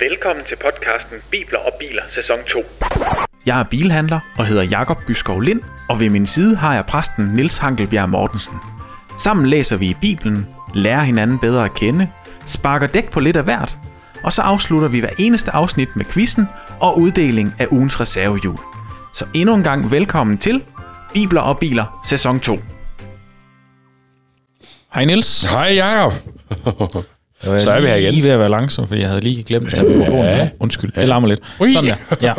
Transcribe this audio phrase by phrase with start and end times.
[0.00, 2.64] Velkommen til podcasten Bibler og Biler sæson 2.
[3.46, 7.24] Jeg er bilhandler og hedder Jakob Byskov Lind, og ved min side har jeg præsten
[7.24, 8.54] Nils Hankelbjerg Mortensen.
[9.18, 12.08] Sammen læser vi i Bibelen, lærer hinanden bedre at kende,
[12.46, 13.78] sparker dæk på lidt af hvert,
[14.22, 16.48] og så afslutter vi hver eneste afsnit med quizzen
[16.80, 18.58] og uddeling af ugens reservehjul.
[19.14, 20.64] Så endnu en gang velkommen til
[21.14, 22.58] Bibler og Biler sæson 2.
[24.94, 25.42] Hej Niels.
[25.42, 26.12] Hej Jacob.
[27.44, 28.12] Så er vi her igen.
[28.14, 30.24] Lige ved at være langsom, for jeg havde lige glemt at tage mikrofonen.
[30.24, 30.36] Ja.
[30.36, 30.48] Ja.
[30.60, 31.40] Undskyld, det larmer lidt.
[31.60, 31.72] Ui.
[31.72, 31.96] Sådan der.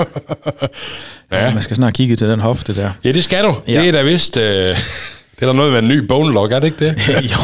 [1.32, 1.46] Ja.
[1.46, 1.54] ja.
[1.54, 2.92] Man skal snart kigge til den hofte der.
[3.04, 3.56] Ja, det skal du.
[3.68, 3.74] Ja.
[3.74, 3.80] Ja.
[3.82, 4.38] Det er da vist...
[4.38, 7.08] Øh, det er der noget med en ny bone lock, er det ikke det?
[7.34, 7.38] jo,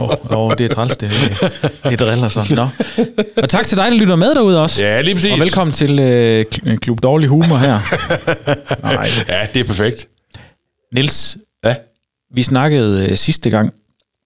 [0.00, 1.10] jo, jo, det er træls, det,
[1.84, 2.56] det driller sådan.
[2.56, 2.68] Nå.
[3.42, 4.86] Og tak til dig, der lytter med derude også.
[4.86, 5.32] Ja, lige præcis.
[5.32, 7.80] Og velkommen til øh, Kl- Klub Dårlig Humor her.
[8.94, 9.08] Nej.
[9.28, 10.08] Ja, det er perfekt.
[10.94, 11.74] Niels, Ja,
[12.34, 13.72] vi snakkede øh, sidste gang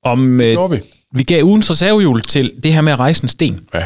[0.04, 0.40] om...
[0.40, 0.82] Øh, gjorde vi.
[1.14, 3.60] Vi gav ugens reservehjul til det her med at rejse en sten.
[3.74, 3.80] Ja.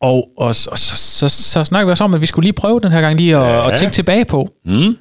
[0.00, 2.80] Og, og, så, så, så, så snakkede vi også om, at vi skulle lige prøve
[2.80, 3.72] den her gang lige at, ja.
[3.72, 4.48] at tænke tilbage på.
[4.66, 4.96] Mm.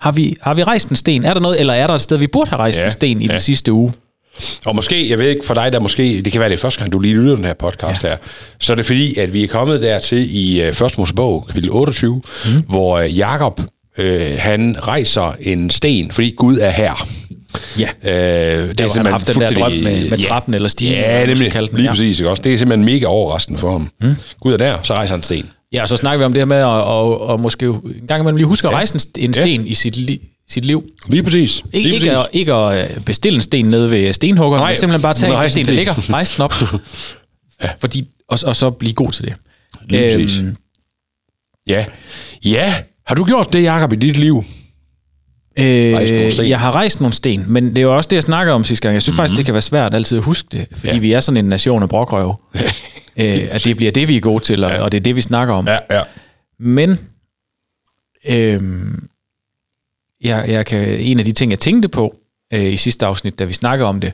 [0.00, 1.24] Har vi, har vi rejst en sten?
[1.24, 2.84] Er der noget, eller er der et sted, vi burde have rejst Ja.
[2.84, 3.32] en sten i Ja.
[3.32, 3.92] den sidste uge?
[4.66, 6.92] Og måske, jeg ved ikke for dig, der måske, det kan være det første gang,
[6.92, 8.08] du lige lytter den her podcast ja.
[8.08, 8.16] her,
[8.60, 12.14] så er det fordi, at vi er kommet dertil i uh, Første Mosebog, kapitel 28,
[12.44, 12.62] mm.
[12.68, 13.60] hvor uh, Jakob
[13.98, 17.06] øh, han rejser en sten, fordi Gud er her.
[17.78, 17.88] Ja.
[18.02, 21.52] Øh, det er simpelthen haft den der drøm med- med trappen eller stigen, Ja, nemlig.
[21.52, 21.90] kalde den, Lige ja.
[21.92, 22.20] præcis.
[22.20, 22.42] Ikke også?
[22.42, 23.90] Det er simpelthen mega overraskende for ham.
[24.00, 24.14] Mm.
[24.40, 25.50] Gud er der, så rejser han en sten.
[25.72, 28.20] Ja, og så snakker vi om det her med at, og, og måske en gang
[28.20, 28.76] imellem lige huske at Ja.
[28.76, 29.42] rejse en, st- en Ja.
[29.42, 30.84] sten i sit, li, sit liv.
[31.08, 31.62] Lige præcis.
[31.72, 34.76] Ikke, Lige ikke, at, ikke at øh, bestille en sten nede ved stenhugger, Nej, men
[34.76, 36.54] simpelthen bare tage en sten, der ligger, rejse den op,
[37.62, 37.68] ja.
[37.80, 39.34] fordi, og, og så blive god til det.
[39.88, 40.42] Lige præcis.
[41.66, 41.84] Ja.
[42.44, 42.74] Ja.
[43.06, 44.44] Har du gjort det, Jacob, i dit liv?
[45.58, 48.64] Øh, jeg har rejst nogle sten, men det er jo også det, jeg snakker om
[48.64, 48.94] sidste gang.
[48.94, 49.22] Jeg synes mm-hmm.
[49.22, 50.98] faktisk, det kan være svært altid at huske det, fordi ja.
[50.98, 52.34] Vi er sådan en nation af brokrøv.
[53.16, 54.82] øh, at det bliver det, vi er gode til, og, ja.
[54.82, 55.68] og det er det, vi snakker om.
[55.68, 56.02] Ja, ja.
[56.60, 56.98] Men
[58.28, 59.08] øhm,
[60.20, 62.16] jeg, jeg kan, en af de ting, jeg tænkte på
[62.52, 64.12] øh, i sidste afsnit, da vi snakkede om det,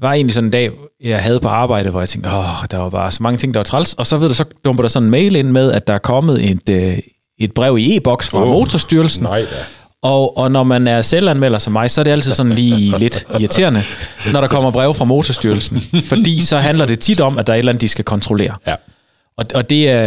[0.00, 0.70] var egentlig sådan en dag,
[1.00, 3.60] jeg havde på arbejde, hvor jeg tænkte, åh, der var bare så mange ting, der
[3.60, 3.94] var træls.
[3.94, 5.98] Og så, ved du, så dumper der sådan en mail ind med, at der er
[5.98, 6.98] kommet et, øh,
[7.38, 9.22] et brev i e-boks fra oh, Motorstyrelsen.
[9.22, 9.46] Nej da.
[10.04, 13.26] Og, og når man er selvanmelder som mig, så er det altid sådan lige lidt
[13.40, 13.84] irriterende,
[14.32, 15.80] når der kommer brev fra Motorstyrelsen.
[16.02, 18.56] Fordi så handler det tit om, at der er et eller andet, de skal kontrollere.
[18.66, 18.74] Ja.
[19.36, 20.02] Og, og det er,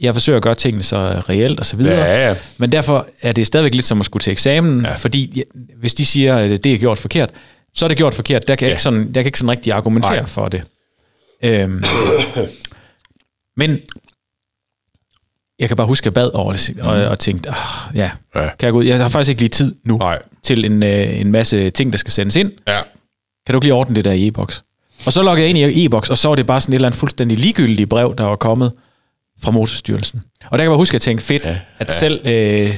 [0.00, 0.96] jeg forsøger at gøre tingene så
[1.28, 1.94] reelt og så videre.
[1.94, 2.34] Ja, ja.
[2.58, 4.94] Men derfor er det stadigvæk lidt som at skulle til eksamen, ja.
[4.94, 5.42] fordi
[5.80, 7.30] hvis de siger, at det er gjort forkert,
[7.74, 8.48] så er det gjort forkert.
[8.48, 8.68] Der kan, ja.
[8.68, 8.72] Ja.
[8.72, 10.16] ikke, sådan, der kan ikke sådan rigtig argumentere.
[10.16, 10.26] Nej.
[10.26, 10.62] for det.
[11.44, 11.84] Øhm,
[13.56, 13.78] men
[15.60, 17.50] jeg kan bare huske, at jeg bad over det, og, og tænkte,
[17.94, 18.10] ja, ja,
[18.42, 18.48] Ja.
[18.58, 18.84] kan jeg gå ud?
[18.84, 20.18] Jeg har faktisk ikke lige tid nu Nej.
[20.42, 22.52] til en, øh, en masse ting, der skal sendes ind.
[22.68, 22.80] Ja.
[23.46, 24.62] Kan du ikke lige ordne det der i e-boks?
[25.06, 26.88] Og så loggede jeg ind i e-boks, og så var det bare sådan et eller
[26.88, 28.72] andet fuldstændig ligegyldigt brev, der var kommet
[29.42, 30.22] fra Motorstyrelsen.
[30.44, 31.92] Og der kan jeg bare huske, at jeg tænkte, fedt, ja, at ja.
[31.92, 32.74] selv, øh,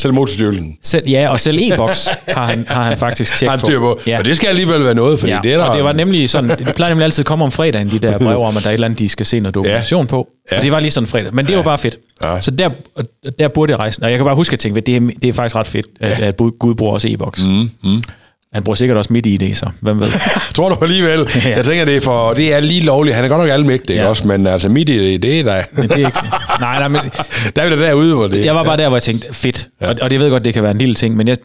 [0.00, 0.78] Selv motorstyrelsen.
[0.82, 4.00] selv, ja, og selv e-boks har han, har han faktisk tjekket han styr på.
[4.06, 4.18] Ja.
[4.18, 5.64] Og det skal alligevel være noget, fordi Ja, det er der...
[5.64, 8.18] og det var nemlig sådan, det plejer nemlig altid at komme om fredagen, de der
[8.26, 10.10] brev om, at der er et eller andet, de skal se noget dokumentation ja.
[10.10, 10.28] på.
[10.52, 10.56] Ja.
[10.56, 11.34] Og det var lige sådan fredag.
[11.34, 11.98] Men det var bare fedt.
[12.22, 12.40] Ja.
[12.40, 12.70] Så der,
[13.38, 14.02] der burde jeg rejse.
[14.02, 15.86] Og jeg kan bare huske at tænke, at det er, det er faktisk ret fedt,
[16.00, 17.46] at, at Gud bruger også e-boks.
[17.46, 18.00] Mm, mm.
[18.52, 20.08] Han bruger sikkert også midt i det, så hvem ved.
[20.54, 21.26] Tror du alligevel?
[21.44, 21.56] Ja.
[21.56, 23.16] Jeg tænker, det er, for, det er lige lovligt.
[23.16, 24.02] Han er godt nok almægtig, Ja.
[24.02, 24.08] ja.
[24.08, 25.62] også, men altså midt i det, det er der...
[25.72, 26.18] Men det er ikke,
[26.60, 27.00] nej, nej, men
[27.56, 28.44] der er vi da derude, hvor det...
[28.44, 29.68] jeg var bare der, hvor jeg tænkte, fedt.
[29.80, 29.86] Ja.
[29.88, 31.36] Og, og det jeg ved godt, det kan være en lille ting, men jeg,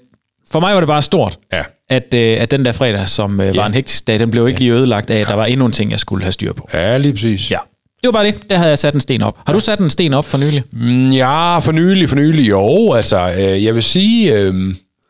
[0.52, 1.62] for mig var det bare stort, Ja.
[1.90, 3.68] at, øh, at den der fredag, som øh, var Ja.
[3.68, 5.92] en hektisk dag, den blev ikke lige ødelagt af, at der var endnu en ting,
[5.92, 6.69] jeg skulle have styr på.
[6.74, 7.52] Ja, lige præcis.
[7.52, 7.58] Ja.
[8.03, 8.36] Det var bare det.
[8.50, 9.38] Der havde jeg sat en sten op.
[9.46, 10.63] Har du sat en sten op for nylig?
[10.72, 12.94] Mm, Ja, for nylig, for nylig, jo.
[12.94, 14.53] Altså, øh, jeg vil sige, øh,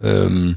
[0.04, 0.56] øh,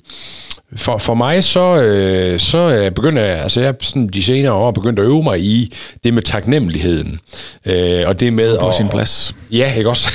[0.77, 4.53] for, for mig, så, øh, så er jeg begyndt at, altså jeg sådan de senere
[4.53, 5.75] år begyndt at øve mig i
[6.05, 7.21] det med taknemmeligheden.
[7.67, 9.34] Øh, og det med På at, sin plads.
[9.53, 10.09] Ja, ikke også?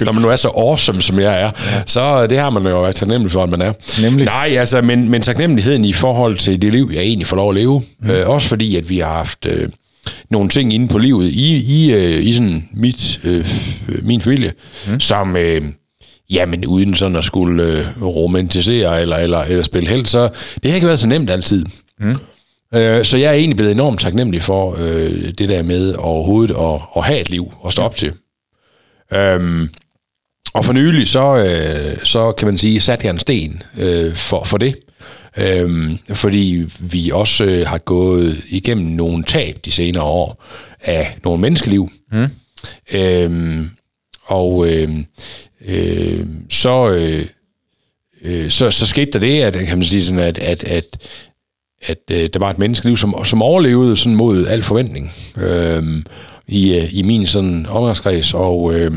[0.04, 1.82] Når man nu er så awesome, som jeg er, ja.
[1.86, 3.72] så det har man jo været taknemmelig for, at man er.
[4.02, 4.26] Nemlig.
[4.26, 7.56] Nej, altså, men, men taknemmeligheden i forhold til det liv, jeg egentlig får lov at
[7.56, 7.82] leve.
[8.00, 8.10] Mm.
[8.10, 9.68] Øh, også fordi, at vi har haft øh,
[10.30, 13.46] nogle ting inde på livet i, i, øh, i sådan mit, øh,
[14.02, 14.52] min familie,
[14.88, 15.00] mm.
[15.00, 15.36] som...
[15.36, 15.62] Øh,
[16.30, 20.28] Jamen, uden sådan at skulle øh, romantisere eller, eller, eller spille held, så
[20.62, 21.66] det har ikke været så nemt altid.
[22.00, 22.16] Mm.
[22.74, 26.80] Øh, så jeg er egentlig blevet enormt taknemmelig for øh, det der med overhovedet at,
[26.96, 28.12] at have et liv at stå op til.
[29.14, 29.68] Øhm,
[30.54, 34.44] og for nylig, så, øh, så kan man sige, satte jeg en sten øh, for,
[34.44, 34.74] for det.
[35.36, 40.44] Øhm, fordi vi også øh, har gået igennem nogle tab de senere år
[40.80, 41.90] af nogle menneskeliv.
[42.12, 42.26] Mm.
[42.92, 43.70] Øhm,
[44.24, 44.98] og øh,
[45.66, 47.26] øh, så, øh,
[48.22, 50.84] øh, så, så skete der det, at, kan man sige sådan, at, at, at,
[51.82, 55.82] at øh, der var et menneskeliv, som, som overlevede sådan mod al forventning øh,
[56.48, 58.74] i, øh, i min sådan omgangskreds, og...
[58.74, 58.92] Øh,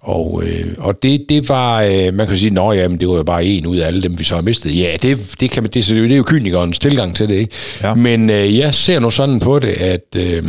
[0.00, 3.44] og, øh, og det, det var, øh, man kan sige, jamen, det var jo bare
[3.44, 4.78] en ud af alle dem, vi så har mistet.
[4.80, 7.54] Ja, det, det, kan man, det, det er jo kynikernes tilgang til det, ikke?
[7.82, 7.94] Ja.
[7.94, 10.44] Men øh, jeg ser nu sådan på det, at, øh,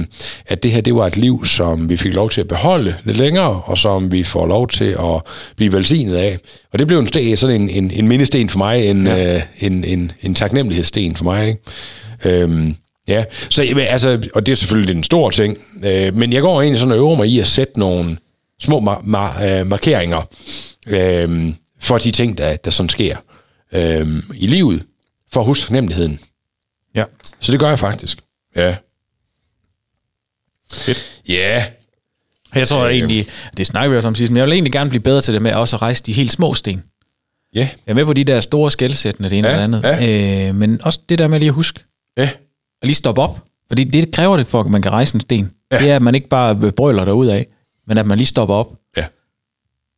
[0.47, 3.17] at det her, det var et liv, som vi fik lov til at beholde lidt
[3.17, 5.21] længere, og som vi får lov til at
[5.55, 6.37] blive velsignet af.
[6.73, 9.35] Og det blev en sten, sådan en, en, en mindesten for mig, en, ja.
[9.35, 12.41] øh, en, en, en taknemmelighedssten for mig, ikke?
[12.41, 12.75] Øhm,
[13.07, 16.79] Ja, så altså, og det er selvfølgelig en stor ting, øh, men jeg går egentlig
[16.79, 18.17] sådan og øver mig i at sætte nogle,
[18.61, 20.21] små mar- mar- øh, markeringer
[20.87, 23.17] øh, for de ting, der, der sådan sker
[23.71, 24.83] øh, i livet,
[25.33, 26.19] for at huske taknemmeligheden.
[26.95, 27.03] Ja.
[27.39, 28.17] Så det gør jeg faktisk.
[28.55, 28.75] Ja.
[30.71, 31.21] Fedt.
[31.27, 31.65] Ja.
[32.55, 33.25] Jeg tror øh, egentlig,
[33.57, 35.41] det snakker vi også om sidst, men jeg vil egentlig gerne blive bedre til det
[35.41, 36.83] med også at rejse de helt små sten.
[37.55, 37.59] Ja.
[37.59, 39.83] Jeg er med på de der store skældsættende, det ene Ja, eller andet.
[39.83, 40.47] ja.
[40.49, 41.79] Øh, men også det der med lige at huske,
[42.17, 42.23] Ja.
[42.81, 43.43] at lige stoppe op.
[43.67, 45.51] Fordi det kræver det for, at man kan rejse en sten.
[45.71, 45.77] Ja.
[45.77, 47.47] Det er, at man ikke bare brøler derud af,
[47.87, 49.05] men at man lige stopper op, Ja.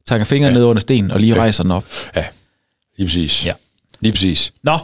[0.06, 0.60] tager fingeren ja.
[0.60, 1.40] ned under stenen og lige ja.
[1.40, 1.86] rejser den op.
[2.16, 2.26] Ja.
[2.98, 3.46] Lige præcis.
[3.46, 3.54] Ja.
[4.00, 4.54] Lige præcis.
[4.64, 4.78] Nå,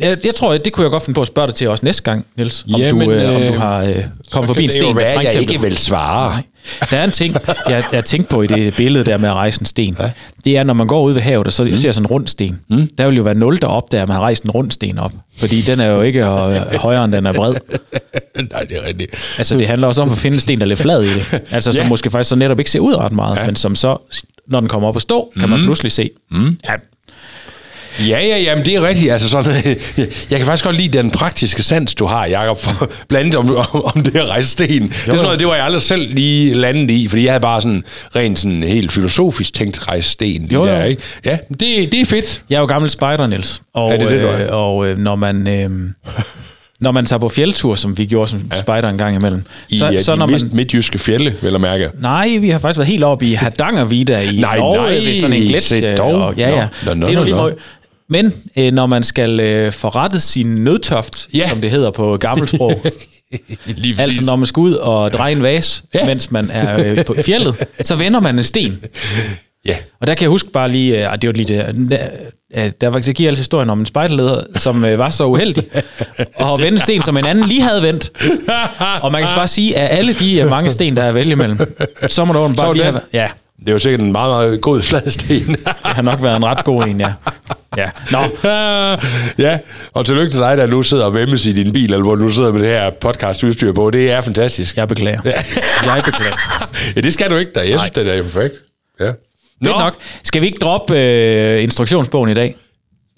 [0.00, 2.02] jeg, jeg tror, det kunne jeg godt finde på at spørge dig til også næste
[2.02, 2.64] gang, Niels.
[2.74, 3.96] Om, Jamen, du, øh, om du øh, har øh,
[4.30, 6.30] kommet forbi en det jo sten, være, der trængte jeg ikke vil svare.
[6.30, 6.42] Nej.
[6.90, 7.36] Der er en ting,
[7.68, 9.96] jeg, jeg tænkte på i det billede der med at rejse en sten.
[10.00, 10.10] Ja.
[10.44, 11.76] Det er, når man går ud ved havet, og så mm.
[11.76, 12.60] ser sådan en rund sten.
[12.70, 12.88] Mm.
[12.98, 15.12] Der vil jo være nul, der opdager, at man har rejst en rund sten op.
[15.38, 17.54] Fordi den er jo ikke øh, højere, end den er bred.
[18.50, 19.14] Nej, det er rigtigt.
[19.38, 21.24] Altså, det handler også om at finde en sten, der er lidt flad i det.
[21.50, 21.88] Altså, som Ja.
[21.88, 23.46] måske faktisk så netop ikke ser ud ret meget, ja.
[23.46, 23.96] men som så,
[24.48, 26.10] når den kommer op at stå, kan man pludselig se.
[26.30, 26.58] Mm.
[26.68, 26.74] Ja,
[28.00, 29.12] Ja, ja, jamen det er rigtigt.
[29.12, 29.54] Altså sådan,
[30.30, 33.66] jeg kan faktisk godt lide den praktiske sans, du har, Jacob, for blandt om, om,
[33.84, 34.82] om det at rejse sten.
[34.82, 37.40] Det, er sådan noget, det var jeg aldrig selv lige landet i, fordi jeg havde
[37.42, 37.84] bare sådan
[38.16, 40.48] rent sådan helt filosofisk tænkt rejse sten.
[40.52, 40.64] Jo, jo.
[40.64, 41.02] Der, ikke?
[41.24, 41.60] Ja, det,
[41.92, 42.42] det er fedt.
[42.50, 43.62] Jeg er jo gammel spejder, Niels.
[43.74, 44.40] Og, Ja, det er det, du er.
[44.42, 45.48] øh, og øh, når man...
[45.48, 45.70] Øh,
[46.80, 48.60] når man tager på fjeldtur, som vi gjorde som ja.
[48.60, 51.60] spejder en gang imellem, I så, så, så de når man, midtjyske fjelle, vil jeg
[51.60, 51.90] mærke.
[52.00, 55.36] Nej, vi har faktisk været helt oppe i Hardangervidda i Nej, Norge nej, ved sådan
[55.36, 56.00] en gletsjer.
[56.00, 56.68] Og, ja, ja.
[56.86, 57.50] Nå, nå, det er nu nå, lige nå.
[58.08, 61.48] Men øh, når man skal øh, forrette sin nødtøft, Ja.
[61.48, 62.82] som det hedder på gammelsprog,
[63.66, 66.06] Lige altså når man skal ud og dreje en vase, Ja.
[66.06, 67.54] mens man er øh, på fjellet,
[67.84, 68.78] så vender man en sten.
[69.66, 69.76] Ja.
[70.00, 72.08] Og der kan jeg huske bare lige, øh, det var lige det, der,
[72.64, 75.64] øh, der var, jeg giver altså historien om en spejderleder, som øh, var så uheldig,
[76.36, 78.10] og vende en sten, som en anden lige havde vendt.
[79.02, 81.14] Og man kan så bare sige, at alle de øh, mange sten, der er at
[81.14, 81.58] vælge imellem,
[82.08, 82.92] så må du Så bare lige den.
[82.94, 83.28] have, ja,
[83.60, 85.48] Det er jo sikkert en meget, meget god flad sten.
[85.48, 87.12] det har nok været en ret god en, ja.
[87.76, 88.18] Ja, nå,
[89.46, 89.58] ja,
[89.92, 92.28] og tillykke til dig, der nu sidder og vemmes i din bil, eller hvor du
[92.28, 93.90] sidder med det her podcast-udstyr på.
[93.90, 94.76] Det er fantastisk.
[94.76, 95.20] jeg beklager.
[95.24, 96.36] Jeg beklager.
[96.96, 97.60] Ja, det skal du ikke da.
[97.60, 98.54] Jeg synes, det er perfekt.
[99.00, 99.06] Ja.
[99.64, 99.96] Fedt nok.
[100.24, 102.56] Skal vi ikke droppe øh, instruktionsbogen i dag?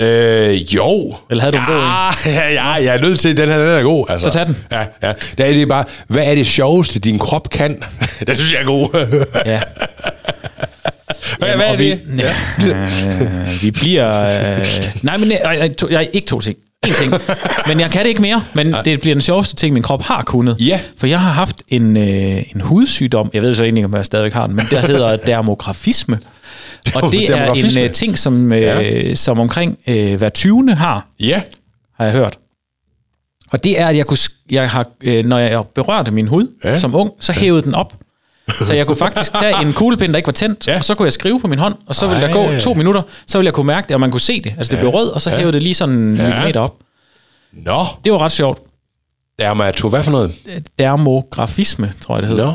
[0.02, 1.14] Øh, jo.
[1.30, 1.82] Eller havde du en god?
[2.34, 4.06] Ja, ja, jeg er nødt til, den her den er god.
[4.08, 4.30] Altså.
[4.30, 4.56] Så tag den.
[4.72, 5.12] Ja, ja.
[5.38, 7.82] Der er det bare, hvad er det sjoveste, din krop kan?
[8.26, 9.06] det synes jeg er god.
[9.46, 9.60] Ja.
[11.38, 12.00] Hvad, Jamen, hvad er det?
[12.06, 12.34] Vi, ja.
[13.44, 14.22] øh, vi bliver...
[14.58, 14.66] Øh,
[15.02, 16.56] nej, men nej, nej, to, jeg, ikke to ting.
[16.86, 17.12] En ting.
[17.66, 18.44] Men jeg kan det ikke mere.
[18.54, 20.56] Men det bliver den sjoveste ting, min krop har kunnet.
[20.60, 20.80] Ja.
[20.98, 23.30] For jeg har haft en, øh, en hudsygdom.
[23.34, 24.56] Jeg ved så egentlig ikke, om jeg stadigvæk har den.
[24.56, 26.18] Men der hedder dermografisme.
[26.94, 29.14] Og det er en øh, ting, som, øh, Ja.
[29.14, 30.74] som omkring øh, hver 20.
[30.74, 31.42] har, Ja.
[31.98, 32.38] har jeg hørt.
[33.52, 34.18] Og det er, at jeg, kunne,
[34.50, 36.70] jeg har, øh, når jeg berørte min hud Ja.
[36.70, 36.78] ja.
[36.78, 37.94] som ung, så hævede den op.
[38.52, 40.72] Så jeg kunne faktisk tage en kuglepind, der ikke var tændt, Ja.
[40.72, 40.78] ja.
[40.78, 42.32] og så kunne jeg skrive på min hånd, og så ville der Ej.
[42.54, 44.54] gå to minutter, så ville jeg kunne mærke det, og man kunne se det.
[44.58, 46.22] Altså det blev rød, og så hævede det lige sådan en Ja.
[46.28, 46.74] millimeter op.
[47.52, 48.58] Nå, Det var ret sjovt.
[49.38, 50.32] dermato, hvad for noget?
[50.78, 52.44] Dermografisme, tror jeg det hedder.
[52.44, 52.52] Nå.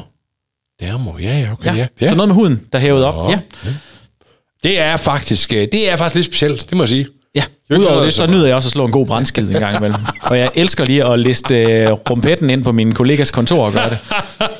[0.79, 1.73] Dermo, ja, ja, okay, ja.
[1.75, 1.87] Ja.
[2.01, 2.09] ja.
[2.09, 3.15] Så noget med huden, der hævede op.
[3.15, 3.29] Nå.
[3.29, 3.39] Ja.
[4.63, 7.07] Det er faktisk, øh, det er faktisk lidt specielt, det må jeg sige.
[7.35, 9.77] Ja, er udover det, så nyder jeg også at slå en god brændskid en gang
[9.77, 9.99] imellem.
[10.23, 13.89] Og jeg elsker lige at liste øh, rumpetten ind på min kollegas kontor og gøre
[13.89, 13.97] det.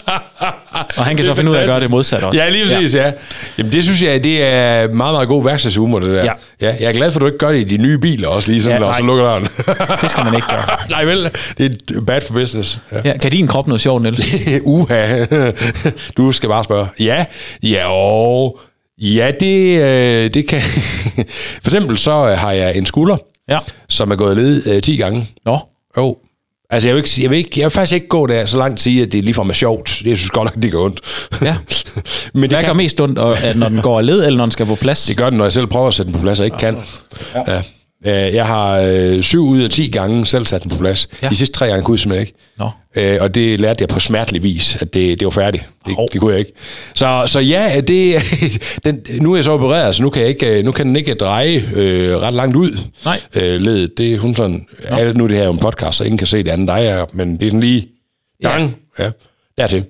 [0.98, 2.42] Og han kan så finde ud af at gøre det modsat også.
[2.42, 3.06] Ja, lige præcis, ja.
[3.06, 3.12] ja.
[3.58, 6.24] Jamen, det synes jeg, det er meget, meget god værkstedshumor, det der.
[6.24, 6.32] Ja.
[6.62, 6.76] ja.
[6.80, 8.62] Jeg er glad for, at du ikke gør det i de nye biler også, lige
[8.62, 9.48] sådan, Ja, og så lukker døren.
[10.02, 10.66] Det skal man ikke gøre.
[10.90, 12.80] nej, vel, det er bad for business.
[12.92, 12.98] Ja.
[13.06, 14.36] Ja, kan din krop noget sjovt, Niels?
[14.64, 15.26] Uha.
[16.18, 16.88] du skal bare spørge.
[17.00, 17.26] Ja,
[17.64, 18.60] ja, og...
[19.02, 20.62] Ja, det, øh, det kan...
[20.62, 23.18] for eksempel så har jeg en skulder,
[23.50, 23.60] Ja.
[23.90, 25.28] som er gået ned øh, 10 gange.
[25.46, 25.60] Nå,
[25.98, 26.18] Jo.
[26.72, 28.82] Altså, jeg vil, ikke, jeg, vil ikke, jeg vil faktisk ikke gå der så langt
[28.82, 30.02] sige, at det ligefrem er sjovt.
[30.04, 31.00] Det synes godt nok, det gør ondt.
[31.42, 31.56] Ja.
[32.34, 33.16] Men det, hvad gør kan, mest ondt,
[33.56, 35.06] når den går af led, eller når den skal på plads?
[35.06, 36.78] det gør den, når jeg selv prøver at sætte den på plads, og ikke kan.
[37.36, 37.58] Ja.
[37.58, 37.64] Øh,
[38.06, 41.08] Jeg har øh, syv ud af 10 gange selv sat den på plads.
[41.22, 41.30] Ja.
[41.30, 42.34] De sidste tre gange kunne jeg simpelthen ikke.
[42.58, 42.70] Nå.
[42.96, 45.64] Øh, og det lærte jeg på smertelig vis, at det, det var færdigt.
[45.86, 46.08] Det, Hov.
[46.14, 46.54] det kunne jeg ikke.
[46.96, 48.16] Så, så ja, det,
[48.86, 50.96] den, nu er jeg så opereret, så nu kan, jeg ikke, øh, nu kan den
[50.96, 52.78] ikke dreje øh, ret langt ud.
[53.06, 53.20] Nej.
[53.36, 53.98] Øh, ledet.
[53.98, 54.68] Det hun sådan,
[55.16, 57.38] nu er det her en podcast, så ingen kan se det andet dig, er, men
[57.38, 57.88] det er sådan lige,
[58.44, 59.12] dang, ja, ja
[59.58, 59.86] dertil.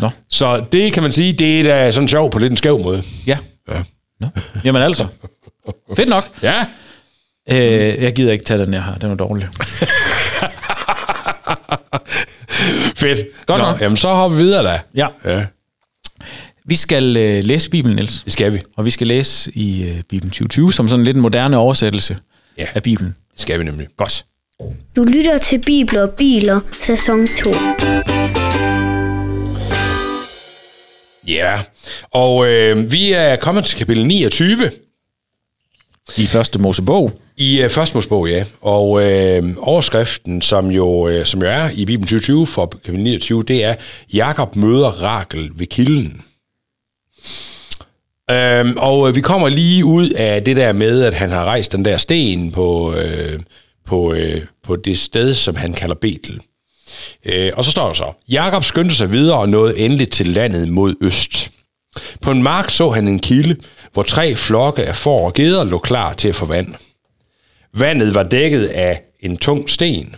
[0.00, 0.08] Nå.
[0.30, 3.02] Så det kan man sige, det er da sådan sjov på lidt en skæv måde.
[3.26, 3.38] Ja.
[3.68, 3.82] Ja.
[4.20, 4.26] Nå.
[4.64, 5.06] Jamen altså.
[5.96, 6.28] Fedt nok.
[6.42, 6.64] Ja.
[7.50, 7.58] Øh,
[8.02, 8.98] jeg gider ikke tage den, jeg har.
[8.98, 9.48] Den er dårlig.
[12.96, 13.18] Fedt.
[13.46, 13.80] Godt Nå, nok.
[13.80, 14.80] Jamen, så hopper vi videre da.
[14.94, 15.06] Ja.
[15.24, 15.44] Ja,
[16.64, 18.22] Vi skal øh, læse Bibelen, Niels.
[18.24, 18.60] det skal vi.
[18.76, 22.16] Og vi skal læse i øh, Bibelen 2020, som sådan lidt en moderne oversættelse
[22.58, 22.66] Ja.
[22.74, 23.16] af Bibelen.
[23.32, 23.86] Det skal vi nemlig.
[23.96, 24.24] Godt.
[24.96, 27.50] Du lytter til Bibler og Biler, sæson 2.
[31.28, 31.60] Ja,
[32.10, 34.70] og øh, vi er kommet til kapitel 29
[36.16, 37.12] i første Mosebog.
[37.36, 38.44] i uh, første Mosebog, ja.
[38.60, 43.42] Og øh, overskriften, som jo, øh, som jo er i Bibelen 2020 for kapitel 29,
[43.42, 43.74] det er,
[44.12, 46.22] Jakob møder Rakel ved kilden.
[48.30, 51.72] Øhm, og øh, vi kommer lige ud af det der med, at han har rejst
[51.72, 53.40] den der sten på, øh,
[53.86, 56.40] på, øh, på det sted, som han kalder Betel.
[57.24, 60.68] Øh, og så står der så, Jakob skyndte sig videre og nåede endelig til landet
[60.68, 61.50] mod øst.
[62.20, 63.56] På en mark så han en kilde,
[63.96, 66.74] hvor tre flokke af får og geder lå klar til at få vand.
[67.74, 70.14] Vandet var dækket af en tung sten.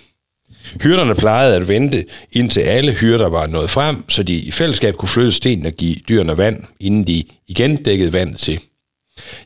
[0.83, 5.09] Hyrderne plejede at vente, indtil alle hyrder var nået frem, så de i fællesskab kunne
[5.09, 8.61] flytte stenen og give dyrene vand, inden de igen dækkede vand til.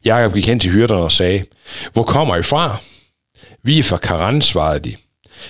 [0.04, 1.44] Jakob gik hen til hyrderne og sagde,
[1.92, 2.76] Hvor kommer I fra?
[3.62, 4.96] Vi er fra Karan, svarede de.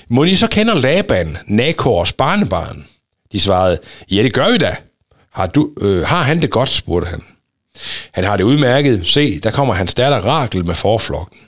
[0.08, 2.86] Må I så kender Laban, Nakors barnebarn?
[3.32, 3.78] De svarede,
[4.10, 4.76] ja det gør vi da.
[5.32, 7.22] Har, du, øh, har han det godt, spurgte han.
[8.12, 9.06] Han har det udmærket.
[9.06, 11.38] Se, der kommer hans datter Rakel med forflokken.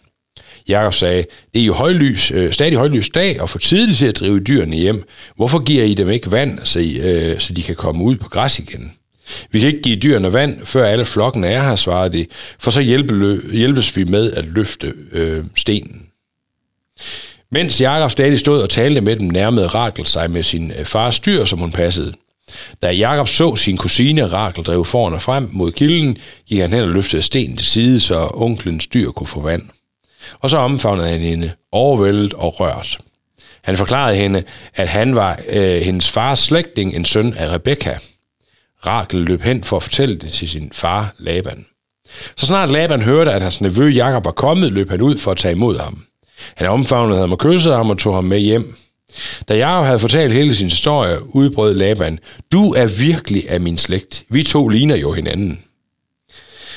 [0.68, 4.20] Jakob sagde, det er jo højlys, øh, stadig højlys dag, og for tidligt til at
[4.20, 5.04] drive dyrene hjem.
[5.36, 8.28] Hvorfor giver I dem ikke vand, så, I, øh, så de kan komme ud på
[8.28, 8.92] græs igen?
[9.50, 12.26] Vi kan ikke give dyrene vand, før alle flokken er her, svarede de,
[12.58, 16.06] for så hjælpe, hjælpes vi med at løfte øh, stenen.
[17.50, 21.18] Mens Jakob stadig stod og talte med dem, nærmede Rakel sig med sin øh, fars
[21.18, 22.12] dyr, som hun passede.
[22.82, 26.80] Da Jakob så sin kusine Rakel drive foran og frem mod kilden, gik han hen
[26.80, 29.62] og løftede stenen til side, så onklens dyr kunne få vand.
[30.40, 32.98] Og så omfavnede han hende, overvældet og rørt.
[33.62, 34.42] Han forklarede hende,
[34.74, 37.94] at han var øh, hendes fars slægtning, en søn af Rebekka.
[38.86, 41.66] Rakel løb hen for at fortælle det til sin far Laban.
[42.36, 45.36] Så snart Laban hørte, at hans nevø Jakob var kommet, løb han ud for at
[45.36, 46.04] tage imod ham.
[46.56, 48.76] Han omfavnede ham og kyssede ham og tog ham med hjem.
[49.48, 52.18] Da Jakob havde fortalt hele sin historie, udbrød Laban,
[52.52, 54.24] du er virkelig af min slægt.
[54.28, 55.64] Vi to ligner jo hinanden.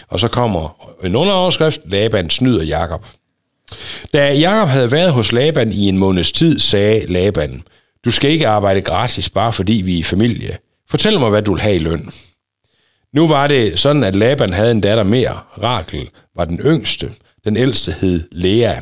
[0.07, 3.05] Og så kommer en underoverskrift, Laban snyder Jakob.
[4.13, 7.63] Da Jakob havde været hos Laban i en måneds tid, sagde Laban,
[8.05, 10.57] du skal ikke arbejde gratis, bare fordi vi er i familie.
[10.89, 12.11] Fortæl mig, hvad du vil have i løn.
[13.13, 15.39] Nu var det sådan, at Laban havde en datter mere.
[15.63, 17.11] Rakel var den yngste.
[17.45, 18.79] Den ældste hed Lea.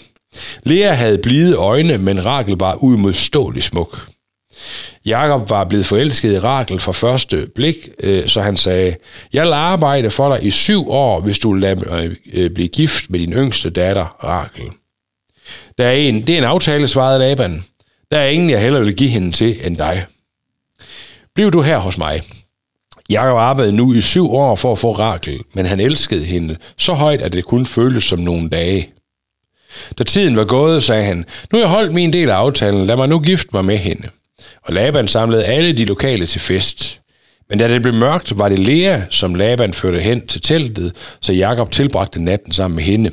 [0.64, 4.08] Lea havde blide øjne, men Rakel var uimodståelig smuk.
[5.06, 8.96] Jakob var blevet forelsket i Rakel fra første blik, øh, så han sagde,
[9.34, 13.10] jeg vil arbejde for dig i syv år, hvis du lader mig øh, blive gift
[13.10, 14.70] med din yngste datter, Rakel.
[15.78, 17.64] Der er en, det er en aftale, svarede Laban.
[18.12, 20.06] Der er ingen, jeg hellere vil give hende til end dig.
[21.36, 22.22] Bliv du her hos mig.
[23.10, 26.94] Jakob arbejdede nu i syv år for at få Rakel, men han elskede hende så
[26.94, 28.90] højt, at det kun føltes som nogle dage.
[29.98, 31.18] Da tiden var gået, sagde han,
[31.52, 34.10] nu har jeg holdt min del af aftalen, lad mig nu gifte mig med hende.
[34.64, 37.02] Og Laban samlede alle de lokale til fest.
[37.50, 41.34] Men da det blev mørkt, var det Lea, som Laban førte hen til teltet, så
[41.34, 43.12] Jakob tilbragte natten sammen med hende.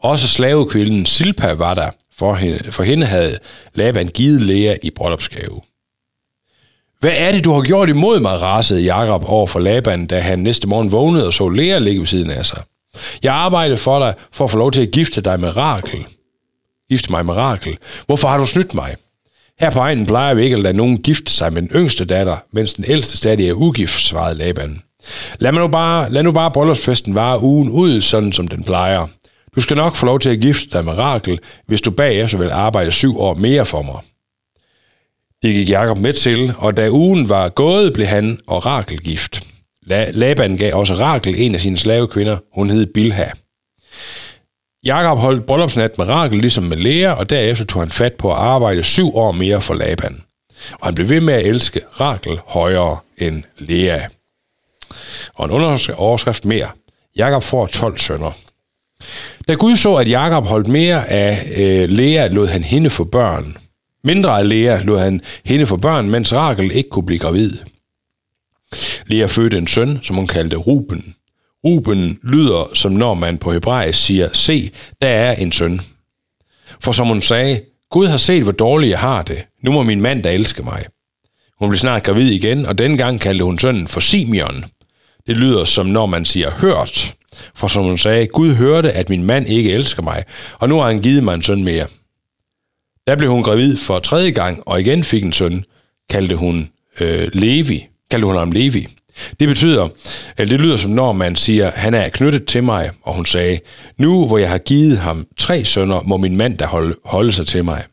[0.00, 3.38] Også slavekvinden Silpa var der, for hende, for hende havde
[3.74, 5.60] Laban givet Lea i bryllupsgave.
[7.00, 10.38] Hvad er det, du har gjort imod mig, rasede Jakob over for Laban, da han
[10.38, 12.62] næste morgen vågnede og så Lea ligge ved siden af sig.
[13.22, 16.06] Jeg arbejdede for dig, for at få lov til at gifte dig med Rakel.
[16.88, 17.78] Gifte mig med Rakel.
[18.06, 18.96] Hvorfor har du snydt mig?
[19.60, 22.36] Her på egnen plejer vi ikke at lade nogen gifte sig med den yngste datter,
[22.52, 24.82] mens den ældste stadig er ugift, svarede Laban.
[25.38, 29.06] Lad, mig nu bare, lad nu bare bryllupsfesten vare ugen ud, sådan som den plejer.
[29.56, 32.50] Du skal nok få lov til at gifte dig med Rakel, hvis du bagefter vil
[32.50, 34.00] arbejde syv år mere for mig.
[35.42, 39.42] Det gik Jakob med til, og da ugen var gået, blev han og Rakel gift.
[39.90, 42.38] La- Laban gav også Rakel en af sine slavekvinder.
[42.54, 43.24] Hun hed Bilha.
[44.84, 48.38] Jakob holdt bryllupsnat med Rakel ligesom med Lea, og derefter tog han fat på at
[48.38, 50.22] arbejde syv år mere for Laban.
[50.72, 54.00] Og han blev ved med at elske Rakel højere end Lea.
[55.34, 56.68] Og en underoverskrift mere.
[57.16, 58.30] Jakob får 12 sønner.
[59.48, 63.56] Da Gud så, at Jakob holdt mere af øh, Lea, lod han hende få børn.
[64.04, 67.52] Mindre af Lea lod han hende få børn, mens Rakel ikke kunne blive gravid.
[69.08, 71.14] Lea fødte en søn, som hun kaldte Ruben.
[71.64, 74.70] Ruben lyder, som når man på hebraisk siger, se,
[75.02, 75.80] der er en søn.
[76.80, 77.60] For som hun sagde,
[77.90, 79.44] Gud har set, hvor dårligt jeg har det.
[79.62, 80.84] Nu må min mand, da elske mig.
[81.58, 84.64] Hun blev snart gravid igen, og dengang gang kaldte hun sønnen for Simeon.
[85.26, 87.14] Det lyder som når man siger hørt.
[87.54, 90.24] For som hun sagde, Gud hørte, at min mand ikke elsker mig,
[90.58, 91.86] og nu har han givet mig en søn mere.
[93.06, 95.64] Der blev hun gravid for tredje gang, og igen fik en søn,
[96.10, 97.86] kaldte hun øh, Levi.
[98.10, 98.88] Kaldte hun ham Levi.
[99.40, 99.88] Det betyder,
[100.38, 103.60] eller det lyder som når man siger, han er knyttet til mig, og hun sagde,
[103.96, 107.46] nu hvor jeg har givet ham tre sønner, må min mand da holde, holde sig
[107.46, 107.84] til mig.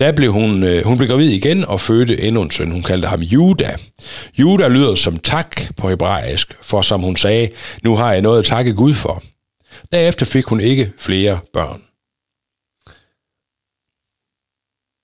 [0.00, 2.70] Da blev hun, øh, hun blev gravid igen og fødte endnu en søn.
[2.70, 3.76] Hun kaldte ham Juda.
[4.38, 7.48] Juda lyder som tak på hebraisk, for som hun sagde,
[7.82, 9.22] nu har jeg noget at takke Gud for.
[9.92, 11.82] Derefter fik hun ikke flere børn.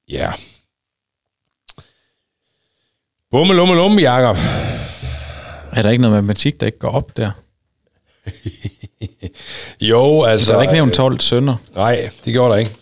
[0.09, 0.33] Ja.
[3.31, 4.37] Bummelummelum, Jakob.
[4.37, 4.70] Jacob.
[5.73, 7.31] Er der ikke noget matematik, der ikke går op der?
[9.81, 10.53] Jo, altså...
[10.53, 11.57] Der er ikke nævnt 12 sønner.
[11.75, 12.75] Nej, det gjorde der ikke.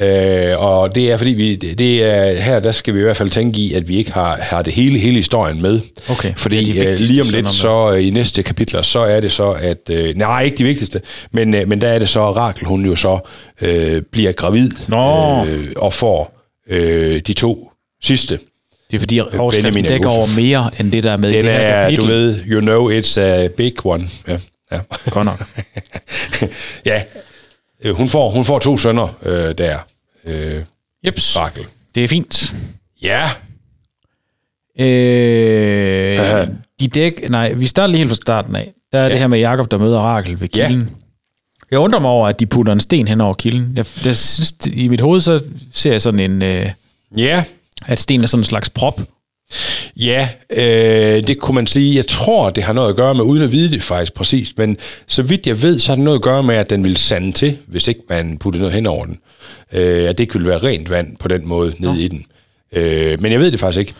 [0.00, 3.30] Øh, og det er fordi, vi, det, er, her der skal vi i hvert fald
[3.30, 5.80] tænke i, at vi ikke har, har det hele, hele historien med.
[6.10, 9.20] Okay, Fordi det de øh, lige om lidt, så øh, i næste kapitler, så er
[9.20, 9.90] det så, at...
[9.90, 11.00] Øh, nej, ikke de vigtigste,
[11.32, 13.18] men, øh, men der er det så, at Rakel, hun jo så
[13.60, 15.44] øh, bliver gravid Nå.
[15.46, 17.70] øh, og får øh, de to
[18.02, 18.38] sidste.
[18.90, 21.34] Det er fordi, overskriften Benjamin og dækker over mere, end det der er med i
[21.34, 22.02] Den det her er, kapitel.
[22.04, 24.08] du ved, you know it's a big one.
[24.28, 24.38] Ja,
[24.72, 24.80] ja.
[25.10, 25.44] Godt nok.
[26.86, 27.02] ja.
[27.84, 29.78] Øh, hun, får, hun får to sønner øh, der.
[30.24, 30.62] Øh,
[31.06, 31.40] Jeps.
[31.40, 31.64] Rakel.
[31.94, 32.54] Det er fint.
[33.02, 33.30] Ja.
[34.80, 36.46] Øh,
[36.80, 38.72] de dæk, nej, vi starter lige helt fra starten af.
[38.92, 39.10] Der er ja.
[39.10, 40.66] det her med Jakob der møder Rakel ved Ja.
[40.66, 40.90] kilden.
[41.70, 43.72] Jeg undrer mig over, at de putter en sten hen over kilden.
[43.76, 46.70] Jeg, jeg synes, i mit hoved så ser jeg sådan en, øh,
[47.16, 47.44] Ja.
[47.86, 49.00] At sten er sådan en slags prop.
[49.96, 51.96] Ja, øh, det kunne man sige.
[51.96, 54.76] Jeg tror, det har noget at gøre med, uden at vide det faktisk præcis, men
[55.06, 57.32] så vidt jeg ved, så har det noget at gøre med, at den vil sande
[57.32, 59.18] til, hvis ikke man putter noget hen over den.
[59.72, 62.24] Øh, at det ikke vil være rent vand på den måde ned i den.
[62.72, 63.94] Øh, men jeg ved det faktisk ikke.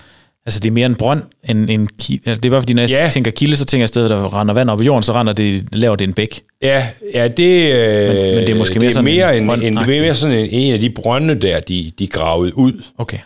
[0.46, 2.22] Altså, det er mere en brønd end en kilde.
[2.26, 3.08] Altså, det er bare fordi, når jeg Ja.
[3.12, 5.64] tænker kilde, så tænker jeg stedet, der render vand op i jorden, så render det,
[5.72, 6.40] laver det en bæk.
[6.62, 9.42] Ja, ja det, øh, Men- men det er måske det mere er sådan mere en
[9.50, 12.58] en, en, det er mere sådan en, en af de brønde der, de, de gravede
[12.58, 13.18] ud, Okay.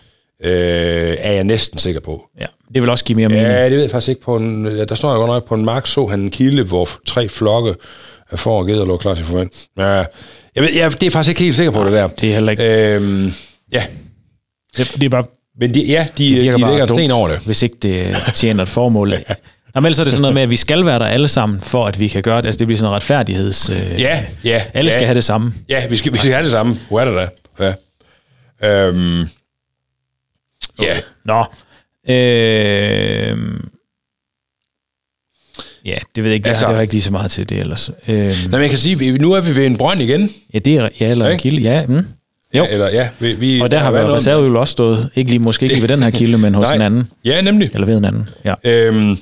[0.44, 2.22] Øh, er jeg næsten sikker på.
[2.40, 3.46] Ja, det vil også give mere mening.
[3.46, 4.20] Ja, det ved jeg faktisk ikke.
[4.20, 6.88] På en, der står jeg godt nok, på en mark så han en kilde, hvor
[7.06, 7.74] tre flokke
[8.30, 9.66] af får og geder lå klar til forvent.
[9.78, 10.06] Ja, jeg
[10.56, 12.06] ved, jeg, det er faktisk ikke helt sikker på, det der.
[12.06, 12.94] Det er heller ikke...
[12.94, 13.32] Øhm,
[13.72, 13.84] ja,
[14.76, 15.24] Det, det er bare
[15.60, 17.38] men de, ja, de, det de, lægger en sten over det.
[17.38, 19.12] hvis ikke det tjener et formål.
[19.74, 21.86] Jamen, ellers er det sådan noget med, at vi skal være der alle sammen, for
[21.86, 22.46] at vi kan gøre det.
[22.46, 23.70] Altså, det bliver sådan en retfærdigheds...
[23.70, 24.62] Øh, Ja, ja.
[24.74, 25.52] Alle ja, skal have det samme.
[25.68, 26.76] Ja, vi skal, vi skal have det samme.
[26.88, 27.74] Hvor er det da?
[28.62, 28.86] Ja.
[28.86, 29.24] Øhm,
[30.82, 31.00] ja.
[31.24, 31.44] Nå.
[32.10, 33.38] Øh,
[35.84, 36.48] ja, det ved jeg ikke.
[36.48, 37.90] Altså, Altså- det har jeg ikke lige så meget til det ellers.
[38.08, 38.16] Øh,
[38.50, 40.30] Nå, men jeg kan sige, nu er vi ved en brønd igen.
[40.54, 40.88] ja, det er...
[41.00, 41.42] Ja, eller en Ikke?
[41.42, 41.60] kilde.
[41.62, 41.94] Ja, mm.
[41.96, 42.02] Jo.
[42.64, 45.10] Ja, eller, ja, vi, vi, Og der har været reserveøl også stået.
[45.14, 46.74] Ikke lige, måske ikke lige ved den her kilde, men hos Nej.
[46.76, 47.10] en anden.
[47.24, 47.70] Ja, nemlig.
[47.74, 48.28] Eller ved en anden.
[48.44, 48.54] Ja.
[48.64, 49.16] Øhm,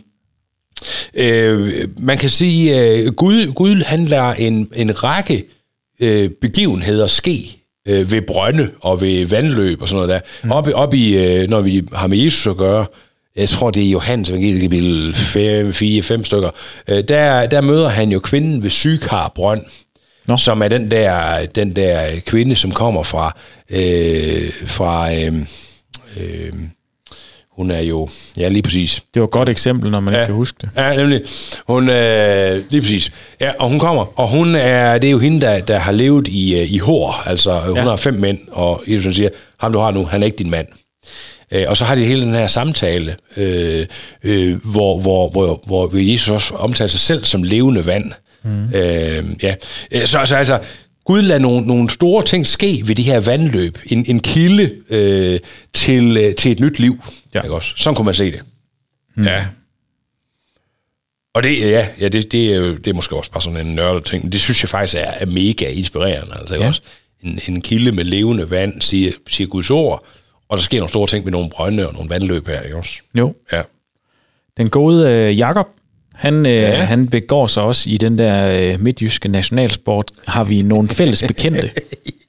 [1.15, 5.45] øh, man kan sige, øh, Gud, Gud han lader en, en række
[6.01, 10.21] øh, begivenheder ske øh, ved brønde og ved vandløb og sådan noget der.
[10.45, 10.53] Mm.
[10.53, 12.87] Op, i- op i, øh, når vi har med Jesus at gøre,
[13.37, 16.51] jeg tror, det er Johannes evangeliet, kapitel 5, 4, 5 stykker,
[16.89, 19.63] øh, der, der møder han jo kvinden ved Sykar Brønd,
[20.29, 20.37] Nå.
[20.37, 23.39] som er den der, den der kvinde, som kommer fra,
[23.71, 25.33] øh, fra øh,
[26.17, 26.53] øh,
[27.57, 30.21] hun er jo, ja lige præcis, Det var et godt eksempel, når man ja.
[30.21, 30.69] ikke kan huske det.
[30.77, 31.21] Ja, nemlig.
[31.69, 33.11] Hun, øh, lige præcis.
[33.41, 36.29] Ja, og hun kommer, og hun er, det er jo hende, der, der har levet
[36.29, 37.23] i, øh, i hår.
[37.27, 37.83] Altså, hun Ja.
[37.83, 39.29] har fem mænd, og Jesus siger,
[39.61, 40.67] ham du har nu, han er ikke din mand.
[41.53, 43.87] Øh, og så har de hele den her samtale, øh,
[44.25, 48.13] øh, hvor, hvor, hvor, hvor Jesus også omtaler sig selv som levende vand.
[48.45, 48.65] Mm.
[48.75, 49.55] Øh, ja.
[49.91, 50.59] Øh, Så, så altså,
[51.07, 53.79] Gud lader nogle, nogle store ting ske ved de her vandløb.
[53.87, 55.41] En, en kilde øh,
[55.75, 57.03] til, øh, til et nyt liv.
[57.35, 57.43] Ja.
[57.43, 57.73] Ikke også?
[57.77, 58.41] Sådan kunne man se det.
[59.17, 59.25] Mm.
[59.25, 59.47] Ja.
[61.35, 63.75] Og det, ja, ja det, det, er jo, det er måske også bare sådan en
[63.75, 66.35] nørdet ting, men det synes jeg faktisk er, er mega inspirerende.
[66.39, 66.55] Altså.
[66.55, 66.67] Ja.
[66.67, 66.83] også?
[67.23, 70.07] En, en kilde med levende vand, siger, siger Guds ord,
[70.49, 73.01] og der sker nogle store ting med nogle brønde og nogle vandløb her, ikke også?
[73.15, 73.35] Jo.
[73.53, 73.63] Ja.
[74.57, 75.67] Den gode øh, Jakob,
[76.17, 76.61] han, øh, Ja.
[76.71, 76.85] ja.
[76.85, 80.11] han begår sig også i den der øh, midtjyske nationalsport.
[80.27, 81.71] Har vi nogle fælles bekendte,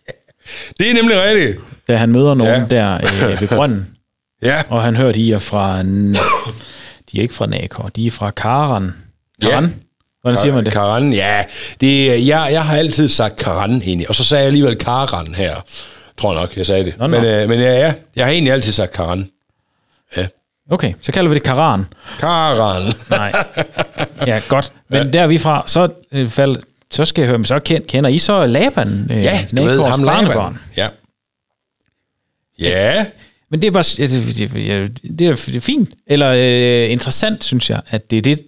[0.79, 1.59] Det er nemlig rigtigt.
[1.87, 2.93] da han møder nogen Ja.
[2.93, 2.97] ja.
[2.97, 3.87] der øh, ved brønden.
[4.43, 4.61] Ja.
[4.69, 5.83] Og han hører, de er fra...
[7.11, 8.93] De er ikke fra Nakor, de er fra Karan.
[9.43, 9.49] Ja.
[9.49, 9.73] Karan?
[10.21, 10.73] Hvordan siger man det?
[10.73, 11.43] Karan, ja.
[11.81, 15.35] Det, er- jeg, jeg har altid sagt Karan egentlig, og så sagde jeg alligevel Karan
[15.35, 15.55] her.
[16.17, 16.93] Tror nok, jeg sagde det.
[16.97, 17.17] Nå, nå.
[17.21, 19.29] Men, øh, men ja, ja, jeg har egentlig altid sagt Karan.
[20.69, 21.85] Okay, så kalder vi det Karan.
[22.19, 22.93] Karan.
[23.09, 23.33] Nej.
[24.27, 24.73] Ja, godt.
[24.89, 26.55] Men der er vi fra, så øh, fald,
[26.91, 29.07] så skal jeg høre, men så kend, kender I så Laban?
[29.11, 30.03] Øh, Ja, du ved ham?
[30.03, 30.57] Laban.
[30.77, 30.89] Ja.
[32.59, 33.05] Ja.
[33.49, 36.29] Men det er bare, ja, det, det, ja, det, er, det er fint, eller
[36.85, 38.41] øh, interessant, synes jeg, at det er det,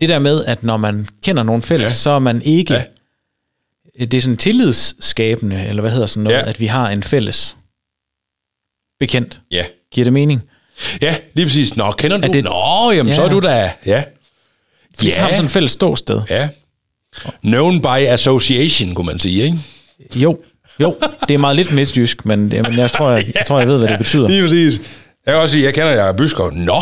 [0.00, 1.86] det der med, at når man kender nogen fælles, ja.
[1.86, 1.92] Ja.
[1.92, 2.84] så er man ikke, Ja.
[3.98, 4.04] ja.
[4.04, 6.42] det er sådan tillidsskabende, eller hvad hedder sådan noget, ja.
[6.42, 6.48] Ja.
[6.48, 7.56] at vi har en fælles
[9.00, 9.40] bekendt.
[9.50, 9.64] Ja.
[9.90, 10.42] Giver det mening?
[11.02, 11.76] Ja, lige præcis.
[11.76, 12.26] Nå, kender du?
[12.26, 13.14] Er det- Nå, jamen, Ja.
[13.14, 13.70] så er du da...
[13.86, 14.02] Ja.
[15.00, 16.20] Vi har sådan et fælles ståsted.
[16.30, 16.48] Ja.
[17.42, 19.58] Known by association, kunne man sige, ikke?
[20.16, 20.38] Jo,
[20.80, 20.96] jo,
[21.28, 23.78] det er meget lidt midtjysk, men, det, men jeg, tror, jeg, jeg tror, jeg ved,
[23.78, 24.28] hvad det betyder.
[24.28, 24.78] Lige præcis.
[25.26, 26.50] Jeg kan også sige, jeg kender Jacob Byskov.
[26.52, 26.76] Nå.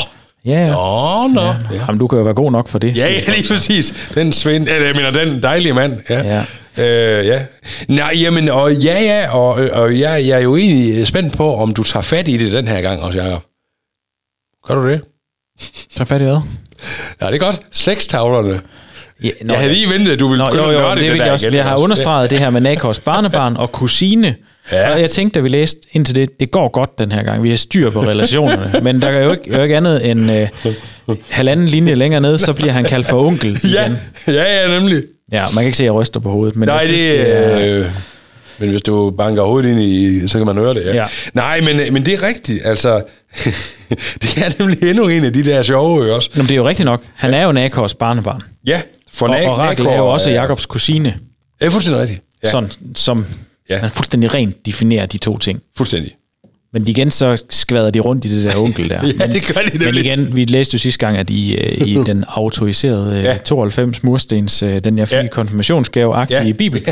[0.45, 0.71] Ja, ja.
[0.71, 1.41] Nå, nå.
[1.43, 1.77] Ja, ja.
[1.89, 2.97] Jamen, du kan jo være god nok for det.
[2.97, 3.95] Ja, ja, lige præcis.
[4.15, 6.01] Den Svend, eller jeg mener, den dejlige mand.
[6.11, 6.43] Ja.
[6.77, 7.19] Ja.
[7.19, 7.41] Øh, ja.
[7.89, 11.75] Nej, jamen, og ja, ja, og, og jeg, jeg er jo egentlig spændt på, om
[11.75, 13.43] du tager fat i det den her gang også, Jacob.
[14.69, 15.01] Gør du det?
[15.91, 16.39] Så fat i hvad?
[17.21, 17.61] Ja, det er godt.
[17.73, 18.61] Slægstavlerne.
[19.25, 21.19] Ja, Jeg havde lige ventet, at du ville Nå, jo, jo, nørde i det vil
[21.19, 21.47] der jeg også.
[21.49, 24.35] igen, Jeg har understreget det her med Nakors barnebarn og kusine.
[24.73, 24.93] Ja.
[24.93, 27.43] Og jeg tænkte, da vi læste ind til det, det går godt den her gang.
[27.43, 28.73] Vi har styr på relationerne.
[28.85, 30.49] Men der er jo ikke, jo ikke andet end øh,
[31.31, 33.97] halvanden linje længere ned, så bliver han kaldt for onkel Ja, igen.
[34.27, 35.03] ja, ja, nemlig.
[35.33, 36.57] Ja, man kan ikke se, at jeg ryster på hovedet.
[36.57, 37.87] Men Nej, jeg synes, det, det er, øh,
[38.59, 40.95] men hvis du banker hovedet ind i, så kan man høre det, ja.
[40.95, 41.07] Ja.
[41.35, 43.03] Nej, men, men det er rigtigt, altså,
[44.23, 46.31] det er nemlig endnu en af de der sjove også.
[46.35, 47.03] Nå, men det er jo rigtigt nok.
[47.15, 48.41] Han er jo Nakors barnebarn.
[48.67, 48.81] Ja,
[49.13, 51.15] for Og, Nak- og Rakel Nakor er jo også er- Jakobs kusine.
[51.61, 52.21] Ja, fuldstændig rigtigt.
[52.45, 53.27] Ja, Sådan, som
[53.71, 53.81] Ja.
[53.81, 55.61] man fuldstændig rent definerer de to ting.
[55.77, 56.13] fuldstændig.
[56.75, 59.01] Men igen, så skvader de rundt i det der onkel der.
[59.21, 60.07] Ja, det gør de Men nemlig.
[60.07, 63.31] igen, vi læste jo sidste gang, at i, øh, i den autoriserede Ja.
[63.33, 63.37] ja.
[63.39, 65.27] 92 murstens, øh, den jeg fik Ja.
[65.27, 66.53] konfirmationsgave-agtige ja.
[66.53, 66.83] bibel,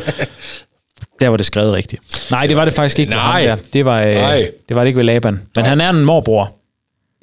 [1.20, 2.02] der var det skrevet rigtigt.
[2.30, 3.10] Nej, det var det faktisk ikke.
[3.10, 3.46] Nej.
[3.46, 3.58] ham.
[3.72, 4.50] Det var, øh, Nej.
[4.68, 5.40] det var det ikke ved Laban.
[5.56, 6.56] Men han er en morbror,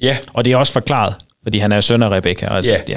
[0.00, 2.46] Ja, og det er også forklaret, fordi han er søn af Rebekka.
[2.50, 2.80] Altså, Ja.
[2.88, 2.96] ja.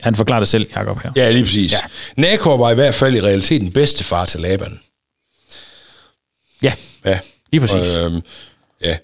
[0.00, 1.10] Han forklarer det selv, Jacob her.
[1.16, 1.72] ja, lige præcis.
[1.72, 1.78] Ja.
[2.16, 4.80] Nakor var i hvert fald i realiteten bedstefar til Laban.
[6.62, 6.72] Ja,
[7.04, 7.18] Ja.
[7.52, 7.96] lige præcis.
[7.96, 8.20] Og, øhm,
[8.84, 8.96] ja.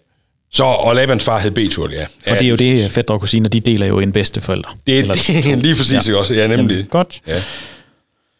[0.52, 1.98] Så, og Labans far hed Betul, ja.
[2.26, 2.32] ja.
[2.32, 4.14] og det er jo det, fædre og kusiner, de deler jo en.
[4.14, 4.52] Det er,
[4.86, 6.14] Eller- det er lige præcis ja.
[6.16, 6.74] også, ja, nemlig.
[6.74, 7.20] Jamen, godt.
[7.26, 7.40] Ja.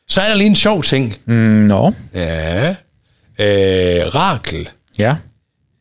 [0.08, 1.14] Så er der lige en sjov ting.
[1.26, 2.68] Mm, Nå, Ja.
[3.38, 4.68] Øh, Rakel.
[4.98, 5.16] ja.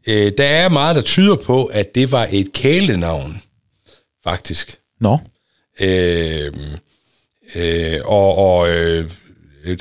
[0.07, 3.41] Øh, der er meget, der tyder på, at det var et kælenavn,
[4.23, 4.77] faktisk.
[5.01, 5.17] Nå,
[5.79, 6.51] Øh,
[7.55, 9.09] øh, og og, øh,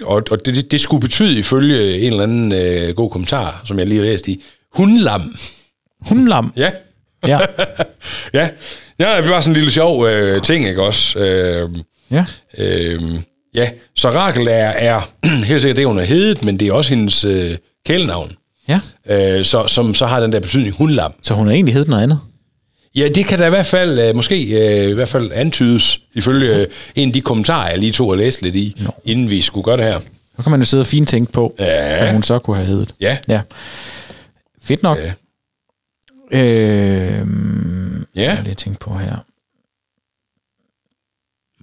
[0.04, 3.86] og, og det, det skulle betyde, ifølge en eller anden øh, god kommentar, som jeg
[3.86, 5.36] lige har læst i, hundlam.
[6.08, 6.52] hundlam.
[6.56, 6.70] Ja.
[7.26, 7.38] Ja,
[8.34, 8.48] Ja,
[8.98, 11.18] ja det var sådan en lille sjov øh, ting, ikke også?
[11.18, 11.70] Øh,
[12.10, 12.24] ja.
[12.58, 13.20] øh,
[13.54, 15.00] ja, så Rakel er, er
[15.48, 18.32] helt sikkert det, hun er hedet, men det er også hendes øh, kælenavn,
[18.68, 18.80] ja.
[19.10, 21.12] øh, så, som så har den der betydning hundlam.
[21.22, 22.20] Så hun har egentlig heddet noget andet.
[22.96, 24.36] Ja, det kan da i hvert fald, øh, måske
[24.84, 28.16] øh, i hvert fald antydes, ifølge øh, en af de kommentarer, jeg lige tog og
[28.16, 28.90] læste lidt i, Nå.
[29.04, 30.00] inden vi skulle gøre det her.
[30.36, 31.98] Så kan man jo sidde og fint tænke på, Ja.
[32.02, 32.94] hvad hun så kunne have heddet.
[33.00, 33.40] Ja, Ja.
[34.62, 34.98] Fedt nok.
[34.98, 35.12] Ja.
[36.32, 37.26] Øh,
[38.16, 38.22] ja.
[38.34, 39.16] jeg lige tænke på her.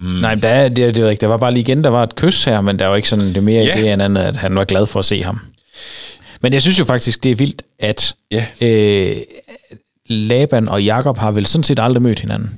[0.02, 0.08] Mm.
[0.08, 1.20] Nej, men der er, det, er- det er rigtigt.
[1.20, 3.24] Der var bare lige igen, der var et kys her, men der var ikke sådan,
[3.28, 3.78] det er mere yeah.
[3.78, 5.40] det end andet, at han var glad for at se ham.
[6.42, 8.46] Men jeg synes jo faktisk, det er vildt, at ja.
[8.62, 9.16] øh,
[10.08, 12.50] Laban og Jakob har vel sådan set aldrig mødt hinanden.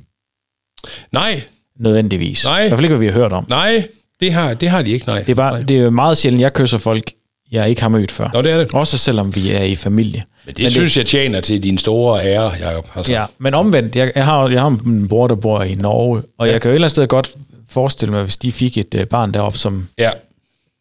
[1.11, 1.41] Nej,
[1.79, 2.45] Nødvendigvis.
[2.45, 2.59] Nej.
[2.59, 3.45] I hvert fald ikke, hvad vi har hørt om.
[3.49, 3.87] nej,
[4.19, 5.19] det har, det har de ikke, nej.
[5.21, 7.11] Det er, bare, det er jo meget sjældent, jeg kysser folk,
[7.51, 8.29] jeg ikke har mødt før.
[8.33, 8.73] Nå, det er det.
[8.73, 10.23] Også selvom vi er i familie.
[10.45, 12.87] Men det men synes jeg tjener til din store ære, Jacob.
[12.95, 13.11] Altså.
[13.11, 16.47] Ja, men omvendt, jeg, jeg, har, jeg har en bror, der bor i Norge, og
[16.47, 16.51] ja.
[16.53, 17.31] jeg kan jo et eller andet sted godt
[17.69, 20.09] forestille mig, hvis de fik et øh, barn deroppe, som, Ja,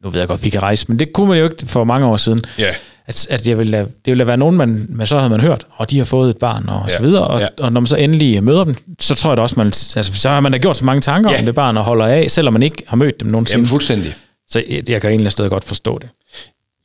[0.05, 2.07] nu ved jeg godt, vi kan rejse, men det kunne man jo ikke for mange
[2.07, 2.71] år siden, ja,
[3.07, 5.65] at, at jeg ville, lade- det ville være nogen, man, man så havde man hørt,
[5.77, 6.97] og de har fået et barn, og Ja.
[6.97, 7.47] så videre, og, Ja.
[7.59, 10.29] og når man så endelig møder dem, så tror jeg da også, man, altså, så
[10.29, 11.39] har man da gjort så mange tanker Ja.
[11.39, 13.59] om det barn, og holder af, selvom man ikke har mødt dem nogensinde.
[13.59, 14.15] jamen fuldstændig.
[14.49, 16.09] så jeg, jeg kan egentlig sted godt forstå det.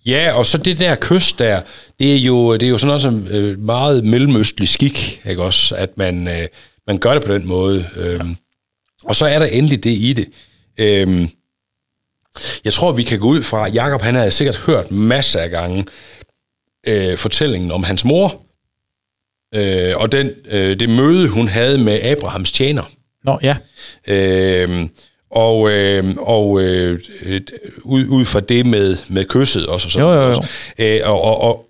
[0.06, 1.62] Ja, og så det der kys der,
[2.00, 5.76] det er jo, det er jo sådan noget som øh, meget mellemøstlig skik, ikke også,
[5.76, 6.48] at man, øh,
[6.88, 7.86] man gør det på den måde.
[7.96, 8.36] Øhm,
[9.04, 10.30] og så er der endelig det i det.
[10.78, 11.30] Øhm,
[12.64, 15.86] jeg tror, vi kan gå ud fra, Jakob han havde sikkert hørt masser af gange
[16.88, 18.46] øh, fortællingen om hans mor,
[19.56, 22.84] øh, og den, øh, det møde, hun havde med Abrahams tjener.
[23.24, 23.58] Nå, ja.
[24.08, 24.90] Øh,
[25.32, 27.00] og øh, og øh,
[27.84, 29.88] ud, ud fra det med, med kysset også.
[29.88, 30.30] Og sådan Jo, jo, jo.
[30.30, 30.50] Også.
[30.80, 31.66] Øh, og, og, og,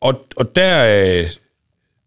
[0.00, 1.28] og, og der, øh,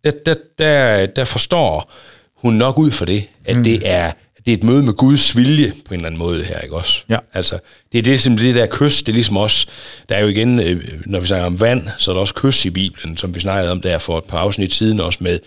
[0.04, 1.92] der, der, der, der forstår
[2.36, 3.64] hun nok ud for det, at mm.
[3.64, 4.12] det er
[4.46, 7.04] det er et møde med Guds vilje på en eller anden måde, her, ikke også?
[7.10, 7.18] Ja.
[7.34, 7.60] Altså,
[7.92, 9.68] det er det, som det der kys, det er ligesom også,
[10.10, 12.66] der er jo igen, øh, når vi snakker om vand, så er der også kys
[12.66, 15.40] i Bibelen, som vi snakkede om der for et par afsnit siden også med,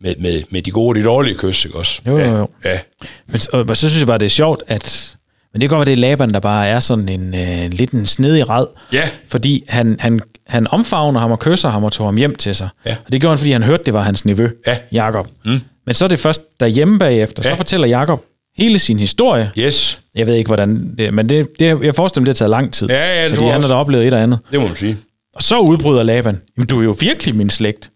[0.00, 2.00] med, med, med de gode og de dårlige kys, ikke også?
[2.06, 2.48] Jo, jo, jo.
[2.64, 2.78] Ja.
[3.26, 5.16] Men, og, og så synes jeg bare, det er sjovt, at...
[5.52, 7.90] Men det kan godt være, det er Laban, der bare er sådan en øh, lidt
[7.90, 8.66] en snedig rad.
[8.92, 9.08] Ja.
[9.28, 12.68] Fordi han, han, han omfavner ham og kysser ham og tog ham hjem til sig.
[12.86, 12.96] Ja.
[13.06, 14.76] Og det gjorde han, fordi han hørte, det var hans nevø, Ja.
[14.92, 15.28] Jakob.
[15.44, 15.60] Mm.
[15.86, 17.50] Men så er det først derhjemme bagefter, ja.
[17.50, 18.24] Så fortæller Jakob
[18.56, 19.50] hele sin historie.
[19.58, 22.50] Yes, Jeg ved ikke, hvordan det men det, det, jeg forestiller mig, det har taget
[22.50, 22.88] lang tid.
[22.88, 24.38] Ja, ja, det fordi han har da oplevet et og andet.
[24.50, 24.96] det må man sige.
[25.34, 27.90] Og så udbryder Laban, jamen du er jo virkelig min slægt.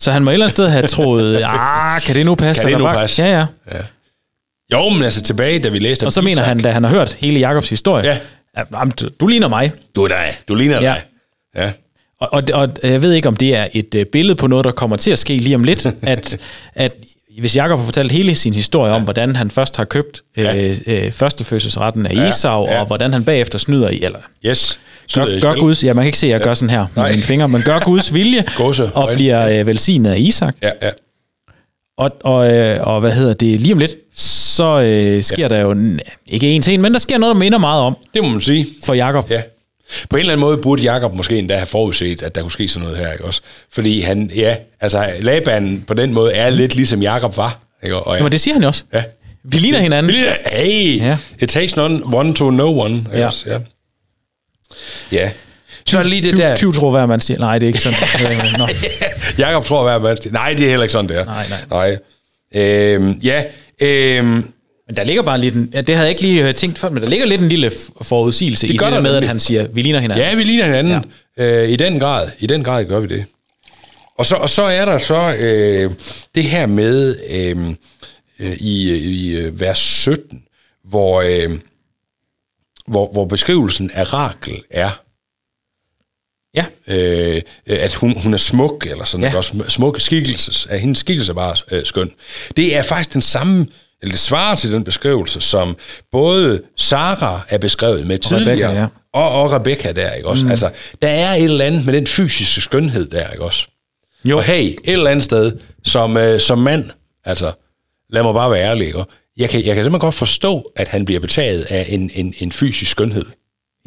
[0.00, 0.04] Ja.
[0.04, 2.62] Så han må et eller andet sted have troet, ah, kan det nu passe?
[2.62, 2.94] Kan det nu hvad?
[2.96, 3.22] passe?
[3.22, 3.78] Ja, ja.
[4.72, 6.46] Jo, men altså tilbage, da vi læste Og så mener Isak.
[6.46, 8.04] han, da han har hørt hele Jakobs historie,
[8.56, 8.62] Ja.
[8.74, 9.72] jamen, du, du ligner mig.
[9.96, 10.80] Du er dig, du ligner Ja.
[10.80, 11.02] dig.
[11.56, 11.72] Ja.
[12.20, 14.70] Og, og, og jeg ved ikke, om det er et øh, billede på noget, der
[14.72, 16.38] kommer til at ske lige om lidt, at,
[16.74, 16.92] at
[17.38, 21.12] hvis Jakob har fortalt hele sin historie om, hvordan han først har købt øh, øh,
[21.12, 22.80] førstefødselsretten af Esau, ja.
[22.80, 24.80] og hvordan han bagefter snyder i, eller Yes.
[25.14, 27.10] Gør, gør Guds, ja, man kan ikke se, at jeg gør sådan her med Nej.
[27.10, 30.54] mine fingre, men gør Guds vilje, Gåse og bliver øh, velsignet af Isak.
[30.62, 30.90] Ja, ja.
[31.98, 35.48] Og, og, øh, og hvad hedder det, lige om lidt, så øh, sker ja.
[35.48, 35.76] der jo,
[36.26, 38.40] ikke en til en, men der sker noget, der minder meget om Det må man
[38.40, 38.66] sige.
[38.84, 39.30] for Jakob.
[39.30, 39.42] Ja.
[40.10, 42.68] På en eller anden måde burde Jakob måske endda have forudset, at der kunne ske
[42.68, 43.40] sådan noget her, ikke også?
[43.72, 47.96] Fordi han, ja, altså Laban på den måde er lidt ligesom Jakob var, ikke?
[47.96, 48.16] Og, ja.
[48.18, 48.84] Jamen, det siger han jo også.
[48.94, 49.02] ja.
[49.44, 50.12] Vi ligner hinanden.
[50.12, 51.06] Vil I- Hey, Ja.
[51.06, 51.16] ja.
[51.40, 52.96] it takes none, one to no one.
[52.96, 53.26] ikke Ja.
[53.26, 53.50] også?
[53.50, 53.58] ja.
[55.12, 55.30] Ja.
[55.86, 56.56] Så er lige det der...
[56.56, 57.38] 20 tror hver mand siger.
[57.38, 58.58] Nej, det er ikke sådan.
[58.58, 58.68] Nå.
[59.38, 60.32] Jakob tror hver mand.
[60.32, 61.24] Nej, det er heller ikke sådan, det er.
[61.24, 61.60] Nej, nej.
[61.70, 61.98] nej.
[62.62, 63.44] Øhm, ja,
[63.80, 64.26] øhm,
[64.86, 66.90] Men der ligger bare lidt en, ja, det havde jeg ikke lige øh, tænkt før,
[66.90, 69.66] men der ligger lidt en lille forudsigelse i gør det der med, at han siger,
[69.72, 70.26] vi ligner hinanden.
[70.26, 71.04] ja, vi ligner hinanden.
[71.38, 71.44] Ja.
[71.44, 72.28] Øh, I den grad.
[72.38, 73.24] I den grad gør vi det.
[74.18, 75.90] Og så, og så er der så øh,
[76.34, 77.56] det her med øh,
[78.38, 80.42] øh, i, i øh, vers 17,
[80.84, 81.58] hvor, øh,
[82.90, 84.90] hvor, hvor beskrivelsen af Rakel er,
[86.54, 86.64] ja.
[86.86, 89.36] øh, at hun, hun er smuk, eller sådan Ja.
[89.36, 92.10] også smukke skikkelses, at hendes skikkelse er bare øh, skøn.
[92.56, 93.66] Det er faktisk den samme,
[94.02, 95.76] eller det svarer til den beskrivelse, som
[96.12, 98.86] både Sara er beskrevet med tidligere, Rebecca, ja.
[99.12, 100.44] og, og Rebecca der, ikke også?
[100.44, 100.50] Mm.
[100.50, 100.70] Altså,
[101.02, 103.66] der er et eller andet med den fysiske skønhed der, ikke også?
[104.24, 104.36] Jo.
[104.36, 105.52] Og hey, et eller andet sted,
[105.84, 106.90] som, øh, som mand,
[107.24, 107.52] altså,
[108.10, 109.04] lad mig bare være ærlig, ikke?
[109.40, 112.52] Jeg kan, jeg kan simpelthen godt forstå, at han bliver betaget af en, en, en
[112.52, 113.24] fysisk skønhed.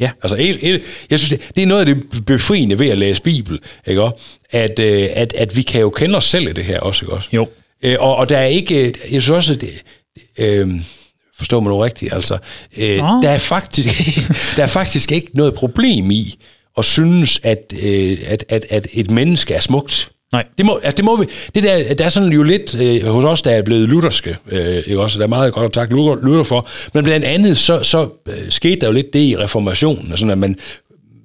[0.00, 0.10] Ja.
[0.22, 3.22] Altså, et, et, jeg synes, det, det er noget af det befriende ved at læse
[3.22, 4.24] Bibel, ikke også?
[4.50, 7.12] At, øh, at, at vi kan jo kende os selv i det her også, ikke
[7.12, 7.28] også?
[7.32, 7.48] Jo.
[7.82, 9.70] Øh, og, og der er ikke, jeg synes også, at det,
[10.38, 10.68] øh,
[11.36, 12.38] forstå mig nu rigtigt, altså,
[12.76, 13.20] øh, Nå.
[13.22, 13.88] der, er faktisk,
[14.56, 16.38] der er faktisk ikke noget problem i
[16.78, 20.10] at synes, at, øh, at, at, at et menneske er smukt.
[20.34, 20.44] Nej.
[20.58, 23.24] Det må, altså det må vi, det der, der er sådan jo lidt øh, hos
[23.24, 26.24] os, der er blevet lutherske, øh, ikke også, der er meget godt at takke Luther,
[26.24, 30.16] Luther for, men blandt andet så, så øh, skete der jo lidt det i reformationen,
[30.16, 30.56] sådan at man,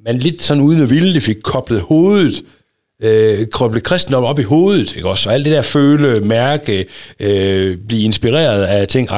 [0.05, 2.43] man lidt sådan uden at ville fik koblet hovedet,
[3.03, 6.85] øh, koblet kristendom op i hovedet, ikke også, og alt det der føle, mærke,
[7.19, 9.09] øh, blive inspireret af ting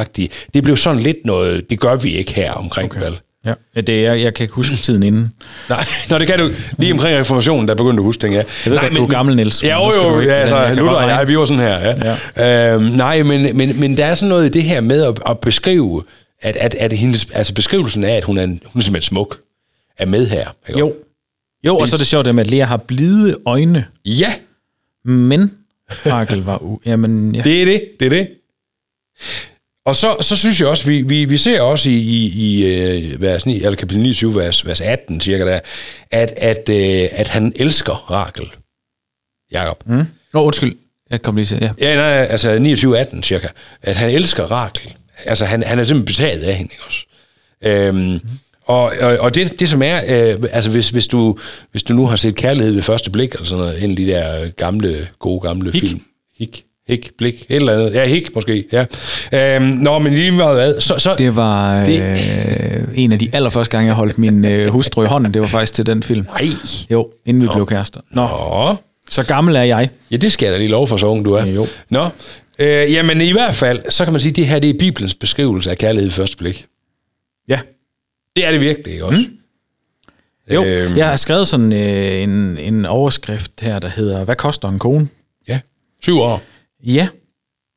[0.54, 3.02] det blev sådan lidt noget, det gør vi ikke her omkring, okay.
[3.02, 3.20] vel?
[3.46, 5.34] Ja, det er, jeg kan ikke huske tiden inden.
[5.70, 6.50] Nej, Nå, det kan du.
[6.78, 8.40] Lige omkring reformationen, der begyndte du at huske ting, ja.
[8.40, 10.76] Jeg ved nej, godt, du er gammel, Niels, men Ja, jo, jo, ja, altså, jeg
[10.76, 12.16] Luther og jeg, vi var sådan her, ja.
[12.36, 12.74] ja.
[12.76, 15.40] Øhm, nej, men, men, men der er sådan noget i det her med at, at
[15.40, 16.04] beskrive,
[16.42, 19.40] at, at, at hendes, altså beskrivelsen af, at hun er, en- hun er simpelthen smuk,
[19.98, 20.48] er med her.
[20.70, 20.80] Ikke?
[20.80, 20.94] Jo.
[21.66, 24.34] Jo, og så er det sjovt, at Lea har blide øjne, Ja,
[25.06, 25.52] men
[25.90, 26.80] Rakel var u...
[26.86, 27.42] Jamen, ja.
[27.42, 28.28] det er det, det er det.
[29.86, 33.22] Og så, så synes jeg også, vi, vi, vi ser også i, i, i øh,
[33.22, 35.60] vers 9, eller kapitel 29, vers, vers 18 cirka der,
[36.12, 38.46] at, at, øh, at han elsker Rakel,
[39.52, 39.84] Jakob.
[39.86, 40.04] Mm.
[40.34, 40.76] Nå, undskyld.
[41.10, 41.72] Jeg kom lige til, ja.
[41.82, 42.58] Ja, nej, altså
[43.16, 43.48] 29-18 cirka.
[43.82, 44.94] At han elsker Rakel.
[45.26, 47.06] Altså, han, han er simpelthen betaget af hende, ikke også?
[47.64, 48.20] Øhm, mm.
[48.66, 51.38] Og, og, og det, det som er, øh, altså hvis, hvis, du,
[51.72, 54.06] hvis du nu har set Kærlighed ved første blik, eller sådan noget, en af de
[54.06, 55.82] der gamle, gode gamle Hik.
[55.82, 56.02] film.
[56.38, 56.66] Hik.
[56.92, 57.94] Hik, blik, et eller andet.
[57.94, 58.86] Ja, hik måske, ja.
[59.56, 63.30] Øhm, nå, men lige meget hvad, så, så Det var Det- øh, en af de
[63.34, 65.34] allerførste gange, jeg holdt min øh, hustru i hånden.
[65.34, 66.26] Det var faktisk til den film.
[66.40, 66.50] nej.
[66.92, 68.00] Jo, inden vi blev kærester.
[68.12, 68.76] Nå, Nå,
[69.10, 69.90] så gammel er jeg.
[70.12, 71.46] ja, det skal jeg da lige lov for, så ung du er.
[71.46, 71.66] Jo.
[71.90, 72.08] Nå,
[72.60, 75.16] øh, jamen i hvert fald, så kan man sige, at det her det er Bibelens
[75.16, 76.66] beskrivelse af kærlighed ved første blik.
[77.50, 77.60] Ja.
[78.36, 79.20] Det er det virkelig, ikke også?
[79.20, 80.54] Mm.
[80.54, 80.98] Jo, Øhm.
[80.98, 85.08] jeg har skrevet sådan øh, en, en overskrift her, der hedder, hvad koster en kone?
[85.48, 85.60] Ja,
[86.04, 86.42] syv år.
[86.84, 87.08] Ja.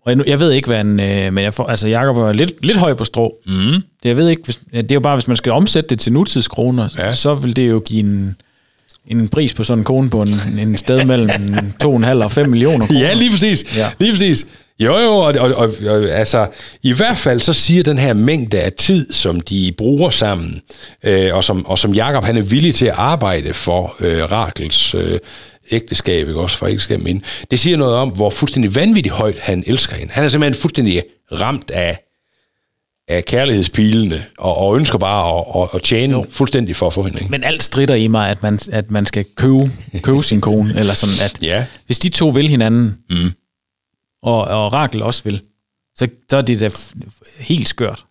[0.06, 1.00] Og jeg, jeg ved ikke, hvad en...
[1.00, 3.34] Øh, men jeg får, altså, Jacob er lidt, lidt høj på strå.
[3.46, 3.52] Mm.
[3.52, 6.12] Det, jeg ved ikke, hvis, det er jo bare, hvis man skal omsætte det til
[6.12, 7.10] nutidskroner, ja.
[7.10, 8.36] Så vil det jo give en,
[9.06, 11.30] en pris på sådan en kone på en, en sted mellem
[11.84, 13.00] 2,5 og 5 millioner kroner.
[13.00, 13.76] Ja, lige præcis.
[13.76, 13.90] Ja.
[13.98, 14.46] Lige præcis.
[14.80, 16.46] Jo, jo, og, og, og, og altså,
[16.82, 20.60] i hvert fald så siger den her mængde af tid, som de bruger sammen,
[21.04, 24.94] øh, og, som, og som Jakob han er villig til at arbejde for øh, Rakels
[24.94, 25.18] øh,
[25.70, 29.64] ægteskab, ikke også for ægteskab men det siger noget om, hvor fuldstændig vanvittigt højt han
[29.66, 30.12] elsker hende.
[30.12, 31.98] Han er simpelthen fuldstændig ramt af,
[33.08, 36.26] af kærlighedspilene, og, og ønsker bare at, at, at tjene jo.
[36.30, 37.18] fuldstændig for at få hende.
[37.18, 37.30] Ikke?
[37.30, 39.70] Men alt strider i mig, at man, at man skal købe,
[40.02, 41.66] købe sin kone, eller sådan, at Ja.
[41.86, 43.32] hvis de to vil hinanden, mm.
[44.22, 45.40] og, og Rakel også vil,
[45.96, 46.70] så, så er det da
[47.38, 48.04] helt skørt,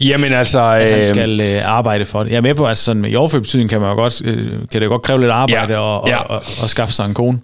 [0.00, 0.60] Jamen altså...
[0.60, 2.30] at han øh, skal øh, arbejde for det.
[2.30, 4.80] Jeg er med på, altså sådan, i overført betydning kan man jo godt, øh, kan
[4.80, 6.16] det jo godt kræve lidt arbejde Ja, og, og, ja.
[6.16, 7.38] og, og, skaffe sig en kone.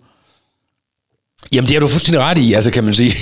[1.53, 3.13] Jamen, det er du fuldstændig ret i, altså kan man sige.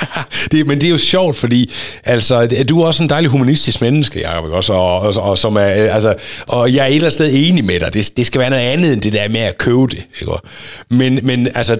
[0.52, 1.72] det, men det er jo sjovt, fordi
[2.04, 4.72] altså, du er også en dejlig humanistisk menneske, Jacob, også?
[4.72, 6.14] Og, og, og, som er, øh, altså,
[6.48, 7.94] og jeg er et eller andet sted enig med dig.
[7.94, 10.06] Det, det skal være noget andet end det der med at købe det.
[10.20, 10.32] Ikke?
[10.90, 11.78] Men, men altså,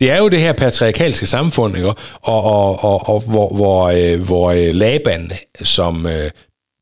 [0.00, 1.88] det er jo det her patriarkalske samfund, ikke?
[1.88, 6.30] Og, og, og, og hvor, hvor, øh, hvor øh, Laban, som øh,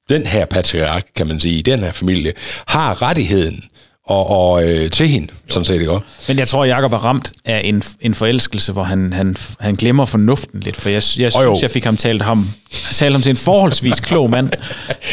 [0.09, 2.33] den her patriark, kan man sige, i den her familie,
[2.67, 3.65] har rettigheden
[4.09, 5.93] og, og øh, til hende, sådan set, ikke?
[6.29, 10.05] Men jeg tror, Jacob er ramt af en, en forelskelse, hvor han, han, han glemmer
[10.05, 11.41] fornuften lidt, for jeg, jeg jo.
[11.41, 12.49] synes, jeg fik ham talt ham,
[12.93, 14.51] talt ham til en forholdsvis klog mand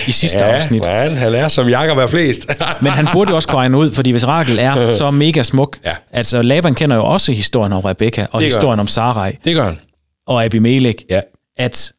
[0.08, 0.86] i sidste afsnit.
[0.86, 2.48] Ja, han, er som Jakob er flest.
[2.82, 5.78] Men han burde jo også kunne regne ud, fordi hvis Rakel er så mega smuk,
[5.86, 5.96] Ja.
[6.12, 9.66] altså Laban kender jo også historien om Rebekka, og Det historien om Sarai det gør
[9.66, 9.80] han.
[10.28, 11.22] og Abimelech, Ja.
[11.58, 11.92] at,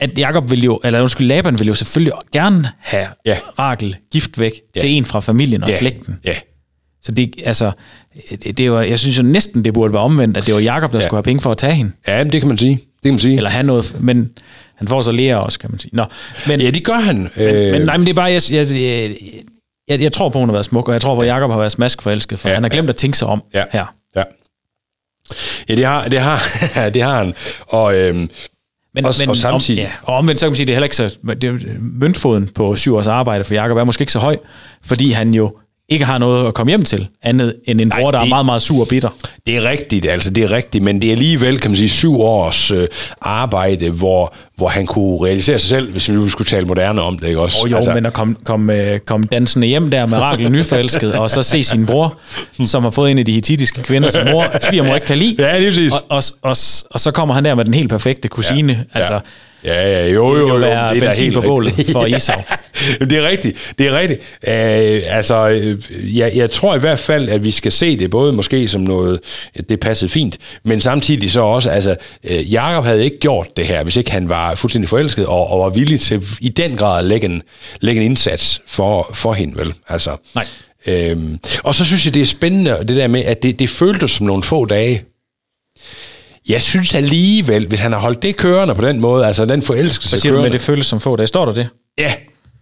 [0.00, 3.36] at Jacob vil jo, eller undskyld, Laban vil jo selvfølgelig gerne have Ja.
[3.58, 5.78] Rakel gift væk til en fra familien og Ja.
[5.78, 6.14] slægten.
[6.24, 6.34] Ja.
[7.02, 7.70] Så det, altså,
[8.58, 10.98] det, var, jeg synes jo næsten, det burde være omvendt, at det var Jakob, der
[10.98, 11.04] ja.
[11.04, 11.92] skulle have penge for at tage hende.
[12.08, 12.74] Ja, men det kan man sige.
[12.76, 13.36] Det kan man sige.
[13.36, 14.30] Eller have noget, men
[14.76, 15.90] han får så lære også, kan man sige.
[15.96, 16.04] Nå,
[16.46, 17.16] men, Ja, det gør han.
[17.36, 19.16] men, øh, men, nej, men det er bare, jeg, jeg, jeg,
[19.88, 21.58] jeg, jeg tror på, hun har været smuk, og jeg tror på, at Jacob har
[21.58, 23.64] været smask forelsket, for Ja, ja, han har glemt at tænke sig om Ja.
[23.72, 23.94] her.
[24.16, 24.22] Ja.
[25.68, 26.40] Ja, det har, det har,
[26.94, 27.34] det har han.
[27.60, 28.30] Og, øhm,
[28.96, 30.76] Men, Og- men og samtidig- Om, ja, og omvendt, så kan man sige, det er
[30.76, 31.18] heller ikke så...
[31.40, 34.36] Det, møntfoden på syv års arbejde for Jacob er måske ikke så høj,
[34.84, 35.56] fordi han jo
[35.88, 38.46] ikke har noget at komme hjem til, andet end en bror, der er det- meget,
[38.46, 39.08] meget sur og bitter.
[39.46, 42.20] det er rigtigt, altså det er rigtigt, men det er alligevel, kan man sige, syv
[42.20, 42.88] års øh,
[43.20, 47.18] arbejde, hvor, hvor han kunne realisere sig selv, hvis vi nu skulle tale moderne om
[47.18, 47.58] det, ikke også?
[47.62, 51.12] Og jo, altså, men at komme kom, øh, kom dansende hjem der med Rakel nyforelsket,
[51.14, 52.18] og så se sin bror,
[52.64, 55.36] som har fået en af de hittitiske kvinder, som mor, svigermor ikke kan lide.
[55.38, 55.92] Ja, lige præcis.
[55.92, 56.56] Og, og, og,
[56.90, 58.72] og så kommer han der med den helt perfekte kusine.
[58.72, 59.18] Ja, altså, Ja,
[59.66, 60.48] ja, jo, jo, jo.
[60.48, 62.16] jo være det er benzin helt på bålet for Ja.
[62.16, 62.42] Esau.
[63.00, 64.20] Jamen, det er rigtigt, det er rigtigt.
[64.20, 68.32] Øh, altså, øh, jeg, jeg tror i hvert fald, at vi skal se det både
[68.32, 69.20] måske som noget,
[69.68, 73.82] det passede fint, men samtidig så også, altså, øh, Jakob havde ikke gjort det her,
[73.82, 77.04] hvis ikke han var fuldstændig forelsket og, og var villig til i den grad at
[77.04, 77.42] lægge en,
[77.80, 79.74] lægge en indsats for, for hende, vel?
[79.88, 80.44] Altså, Nej.
[80.86, 84.10] Øhm, og så synes jeg, det er spændende, det der med, at det, det føltes
[84.10, 85.04] som nogle få dage.
[86.48, 90.12] Jeg synes alligevel, hvis han har holdt det kørende på den måde, altså den forelskelse
[90.12, 91.26] hvad siger du med, det føles som få dage?
[91.26, 91.68] Står der det?
[91.98, 92.12] Ja,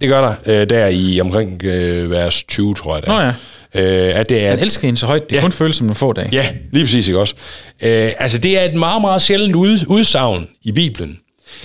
[0.01, 0.63] det gør der.
[0.63, 3.15] Øh, der i omkring øh, vers 20, tror jeg det er.
[3.15, 3.33] Nå ja.
[3.75, 5.37] Øh, at det er, Han elsker hende så højt, det.
[5.37, 5.41] Ja.
[5.41, 6.29] kun føles som nogle få dage.
[6.33, 7.35] Ja, lige præcis, ikke også?
[7.83, 11.19] Øh, altså, det er et meget, meget sjældent ud, udsagn i Bibelen.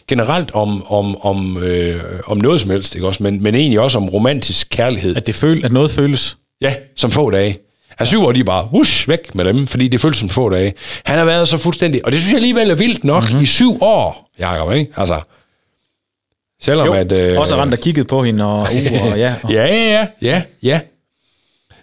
[0.08, 3.24] Generelt om, om, om, øh, om noget som helst, ikke også?
[3.24, 5.16] Men, men egentlig også om romantisk kærlighed.
[5.16, 6.38] At, det føl, at noget føles.
[6.62, 7.58] Ja, som få dage.
[8.00, 10.50] Altså syv år, de er bare whoosh, væk med dem, fordi det føles som få
[10.50, 10.74] dage.
[11.06, 13.30] Han har været så fuldstændig, og det synes jeg alligevel er vildt nok, Mhm.
[13.30, 13.44] mm-hmm.
[13.44, 14.92] i syv år, Jacob, ikke?
[14.98, 15.22] Altså,
[16.62, 17.12] selvom Jo, at...
[17.12, 18.58] Øh, også rent og kigget på hende, og,
[19.02, 19.36] uh, og ja.
[19.44, 20.80] Og, Ja, ja, ja, ja.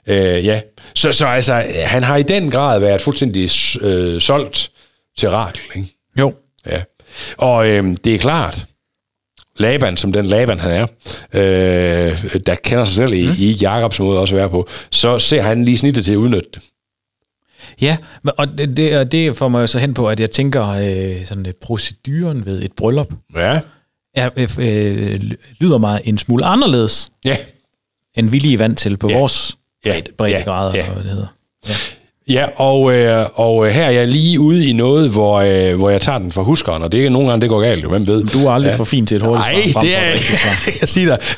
[0.06, 0.60] Øh, ja.
[0.94, 3.50] Så, så altså, han har i den grad været fuldstændig
[3.80, 4.70] øh, solgt
[5.18, 5.88] til Rakel, ikke?
[6.18, 6.34] Jo.
[6.66, 6.82] Ja.
[7.36, 8.64] Og øh, det er klart,
[9.58, 10.86] Laban, som den Laban han er,
[11.32, 13.34] øh, der kender sig selv i, mm.
[13.38, 16.48] i Jakobs måde også at være på, så ser han lige snittet til at udnytte
[16.54, 16.62] det.
[17.80, 17.96] Ja,
[18.38, 21.26] og det, det, og det får mig jo så hen på, at jeg tænker, øh,
[21.26, 23.60] sådan øh, proceduren ved et bryllup, Ja.
[24.14, 25.20] er, øh, øh,
[25.60, 27.36] lyder mig en smule anderledes, Ja.
[28.16, 29.18] end vi lige er vant til på Ja.
[29.18, 29.90] vores Ja.
[29.92, 30.84] bredde, breddegrader, Ja.
[30.86, 30.92] ja.
[30.92, 31.26] hvad det hedder.
[31.68, 31.74] Ja,
[32.56, 36.18] og, øh, og her er jeg lige ude i noget, hvor, øh, hvor jeg tager
[36.18, 38.24] den fra huskeren, og det er nogle gange, det går galt, jo, hvem ved.
[38.24, 38.76] Du er aldrig ja.
[38.76, 39.80] for fin til et hurtigt Nej, svar.
[39.80, 40.12] det er
[40.64, 41.18] det kan jeg sige dig.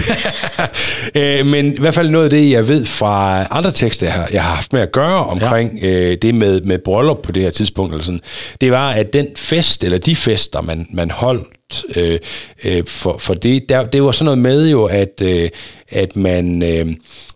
[1.15, 4.29] Øh, Men i hvert fald noget af det, jeg ved fra andre tekster, jeg har,
[4.33, 5.89] jeg har haft med at gøre omkring ja.
[5.89, 8.21] øh, det med, med bryllup på det her tidspunkt, eller sådan,
[8.61, 12.19] det var, at den fest, eller de fester, man, man holdt øh,
[12.65, 15.49] øh, for, for det, der, det var sådan noget med jo, at, øh,
[15.89, 16.87] at man, øh,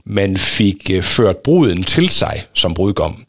[0.05, 3.25] man fik øh, ført bruden til sig som brudgom.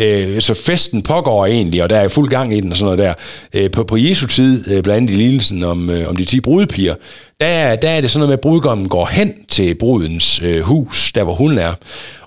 [0.00, 2.98] Øh, så festen pågår egentlig, og der er fuld gang i den og sådan noget
[2.98, 3.14] der.
[3.60, 6.40] Øh, på, på Jesu tid, øh, blandt andet i lignelsen om, øh, om de 10
[6.40, 6.94] brudepiger,
[7.40, 11.12] der, der er det sådan noget med, at brudgommen går hen til brudens øh, hus,
[11.12, 11.72] der hvor hun er,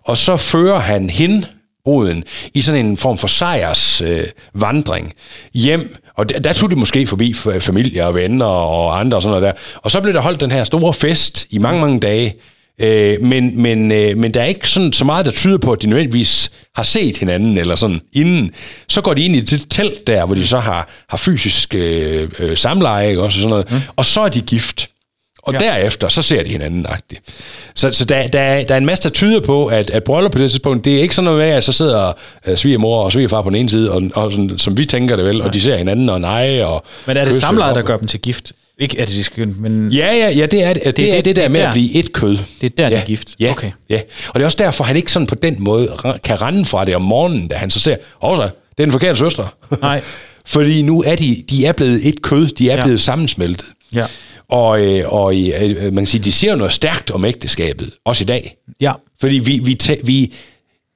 [0.03, 1.45] og så fører han hende
[1.85, 5.13] bruden i sådan en form for sejrs øh, vandring
[5.53, 5.95] hjem.
[6.15, 9.55] Og der, der tog de måske forbi familie og venner og andre og sådan noget
[9.55, 9.61] der.
[9.81, 12.35] Og så blev der holdt den her store fest i mange, mange dage.
[12.79, 15.81] Øh, men, men, øh, men der er ikke sådan så meget, der tyder på, at
[15.81, 18.51] de nødvendigvis har set hinanden eller sådan inden.
[18.87, 22.29] Så går de ind i det telt der, hvor de så har, har fysisk øh,
[22.39, 23.21] øh, samleje ikke?
[23.21, 23.71] også og sådan noget.
[23.71, 23.77] Mm.
[23.95, 24.89] Og så er de gift.
[25.43, 25.59] Og ja.
[25.59, 27.21] derefter, så ser de hinanden agtigt.
[27.75, 30.31] Så, så der, der, er, der er en masse, der tyder på, at, at bryllup
[30.31, 32.13] på det tidspunkt, det er ikke sådan noget med, at så sidder
[32.49, 35.25] uh, svigermor og svigerfar på den ene side, og, og sådan, som vi tænker det
[35.25, 35.47] vel, nej.
[35.47, 36.61] og de ser hinanden og nej.
[36.61, 38.51] Og Men er det samlejet, der gør dem til gift?
[38.79, 40.83] Ikke at de skal, men Ja, ja, ja, det er det.
[40.85, 41.71] Det, det er det, det- der det med er at der.
[41.73, 42.37] blive et kød.
[42.61, 43.01] Det er der, de ja.
[43.01, 43.35] er gift.
[43.39, 43.71] Ja, Okay.
[43.89, 43.99] ja.
[44.27, 45.89] Og det er også derfor, han ikke sådan på den måde
[46.23, 49.19] kan rende fra det om morgenen, da han så ser, åh det er den forkerte
[49.19, 49.55] søster.
[49.81, 50.01] Nej.
[50.45, 52.83] Fordi nu er de, de er blevet et kød, de er ja.
[52.83, 53.65] blevet sammensmeltet.
[53.95, 54.05] Ja.
[54.53, 58.25] Og, øh, og øh, man kan sige, de siger noget stærkt om ægteskabet, også i
[58.25, 58.55] dag.
[58.81, 58.93] Ja.
[59.19, 60.33] Fordi vi, vi, tæ- vi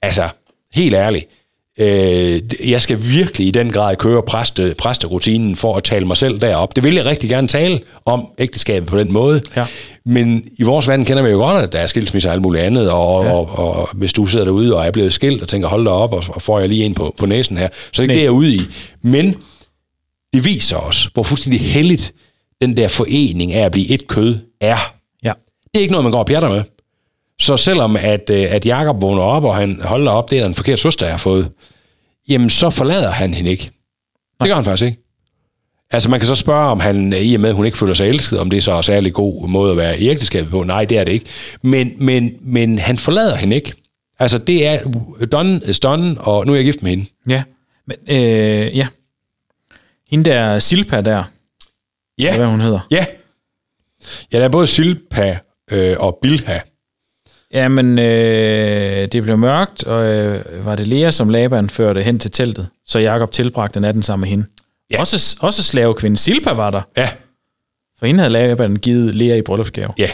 [0.02, 0.30] altså,
[0.74, 1.26] helt ærligt,
[1.80, 6.40] øh, jeg skal virkelig i den grad køre præste, præsterutinen for at tale mig selv
[6.42, 6.76] derop.
[6.76, 9.42] Det vil jeg rigtig gerne tale om ægteskabet på den måde.
[9.56, 9.66] Ja.
[10.06, 12.64] Men i vores verden kender vi jo godt, at der er skilsmisser og alt muligt
[12.64, 13.32] andet, og, ja.
[13.32, 15.92] og, og, og hvis du sidder derude og er blevet skilt og tænker, hold da
[15.92, 18.14] op, og, og får jeg lige en på, på næsen her, så er det ikke
[18.14, 18.16] Nej.
[18.16, 18.62] det, jeg er ude i.
[19.02, 19.36] Men
[20.34, 22.14] det viser os, hvor fuldstændig heldigt
[22.62, 24.96] den der forening af at blive et kød er.
[25.24, 25.34] Ja.
[25.64, 26.64] Det er ikke noget, man går og pjatter med.
[27.40, 30.56] Så selvom at, øh, at Jakob vågner op, og han holder op, det er en
[30.56, 31.52] forkert søster, jeg har fået,
[32.30, 33.70] jamen så forlader han hende ikke.
[34.42, 35.04] Det gør han faktisk ikke.
[35.92, 38.08] Altså man kan så spørge, om han, i og med at hun ikke føler sig
[38.10, 40.64] elsket, om det er så en særlig god måde at være i ægteskabet på.
[40.64, 41.26] Nej, det er det ikke.
[41.62, 43.74] Men, men, men han forlader hende ikke.
[44.20, 44.80] Altså det er
[45.32, 47.06] done is done, og nu er jeg gift med hende.
[47.30, 47.44] Ja.
[47.88, 48.88] Men, øh, ja.
[50.10, 51.24] Hende der Silpa der,
[52.20, 52.80] Ja, hvad hun hedder.
[52.92, 53.06] ja.
[54.34, 55.40] Ja, der er både Silpa
[55.72, 56.60] øh, og Bilha.
[57.54, 62.32] Jamen, øh, det blev mørkt, og øh, var det Lea, som Laban førte hen til
[62.32, 64.46] teltet, så Jakob tilbragte natten sammen med hende.
[64.92, 65.00] Ja.
[65.00, 67.10] Også, også slavekvinden Silpa var der, Ja,
[68.00, 69.94] for hende havde Laban givet Lea i bryllupsgave.
[69.98, 70.10] ja.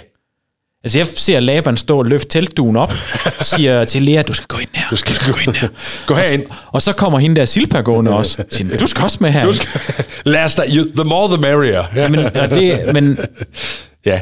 [0.83, 2.93] Altså, jeg ser Laban stå og løfte teltduen op,
[3.41, 4.85] siger til Lea, du skal gå ind her.
[4.89, 5.67] Du skal gå ind her.
[6.05, 6.45] Gå herind.
[6.71, 8.43] Og så kommer hende der Silpa gående også.
[8.49, 9.45] Siger, du skal også med her.
[9.45, 9.81] Du skal,
[10.25, 11.83] lad os da, you, the more the merrier.
[11.95, 13.19] Ja, Men, er det, men,
[14.05, 14.19] ja.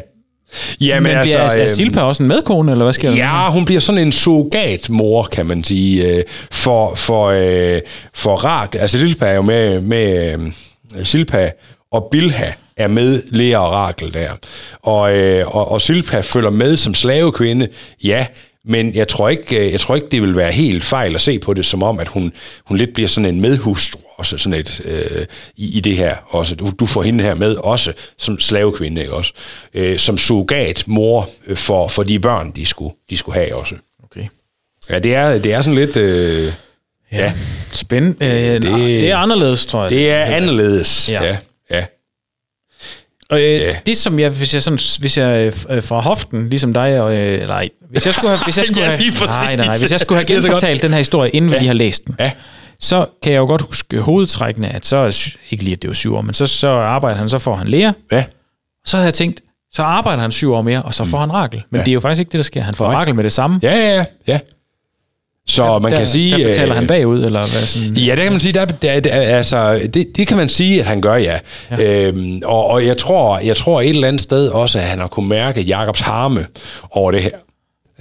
[0.82, 3.18] Ja, men, men altså, er, er øhm, Silpa også en medkone, eller hvad sker der?
[3.18, 7.82] Ja, hun bliver sådan en surrogatmor, kan man sige, øh, for, for, øh,
[8.14, 8.76] for Rak.
[8.76, 10.34] Altså, Silpa er jo med, med
[10.96, 11.52] øh, Silpa
[11.92, 14.32] og Bilha er med Lea og Rakel der.
[14.82, 17.68] Og, øh, og, og Silpa følger med som slavekvinde,
[18.04, 18.26] ja,
[18.66, 21.40] men jeg tror, ikke, øh, jeg tror ikke, det vil være helt fejl at se
[21.40, 22.34] på det som om, at hun,
[22.66, 25.26] hun lidt bliver sådan en medhustru også sådan et, øh,
[25.58, 26.56] i, i det her også.
[26.56, 29.34] Du, du får hende her med også som slavekvinde, ikke også?
[29.74, 33.76] Øh, som surrogat mor øh, for, for de børn, de skulle, de skulle have også.
[34.04, 34.26] Okay.
[34.90, 35.98] Ja, det er, det er sådan lidt...
[35.98, 36.52] Øh,
[37.12, 37.34] ja,
[37.72, 38.26] Spændende.
[38.26, 39.90] Øh, det, det er anderledes, tror jeg.
[39.90, 41.10] det er anderledes.
[41.10, 41.24] Ja.
[41.24, 41.38] Ja, ja.
[43.32, 43.76] Og, øh, Ja.
[43.86, 47.48] det som jeg, hvis jeg sådan, hvis jeg øh, fra hoften, ligesom dig, og, øh,
[47.48, 50.00] nej, hvis jeg skulle have, hvis jeg skulle Ja, have, nej, nej, nej, hvis jeg
[50.00, 52.32] skulle have genfortalt den her historie, inden vi lige har læst den, Ja.
[52.80, 56.16] så kan jeg jo godt huske hovedtrækkene, at så, ikke lige at det var syv
[56.16, 58.24] år, men så, så arbejder han, så får han lærer, Ja.
[58.86, 59.42] så havde jeg tænkt,
[59.74, 61.64] så arbejder han syv år mere, og så får han Rakel.
[61.70, 61.84] Men Ja.
[61.86, 62.62] det er jo faktisk ikke det, der sker.
[62.62, 62.96] Han får Nej.
[62.96, 63.60] Rakel med det samme.
[63.64, 64.06] Ja, ja, ja.
[64.28, 64.40] ja.
[65.52, 66.38] Så man der, kan sige...
[66.38, 67.98] Der betaler øh, han bagud, eller hvad sådan...
[67.98, 68.54] Ja, det kan man sige.
[68.54, 71.40] Der, der, der, altså, det, det kan man sige, at han gør, ja.
[71.72, 71.84] ja.
[71.84, 75.08] Øhm, og, og jeg tror, jeg tror et eller andet sted også, at han har
[75.08, 76.46] kunne mærke Jakobs harme
[76.92, 77.32] over det her.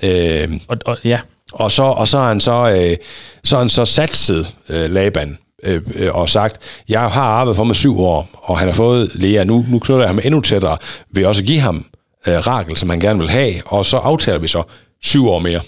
[0.03, 1.19] Øhm, Og, og, ja,
[1.53, 2.97] og så, og så har han så, øh,
[3.45, 7.77] så, han så satset øh, Laban øh, øh, og sagt, jeg har arbejdet for mig
[7.77, 10.77] syv år, og han har fået Lea, nu, nu knytter jeg ham endnu tættere
[11.15, 11.85] ved også at give ham
[12.27, 14.63] øh, Rakel, som han gerne vil have, og så aftaler vi så
[15.03, 15.61] syv år mere.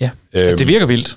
[0.00, 0.10] Ja.
[0.34, 1.16] Altså, det virker vildt.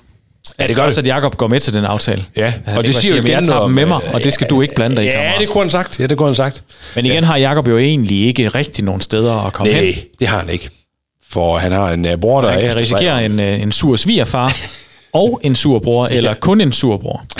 [0.58, 2.24] Ja, det gør Også, at Jacob går med til den aftale.
[2.36, 4.46] Ja, og det siger jo "Men jeg igen tager dem med mig, og det skal
[4.50, 6.00] du ikke blande dig i, Ja, kammerat." det kunne han sagt.
[6.00, 6.62] Ja, det kunne han sagt.
[6.96, 9.84] Men igen har Jakob jo egentlig ikke rigtig nogen steder at komme hen.
[9.84, 10.68] Nej, det har han ikke.
[11.30, 14.56] For han har en uh, bror, der Han kan risikere en, øh, en sur svigerfar
[15.14, 17.24] og en sur bror, eller kun en sur bror.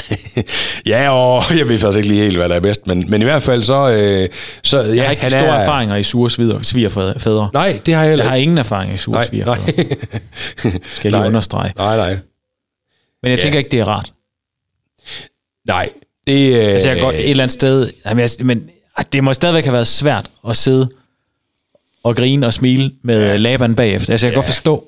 [0.87, 3.25] Ja, og jeg ved faktisk ikke lige helt, hvad der er bedst, men, men i
[3.25, 3.89] hvert fald så...
[3.91, 4.29] Øh,
[4.63, 7.51] så ja, Jeg har ikke han store er, erfaringer i sure sviger- svigerfædre.
[7.53, 8.43] Nej, det har jeg heller Jeg har ikke.
[8.43, 9.75] ingen erfaring i sure Nej, svigerfædre, nej.
[10.57, 11.27] skal jeg lige Nej.
[11.27, 11.73] understrege.
[11.77, 12.17] nej, nej.
[13.23, 14.13] Men jeg tænker ikke, det er rart.
[15.67, 15.89] Nej,
[16.27, 16.57] det...
[16.57, 19.65] Øh, Altså jeg godt et eller andet sted, jamen, jeg, men ah, det må stadigvæk
[19.65, 20.89] have været svært at sidde
[22.05, 23.37] og grine og smile med ja.
[23.37, 24.13] Laban bagefter.
[24.13, 24.85] Altså jeg kan godt forstå,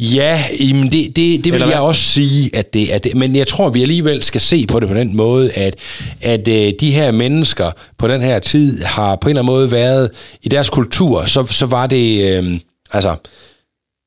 [0.00, 1.86] Ja, jamen det, det, det vil Eller jeg hvad?
[1.86, 4.88] også sige, at det, at det, men jeg tror, vi alligevel skal se på det
[4.88, 5.76] på den måde, at,
[6.22, 9.70] at øh, de her mennesker på den her tid har på en eller anden måde
[9.70, 10.10] været,
[10.42, 12.58] i deres kultur, så, så var det, øh,
[12.92, 13.16] altså,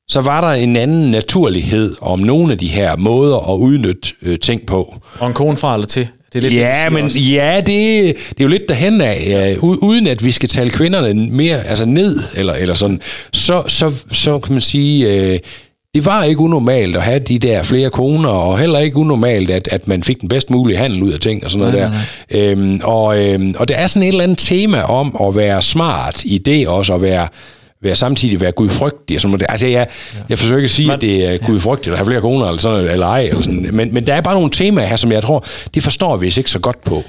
[0.08, 4.38] så var der en anden naturlighed om nogle af de her måder at udnytte øh,
[4.38, 4.94] ting på.
[5.18, 6.08] Og en kone fra eller til.
[6.32, 7.18] Det er lidt Ja, det, men også.
[7.20, 7.66] ja, det,
[8.28, 11.84] det er jo lidt derhen af, u- uden at vi skal tale kvinderne mere altså
[11.84, 13.00] ned, eller, eller sådan,
[13.32, 15.38] så, så, så kan man sige, øh,
[15.94, 19.68] det var ikke unormalt at have de der flere koner, og heller ikke unormalt, at,
[19.72, 22.50] at man fik den bedst mulige handel ud af ting og sådan noget Nej, der.
[22.50, 26.24] Øhm, og, øhm, og der er sådan et eller andet tema om at være smart
[26.24, 27.28] i det også, at være
[27.82, 29.16] være samtidig være gudfrygtig.
[29.16, 29.42] og sådan noget.
[29.48, 29.86] Altså, jeg,
[30.28, 32.60] jeg forsøger ikke at sige, Men- at det er gudfrygtigt at have flere koner, eller,
[32.60, 33.68] sådan, eller ej, eller sådan.
[33.72, 36.50] Men, men der er bare nogle temaer her, som jeg tror, det forstår vi ikke
[36.50, 37.04] så godt på.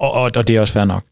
[0.00, 1.02] Og, og, og det er også fair nok.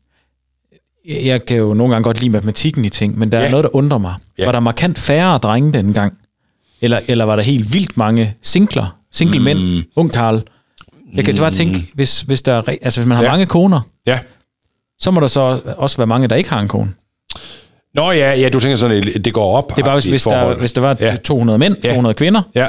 [1.09, 3.43] Jeg kan jo nogle gange godt lide matematikken i ting, men der ja.
[3.43, 3.47] Ja.
[3.47, 4.15] er noget, der undrer mig.
[4.39, 4.43] Ja.
[4.43, 4.47] Ja.
[4.47, 6.13] Var der markant færre drenge dengang?
[6.83, 8.97] Eller, eller var der helt vildt mange singler?
[9.13, 9.45] Single mm.
[9.45, 9.85] mænd?
[9.97, 10.43] Ung Karl?
[11.15, 13.29] Jeg kan bare tænke, hvis, hvis, der er, altså, hvis man har ja.
[13.29, 13.33] Ja.
[13.33, 14.19] mange koner, Ja.
[14.99, 16.91] så må der så også være mange, der ikke har en kone.
[17.95, 19.77] Nå ja, ja, du tænker sådan, at det går op.
[19.77, 21.07] Det er bare, hvis, hvis, der, hvis der var ja.
[21.11, 21.17] Ja.
[21.17, 21.89] 200 mænd, Ja.
[21.89, 22.69] 200 kvinder, Ja,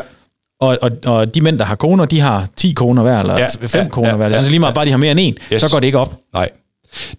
[0.61, 3.47] og, og, og de mænd, der har koner, de har 10 koner hver, eller Ja.
[3.67, 3.87] 5 Ja.
[3.89, 4.15] koner Ja.
[4.15, 4.25] hver.
[4.25, 4.37] Det er Ja.
[4.37, 5.61] altså lige meget, bare de har mere end en, Yes.
[5.61, 6.15] så går det ikke op.
[6.33, 6.49] nej.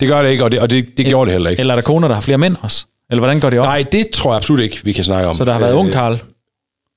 [0.00, 1.60] Det gør det ikke, og det, og det, det gjorde det heller ikke.
[1.60, 2.86] Eller er der koner, der har flere mænd også?
[3.10, 3.66] Eller hvordan går det op?
[3.66, 5.34] Nej, det tror jeg absolut ikke, vi kan snakke om.
[5.36, 6.18] Så der har været Øh, ung Karl.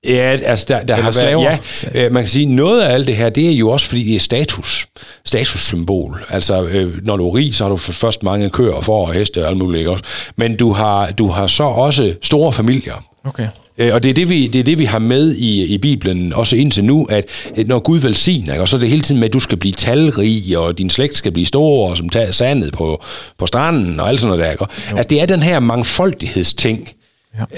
[0.06, 1.60] Ja, altså der, der har været,
[1.94, 4.04] ja, øh, man kan sige, noget af alt det her, det er jo også fordi,
[4.04, 4.88] det er status.
[5.26, 6.26] Statussymbol.
[6.30, 9.14] Altså, øh, når du er rig, så har du først mange køer og får og
[9.14, 10.04] heste og alt muligt, ikke også?
[10.36, 13.04] Men du har, du har så også store familier.
[13.24, 13.48] Okay.
[13.78, 16.34] Øh, Og det er det, vi, det er det, vi har med i, i Bibelen,
[16.34, 17.26] også indtil nu, at
[17.56, 19.58] at når Gud velsigner, ikke, og så er det hele tiden med, at du skal
[19.58, 23.04] blive talrig, og din slægt skal blive stor, og som tager sandet på,
[23.38, 24.52] på stranden, og alt sådan noget der.
[24.52, 24.66] Ikke?
[24.90, 26.90] Altså, det er den her mangfoldighedsting,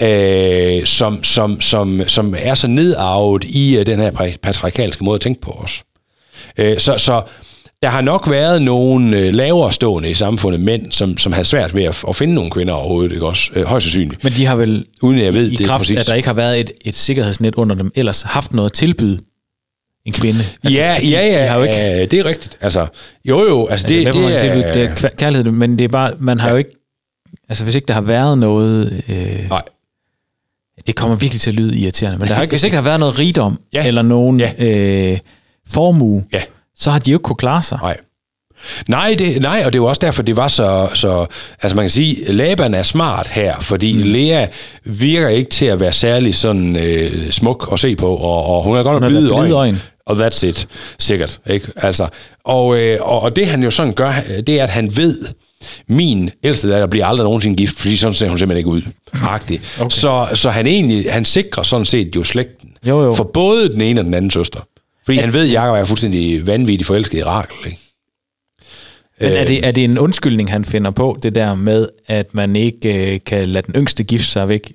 [0.02, 0.78] ja.
[0.80, 5.16] øh, som, som, som, som er så nedarvet i øh, den her pa- patriarkalske måde
[5.16, 5.84] at tænke på os.
[6.58, 7.22] Øh, så, så
[7.84, 11.76] der har nok været nogle øh, lavere stående i samfundet mænd, som, som havde svært
[11.76, 13.52] ved at, at finde nogle kvinder overhovedet, ikke også?
[13.56, 14.24] Øh, højst sandsynligt.
[14.24, 15.96] Men de har vel, Uden at jeg ved i det kraft præcis.
[15.98, 19.20] at der ikke har været et, et sikkerhedsnet under dem, ellers haft noget at tilbyde
[20.06, 20.40] en kvinde.
[20.64, 22.58] Altså, ja, ja, ja, De har jo ikke, ja, det er rigtigt.
[22.62, 22.88] Altså,
[23.26, 25.80] jo, jo, altså, altså, det, det, det, det, det, tilbyde, er, det er kærlighed, men
[25.80, 26.52] det er bare, man har ja.
[26.52, 26.72] jo ikke,
[27.50, 29.62] altså hvis ikke der har været noget, øh, Nej.
[30.88, 33.00] det kommer virkelig til at lyde irriterende, men der har, hvis ikke der har været
[33.00, 33.88] noget rigdom, Ja.
[33.88, 34.54] eller nogen Ja.
[34.66, 35.18] øh,
[35.68, 36.42] formue, Ja.
[36.76, 37.80] så har de jo ikke kunne klare sig.
[37.82, 37.98] Nej.
[38.88, 41.26] Nej, det, nej, og det er jo også derfor, det var så, så...
[41.62, 44.02] Altså man kan sige, Laban er smart her, fordi mm.
[44.04, 44.48] Lea
[44.86, 48.78] virker ikke til at være særlig sådan øh, smuk at se på, og, og hun
[48.78, 49.54] er godt nok blide øjne.
[49.54, 49.80] øjne.
[50.06, 50.68] Og that's it,
[51.00, 51.40] sikkert.
[51.50, 51.68] Ikke?
[51.76, 52.08] Altså,
[52.44, 54.14] og, øh, og, og det han jo sådan gør,
[54.48, 55.18] det er, at han ved,
[55.88, 58.82] min ældste datter bliver aldrig nogensinde gift, fordi sådan ser hun simpelthen ikke ud.
[59.30, 59.60] Okay.
[59.90, 62.70] Så, så han egentlig, han sikrer sådan set jo slægten.
[62.88, 63.14] Jo, jo.
[63.14, 64.60] For både den ene og den anden søster.
[65.06, 67.56] Fordi han ved, at Jacob er fuldstændig vanvittig forelsket i Rakel.
[67.66, 67.78] Ikke?
[69.22, 69.48] Men er Øh.
[69.48, 73.20] det, er det en undskyldning, han finder på, det der med, at man ikke øh,
[73.26, 74.72] kan lade den yngste gifte sig væk?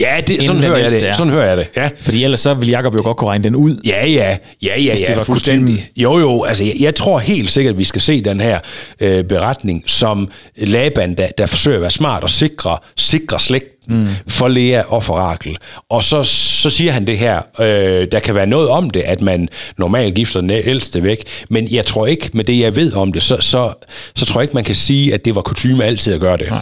[0.00, 1.08] Ja, det, sådan, hører jeg det.
[1.08, 1.12] er.
[1.12, 1.66] sådan hører jeg det.
[1.76, 1.90] Ja.
[2.00, 3.80] Fordi ellers så vil Jacob jo godt kunne regne den ud.
[3.86, 5.90] Ja, ja, ja, ja, Hvis det ja, var fuldstændig.
[5.96, 8.58] Jo, jo, altså jeg, jeg tror helt sikkert, at vi skal se den her
[9.00, 14.08] øh, beretning som Laban, der, der forsøger at være smart og sikre, sikre slægten mm.
[14.28, 15.58] for Lea og for Rakel.
[15.90, 19.20] Og så, så siger han det her, øh, der kan være noget om det, at
[19.20, 23.12] man normalt gifter den ældste væk, men jeg tror ikke, med det jeg ved om
[23.12, 23.72] det, så, så,
[24.16, 26.50] så tror jeg ikke, man kan sige, at det var kutume altid at gøre det.
[26.50, 26.60] Nej.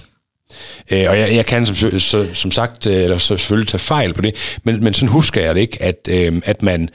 [0.90, 4.14] Øh, og jeg, jeg kan som, så, som sagt, øh, eller så selvfølgelig tage fejl
[4.14, 6.88] på det, men, men sådan husker jeg det ikke, at, øh, at man,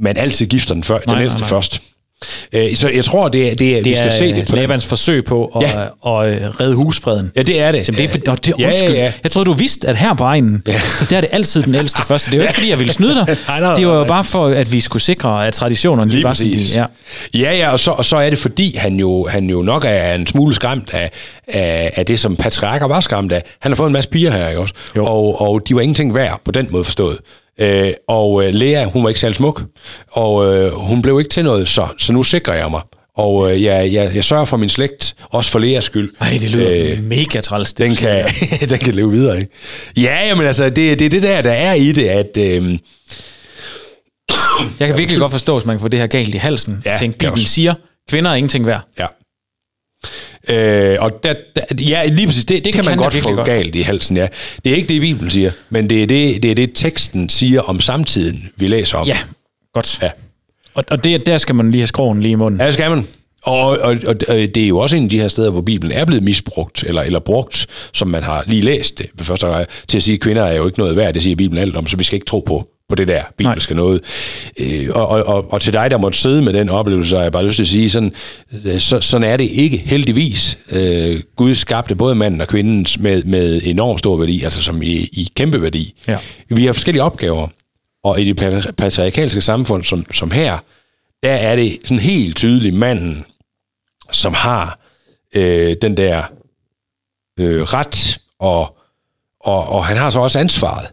[0.00, 1.56] man altid gifter den, før, Nej, den ældste nej, nej.
[1.56, 1.80] først.
[2.52, 4.56] Øh, så jeg tror, det er, det er, Det vi skal er se det på
[4.56, 4.62] den.
[4.62, 5.82] Labans forsøg på at, Ja.
[5.82, 5.88] at,
[6.32, 7.32] at redde husfreden.
[7.36, 7.88] Ja, det er det.
[7.88, 8.88] Jamen, det er, for, nå, det er Ja, undskyld.
[8.94, 9.12] ja, ja.
[9.24, 10.72] Jeg troede, du vidste, at her på egnen, ja.
[11.10, 12.30] der er det altid den ældste første.
[12.30, 13.26] Det er jo ikke, fordi jeg ville snyde dig.
[13.48, 14.08] Nej, nej, det var jo nej.
[14.08, 16.84] bare for, at vi skulle sikre, at traditionerne lige Lige var sådan, ja.
[17.34, 20.14] Ja, ja, og så, og så er det fordi, han jo, han jo nok er
[20.14, 21.10] en smule skræmt af,
[21.48, 23.42] af, af det, som patriarker var skræmt af.
[23.60, 24.74] Han har fået en masse piger her, ikke også?
[24.96, 25.04] Jo.
[25.04, 27.18] Og, og de var ingenting værd på den måde forstået.
[27.58, 29.62] Øh, og øh, Lea, hun var ikke særlig smuk,
[30.10, 32.80] og øh, hun blev ikke til noget, så, så nu sikrer jeg mig.
[33.16, 36.12] Og øh, jeg, jeg, jeg sørger for min slægt, også for Leas skyld.
[36.20, 37.72] Ej, det lyder øh, mega træls.
[37.72, 38.24] det den kan,
[38.70, 39.52] den kan leve videre, ikke?
[39.96, 42.36] Ja, jamen altså, det, det er det der, der er i det, at...
[42.36, 42.72] Øh,
[44.80, 46.82] Jeg kan virkelig godt forstå, hvis man kan få det her galt i halsen.
[46.84, 47.74] Ja, Tænk, det Bibelen siger,
[48.10, 48.80] kvinder er ingenting værd.
[48.98, 49.06] Ja.
[50.48, 53.34] Øh, og der, der, ja, lige præcis, det, det, det kan man kan godt få
[53.34, 53.46] godt.
[53.46, 54.26] galt i halsen, ja.
[54.64, 57.60] Det er ikke det, Bibelen siger, men det er det, det er det, teksten siger
[57.60, 59.06] om samtiden, vi læser om.
[59.06, 59.16] Ja,
[59.72, 60.02] godt.
[60.02, 60.10] Ja.
[60.74, 62.60] Og, og det, der skal man lige have skroen lige i munden.
[62.60, 63.04] Ja, skal man.
[63.42, 65.92] Og, og, og, og det er jo også en af de her steder, hvor Bibelen
[65.92, 69.96] er blevet misbrugt, eller, eller brugt, som man har lige læst det første gang, til
[69.96, 71.96] at sige, at kvinder er jo ikke noget værd, det siger Bibelen alt om, så
[71.96, 74.00] vi skal ikke tro på, på det der bibelske noget.
[74.58, 77.32] Øh, og, og, og, og til dig, der måtte sidde med den oplevelse, har jeg
[77.32, 78.14] bare lyst til at sige, sådan,
[78.64, 80.58] øh, så, sådan er det ikke heldigvis.
[80.70, 84.92] Øh, Gud skabte både manden og kvinden med, med enorm stor værdi, altså som i,
[84.92, 85.94] i kæmpe værdi.
[86.08, 86.18] Ja.
[86.48, 87.48] Vi har forskellige opgaver,
[88.04, 90.58] og i det patri- patriarkalske samfund, som, som her,
[91.22, 93.24] der er det sådan helt tydeligt manden,
[94.10, 94.78] som har
[95.34, 96.22] øh, den der
[97.40, 98.76] øh, ret, og,
[99.40, 100.86] og, og han har så også ansvaret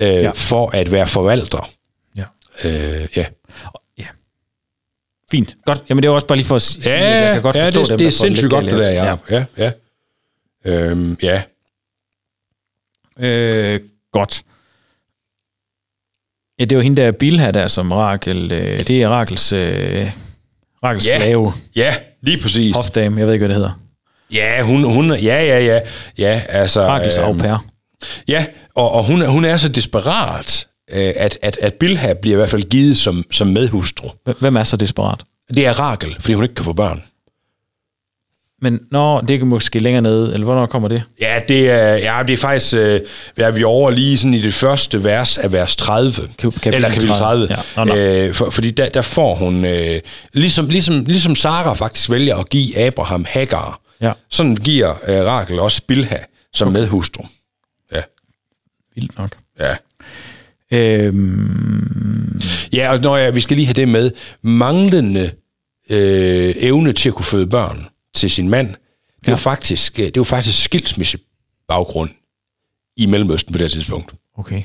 [0.00, 0.22] øh, ja.
[0.22, 0.30] Ja.
[0.30, 1.70] for at være forvalter.
[2.16, 2.24] Ja.
[2.64, 3.24] Øh, ja.
[5.30, 5.56] Fint.
[5.66, 5.84] Godt.
[5.88, 7.80] Jamen, det er også bare lige for at sige, at jeg kan godt ja, forstå
[7.80, 9.16] det, dem, det er sindssygt godt, det der, ja.
[9.30, 9.72] Ja, ja.
[10.64, 10.72] ja.
[10.72, 11.42] Øhm, ja.
[13.18, 13.80] Øh,
[14.12, 14.42] godt.
[16.58, 20.10] Ja, det er jo hende der Bilha der, som Rakel, øh, det er Rakels, øh,
[20.82, 21.16] Rakels Ja.
[21.18, 22.76] slave, ja, lige præcis.
[22.76, 23.80] hofdame, jeg ved ikke, hvad det hedder.
[24.30, 25.80] Ja, hun, hun, ja, ja, ja,
[26.18, 26.86] ja, altså...
[26.86, 27.64] Rakels øhm, au pair.
[28.28, 32.36] Ja, og, og hun, er- hun er så desperat, øh, at, at, at Bilha bliver
[32.36, 34.08] i hvert fald givet som, som medhustru.
[34.40, 35.20] Hvem er så desperat?
[35.54, 37.02] Det er Rakel, fordi hun ikke kan få børn.
[38.62, 41.02] Men når det er måske længere nede, eller hvornår kommer det?
[41.20, 43.00] Ja, det er, ja, det er faktisk, øh,
[43.36, 46.12] er vi over lige sådan i det første vers af vers 30.
[46.38, 47.46] kapitel eller kapitel 30.
[47.46, 47.48] 30.
[47.76, 47.94] Ja, nå, nå.
[48.00, 50.00] Øh, for, fordi der, der får hun, øh,
[50.32, 54.12] ligesom, ligesom, ligesom Sara faktisk vælger at give Abraham Hagar, Ja.
[54.30, 56.16] sådan giver øh, Rakel også Bilha
[56.54, 56.78] som okay.
[56.80, 57.24] medhustru.
[58.94, 59.36] Vildt nok.
[59.60, 59.76] ja.
[60.72, 62.40] Øhm,
[62.72, 64.10] Ja, og når jeg, vi skal lige have det med,
[64.42, 65.30] manglende
[65.90, 69.30] øh, evne til at kunne føde børn til sin mand, det Ja.
[69.32, 71.18] jo faktisk, øh, det jo faktisk skilsmisse
[71.68, 72.10] baggrund
[72.96, 74.12] i Mellemøsten på det tidspunkt.
[74.38, 74.62] okay.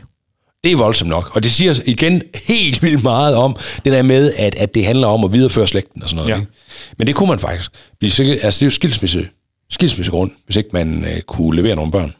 [0.64, 1.36] Det er voldsomt nok.
[1.36, 3.56] Og det siger igen helt vildt meget om
[3.86, 6.30] det der med, at, at det handler om at videreføre slægten og sådan noget.
[6.30, 6.40] Ja.
[6.40, 6.52] Ikke?
[6.98, 7.72] Men det kunne man faktisk.
[8.00, 8.12] Blive
[8.44, 9.30] altså det er jo skilsmisse,
[9.70, 12.14] skilsmissegrund, hvis ikke man øh, kunne levere nogle børn.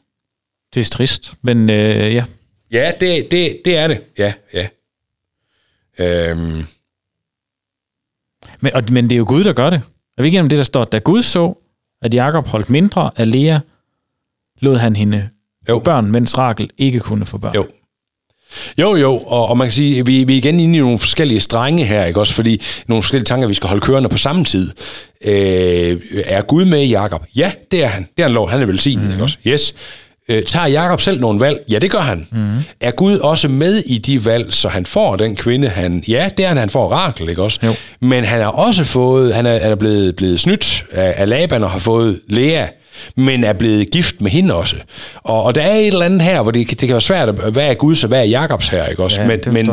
[0.76, 2.24] Det er trist, men øh, ja.
[2.72, 4.02] Ja, det, det, det er det.
[4.18, 4.68] Ja, ja.
[6.00, 6.64] Øhm,
[8.62, 9.82] Men, og, men det er jo Gud, der gør det.
[10.18, 11.54] Er vi ikke det, der står, da Gud så,
[12.02, 13.60] at Jakob holdt mindre af Lea,
[14.62, 15.30] lod han hende
[15.70, 15.80] Jo.
[15.80, 17.56] børn, mens Rakel ikke kunne få børn.
[17.56, 17.68] Jo.
[18.78, 21.00] Jo, jo, og, og man kan sige, at vi, vi er igen inde i nogle
[21.00, 22.34] forskellige strenge her, ikke også?
[22.34, 24.72] Fordi nogle forskellige tanker, vi skal holde kørende på samme tid.
[25.26, 27.26] Øh, er Gud med Jakob?
[27.36, 28.04] Ja, det er han.
[28.04, 28.50] Det er han lov.
[28.50, 29.06] Han er velsignet, Mhm.
[29.06, 29.14] mm-hmm.
[29.14, 29.38] ikke også?
[29.48, 29.76] Yes.
[30.30, 31.60] Øh, tager Jakob selv nogle valg?
[31.70, 32.28] Ja, det gør han.
[32.32, 32.64] Mm-hmm.
[32.82, 36.04] Er Gud også med i de valg, så han får den kvinde, han...
[36.08, 37.60] Ja, det er han, han får Rakel, ikke også?
[37.64, 37.74] Jo.
[38.00, 39.36] Men han har også fået...
[39.36, 42.66] Han er, han er blevet, blevet snydt af, af Laban og har fået Lea,
[43.16, 44.76] men er blevet gift med hende også.
[45.16, 47.36] Og, og der er et eller andet her, hvor det, det kan være svært, at,
[47.36, 49.22] hvad er Guds og hvad er Jakobs her, ikke også?
[49.22, 49.70] Ja, men, det men,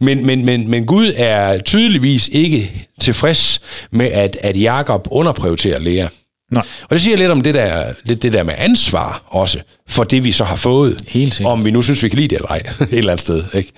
[0.06, 6.06] men, men, men, men Gud er tydeligvis ikke tilfreds med, at, at Jakob underprioriterer Lea.
[6.50, 6.64] Nej.
[6.82, 10.24] Og det siger lidt om det der, det, det der med ansvar også, for det
[10.24, 11.02] vi så har fået.
[11.08, 11.52] Helt sikkert.
[11.52, 13.44] Om vi nu synes, vi kan lide det eller ej, et eller andet sted.
[13.54, 13.72] Ikke?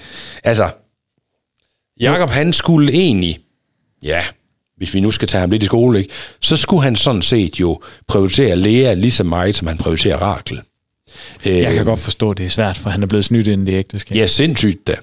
[0.44, 0.68] Altså,
[2.00, 3.38] Jakob han skulle egentlig,
[4.02, 4.22] ja,
[4.76, 6.10] hvis vi nu skal tage ham lidt i skole, ikke,
[6.40, 10.60] så skulle han sådan set jo prioritere Lea lige så meget, som han prioriterer Rakel.
[11.46, 13.66] Øh, Jeg kan godt forstå, at det er svært, for han er blevet snydt inden
[13.66, 14.16] det ægteskab.
[14.16, 14.94] Ja, sindssygt da.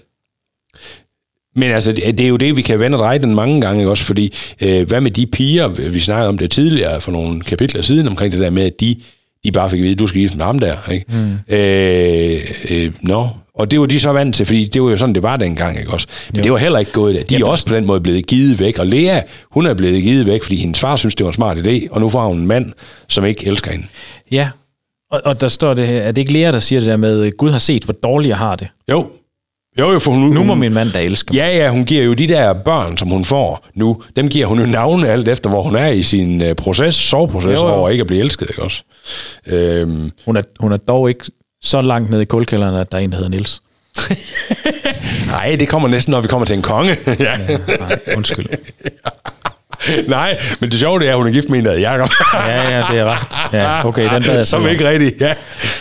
[1.59, 3.91] Men altså, det er jo det, vi kan vende og dreje den mange gange, ikke
[3.91, 4.03] også?
[4.03, 8.07] Fordi, øh, hvad med de piger, vi snakkede om det tidligere, for nogle kapitler siden,
[8.07, 8.95] omkring det der med, at de,
[9.43, 11.05] de bare fik at vide, du skal gifte med ham der, ikke?
[11.09, 11.55] Mm.
[11.55, 13.25] Øh, øh, no.
[13.55, 15.79] Og det var de så vant til, fordi det var jo sådan, det var dengang,
[15.79, 16.07] ikke også?
[16.31, 16.43] Men Jo.
[16.43, 17.23] det var heller ikke gået der.
[17.23, 18.79] De er også på den måde blevet givet væk.
[18.79, 21.57] Og Lea, hun er blevet givet væk, fordi hendes far synes, det var en smart
[21.57, 22.73] idé, og nu får hun en mand,
[23.07, 23.85] som ikke elsker hende.
[24.31, 24.49] Ja.
[25.11, 27.37] Og, og der står det her, er det ikke Lea, der siger det der med,
[27.37, 28.67] Gud har set, hvor dårligt jeg har det.
[28.91, 29.07] Jo.
[29.79, 31.37] Jo, jo, for hun, Nu må hun, min mand, der elsker mig.
[31.39, 34.59] Ja, ja, hun giver jo de der børn, som hun får nu, dem giver hun
[34.59, 37.73] jo navne alt efter, hvor hun er i sin uh, proces, soveproces Jo, jo.
[37.73, 38.83] over ikke at blive elsket, ikke også?
[39.47, 41.25] Øhm, Hun, er, hun er dog ikke
[41.63, 43.61] så langt ned i kulkælderen, at der er en, der hedder Nils.
[45.31, 46.97] nej, det kommer næsten, når vi kommer til en konge.
[47.19, 47.37] ja.
[47.79, 48.45] Nej, undskyld.
[50.07, 52.09] nej, men det sjove det er, at hun er gift med en, der hedder Jacob.
[52.33, 53.53] Ja, ja, det er ret.
[53.53, 55.33] Ja, okay, den bad jeg Som ikke rigtig, ja,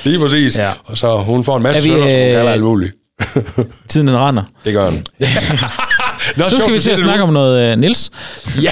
[0.04, 0.58] lige præcis.
[0.58, 0.70] Ja.
[0.84, 2.92] Og så hun får en masse Er vi, sønner, som hun øh, kalder alt muligt.
[3.88, 4.42] Tiden den render.
[4.64, 5.06] Det gør hun.
[6.36, 8.10] Nå, Nu skal vi til at snakke om noget, uh, Nils.
[8.62, 8.70] Ja,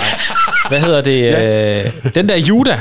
[0.68, 1.20] Hvad hedder det?
[1.20, 1.90] Ja.
[2.14, 2.80] den der Juda.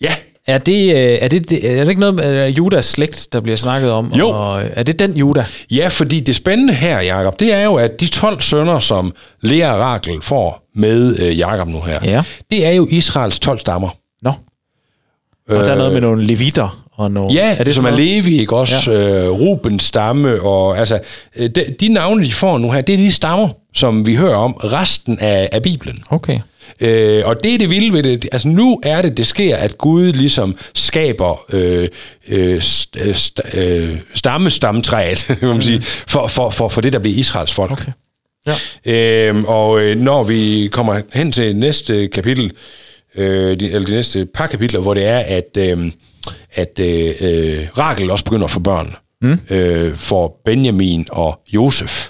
[0.00, 0.14] ja.
[0.48, 3.56] Er det, øh, er det, er det ikke noget med uh, Judas slægt, der bliver
[3.56, 4.12] snakket om?
[4.12, 4.28] Jo.
[4.28, 5.44] Og, øh, er det den Juda?
[5.70, 9.72] Ja, fordi det spændende her, Jakob, det er jo, at de 12 sønner, som Lea
[9.72, 12.22] og Rakel får med øh, Jakob nu her, Ja.
[12.50, 13.88] det er jo Israels 12 stammer.
[14.22, 14.32] Nå.
[15.48, 17.34] Og der er noget med nogle levitter og nogle...
[17.34, 18.06] Ja, er det som er noget?
[18.06, 18.92] Levi, ikke også?
[18.92, 19.24] Ja.
[19.24, 20.98] Øh, Rubens stamme, og altså,
[21.36, 24.36] øh, de, de navne, de får nu her, det er de stammer, som vi hører
[24.36, 26.02] om resten af, af Bibelen.
[26.10, 26.40] Okay.
[26.80, 28.28] Øh, og det er det vilde ved det.
[28.32, 31.88] Altså nu er det, det sker, at Gud ligesom skaber øh,
[32.28, 36.98] øh, st, øh, st, øh, stammestamtræet, kan man sige, for, for, for, for det, der
[36.98, 37.70] bliver Israels folk.
[37.70, 37.92] Okay.
[38.86, 39.30] Ja.
[39.30, 42.52] Øh, og øh, når vi kommer hen til næste kapitel,
[43.14, 45.90] øh, de, eller de næste par kapitler, hvor det er, at, øh,
[46.52, 49.38] at øh, øh, Rakel også begynder at få børn, mm.
[49.50, 52.08] øh, for Benjamin og Josef,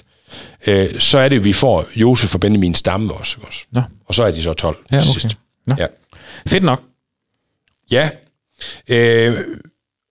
[0.67, 3.37] øh, så er det, at vi får Josef og Benjamin stamme også.
[3.47, 3.59] også.
[3.71, 3.81] Nå.
[4.05, 5.19] Og så er de så 12 Ja, til okay.
[5.19, 5.37] sidst.
[5.67, 5.75] Nå.
[5.79, 5.85] Ja.
[6.47, 6.81] Fedt nok.
[7.91, 8.09] Ja.
[8.87, 9.37] Øh,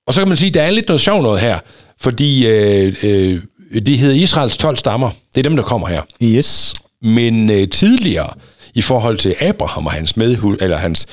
[0.07, 1.59] og så kan man sige, at der er lidt noget sjovt noget her,
[2.00, 3.42] fordi øh, øh,
[3.72, 5.11] det hedder Israels 12 stammer.
[5.34, 6.02] Det er dem, der kommer her.
[6.22, 6.74] Yes.
[7.02, 8.32] Men øh, tidligere,
[8.74, 11.07] i forhold til Abraham og hans medhu, eller hans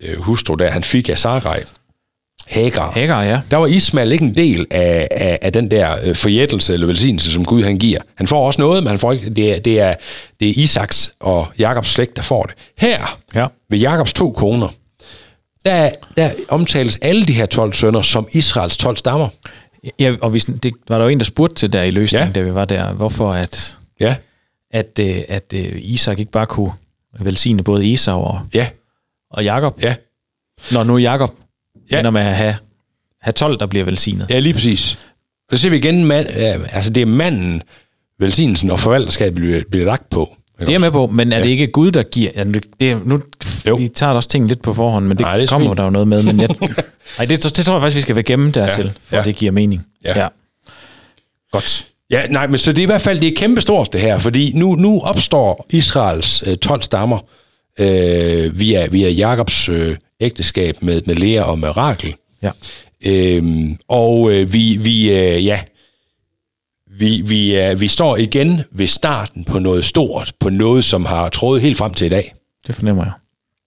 [0.00, 1.60] øh, hustru, der han fik af Sarai,
[2.52, 3.40] Hagar, Hagar, ja.
[3.50, 7.32] der var Ismail ikke en del af, af, af den der øh, forjættelse eller velsignelse,
[7.32, 7.98] som Gud han giver.
[8.14, 9.94] Han får også noget, men han får ikke, det, er, det, er,
[10.40, 12.54] det er Isaks og Jakobs slægt, der får det.
[12.78, 13.46] Her, Ja.
[13.70, 14.68] ved Jakobs to koner,
[15.64, 19.28] der, der omtales alle de her 12 sønner som Israels 12 stammer.
[20.00, 22.32] Ja, og hvis, det var der jo en, der spurgte til der i løsningen, Ja.
[22.32, 24.16] da vi var der, hvorfor at, Ja,
[24.70, 26.72] at, øh, at øh, Isak ikke bare kunne
[27.20, 28.66] velsigne både Esau og, ja,
[29.30, 29.94] og Jakob, ja.
[30.72, 31.34] når nu Jakob
[31.92, 31.98] Ja.
[31.98, 32.54] ender med at have,
[33.22, 34.26] have 12, der bliver velsignet.
[34.30, 34.98] Ja, lige præcis.
[35.52, 37.62] Og så ser vi igen, mand, ja, altså det er manden,
[38.18, 40.36] velsignelsen og forvalterskabet bliver, bliver lagt på.
[40.60, 41.42] Det er jeg med på, men er Ja.
[41.42, 42.30] det ikke Gud, der giver...
[42.36, 42.44] Ja,
[42.80, 43.20] det, er- nu,
[43.68, 43.74] Jo.
[43.76, 45.76] vi tager også ting lidt på forhånd, men det, Nej, det er kommer fint.
[45.78, 46.22] der jo noget med.
[46.22, 46.48] Men jeg,
[47.18, 48.90] ej, det, det tror jeg faktisk, vi skal være gemme dertil, Ja.
[49.04, 49.22] for Ja.
[49.22, 49.86] det giver mening.
[50.04, 50.20] Ja.
[50.22, 50.28] ja.
[51.52, 51.86] Godt.
[52.10, 54.52] Ja, nej, men så det er i hvert fald det er kæmpestort det her, fordi
[54.54, 57.18] nu, nu opstår Israels øh, 12 stammer
[57.80, 62.14] øh, via, via Jakobs øh, ægteskab med, med Lea og med Rakel.
[62.42, 62.50] Ja.
[63.04, 65.60] Øhm, og øh, vi, vi, øh, ja,
[66.98, 71.28] vi, vi, øh, vi står igen ved starten på noget stort, på noget, som har
[71.28, 72.34] trådet helt frem til i dag.
[72.66, 73.12] Det fornemmer jeg.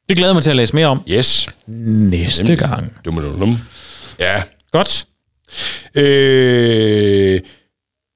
[0.10, 1.50] Det glæder jeg mig til at læse mere om Yes.
[1.68, 2.94] næste gang.
[3.06, 3.58] Dum, dum, dum.
[4.20, 4.42] Ja.
[4.72, 5.06] Godt.
[5.96, 7.42] Øh,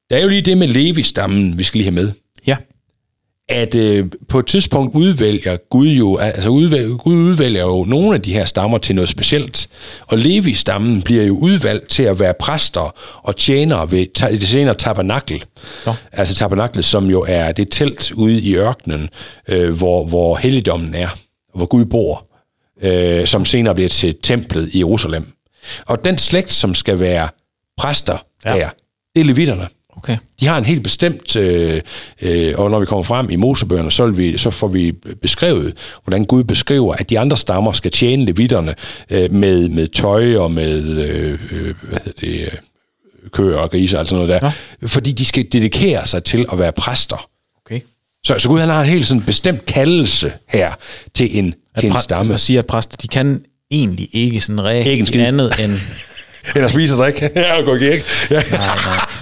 [0.09, 2.11] der er jo lige det med Levi-stammen, vi skal lige have med.
[2.47, 2.57] Ja.
[3.49, 8.21] At øh, på et tidspunkt udvælger Gud jo, altså udvælger, Gud udvælger jo nogle af
[8.21, 9.67] de her stammer til noget specielt.
[10.07, 14.75] Og Levi-stammen bliver jo udvalgt til at være præster og tjenere ved ta- det senere
[14.75, 15.45] tabernakel.
[15.85, 15.93] Nå.
[16.11, 19.09] Altså tabernaklet, som jo er det telt ude i ørkenen,
[19.47, 21.09] øh, hvor, hvor helligdommen er,
[21.55, 22.25] hvor Gud bor,
[22.81, 25.27] øh, som senere bliver til templet i Jerusalem.
[25.85, 27.29] Og den slægt, som skal være
[27.77, 28.51] præster ja.
[28.55, 28.59] Ja.
[28.59, 28.69] der,
[29.15, 29.67] det er levitterne.
[29.99, 30.17] Okay.
[30.39, 31.81] De har en helt bestemt, øh,
[32.21, 34.91] øh, og når vi kommer frem i Mosebøgerne, så, vi, så får vi
[35.21, 35.73] beskrevet,
[36.03, 38.75] hvordan Gud beskriver, at de andre stammer skal tjene levitterne
[39.09, 42.51] øh, med, med tøj og med øh, øh, hvad hedder det, øh,
[43.33, 44.87] køer og grise og sådan noget der, ja.
[44.87, 47.29] fordi de skal dedikere sig til at være præster.
[47.65, 47.79] okay.
[48.23, 50.71] Så, så Gud han har en helt sådan bestemt kaldelse her
[51.13, 52.29] til en, til en Præ- stamme.
[52.29, 53.41] Man siger, at præster, de kan
[53.71, 55.71] egentlig ikke sådan rigtig andet end...
[56.55, 57.29] Eller spise og drikke.
[57.35, 58.03] ja, og gå ikke.
[58.29, 58.35] Ja.
[58.35, 58.67] Nej, nej,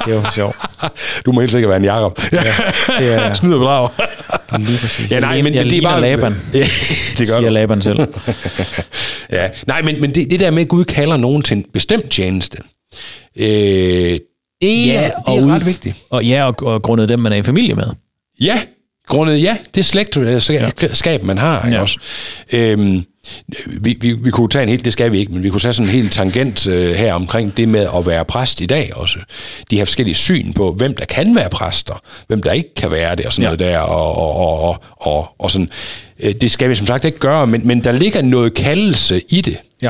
[0.05, 0.55] det er jo sjovt.
[1.26, 2.20] Du må helt sikkert være en Jacob.
[2.32, 2.38] Ja.
[2.99, 3.89] Det er Snyd og bedrag.
[4.59, 5.11] lige præcis.
[5.11, 6.01] Ja, nej, men, jeg men det er bare...
[6.01, 7.49] Laban, Ja, det gør siger du.
[7.49, 7.99] Laban selv.
[9.32, 12.09] Ja, nej, men, men det, det der med, at Gud kalder nogen til en bestemt
[12.11, 12.57] tjeneste,
[13.38, 14.22] øh, det, er,
[14.61, 15.97] det er ud- ret vigtigt.
[16.09, 17.88] Og ja, og, og grundet dem, man er i familie med.
[18.41, 18.61] Ja,
[19.08, 21.74] grundet, ja, det slægtskab, man har, ja.
[21.74, 21.82] Ja.
[21.82, 21.99] også.
[22.51, 23.03] Øhm,
[23.68, 25.74] vi, vi, vi kunne tage en helt, det skal vi ikke, men vi kunne tage
[25.74, 29.20] sådan en helt tangent øh, her omkring det med at være præst i dag også.
[29.72, 33.16] De har forskellige syn på, hvem der kan være præster, hvem der ikke kan være
[33.16, 33.43] det, og sådan.
[33.43, 33.47] Ja.
[33.47, 35.70] noget der, og, og, og, og, og, og sådan.
[36.20, 39.41] Øh, Det skal vi som sagt ikke gøre, men, men der ligger noget kaldelse i
[39.41, 39.58] det.
[39.82, 39.89] Ja.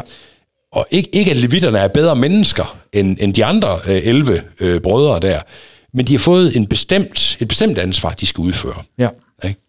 [0.72, 4.82] Og ikke, ikke at levitterne er bedre mennesker end, end de andre øh, 11 øh,
[4.82, 5.39] brødre der,
[5.93, 8.83] men de har fået en bestemt, et bestemt ansvar, de skal udføre.
[8.97, 9.07] Ja.
[9.43, 9.59] Ikke?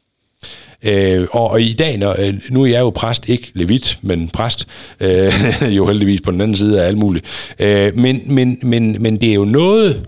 [0.82, 4.28] Øh, og, og i dag, når, øh, nu er jeg jo præst, ikke levit, men
[4.28, 4.66] præst,
[5.00, 5.32] øh,
[5.76, 7.26] jo heldigvis på den anden side af alt muligt.
[7.58, 10.06] Øh, men, men, men, men det er jo noget,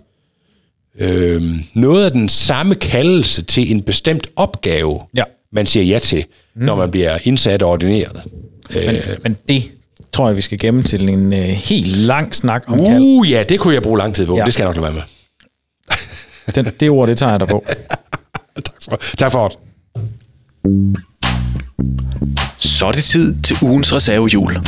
[0.98, 1.42] øh,
[1.74, 5.22] noget af den samme kaldelse til en bestemt opgave, Ja.
[5.52, 6.64] man siger ja til, mm.
[6.64, 8.20] når man bliver indsat og ordineret.
[8.74, 9.70] Men, Øh, men det
[10.12, 12.98] tror jeg, vi skal gemme til en øh, helt lang snak om kald.
[13.02, 14.36] uh, ja, det kunne jeg bruge lang tid på.
[14.36, 14.44] Ja.
[14.44, 15.02] Det skal jeg nok lade være med.
[16.54, 17.64] Den, det ord, det tager jeg dig på.
[18.66, 19.56] tak for, tak for det.
[22.58, 24.58] Så er det tid til ugens reservehjul.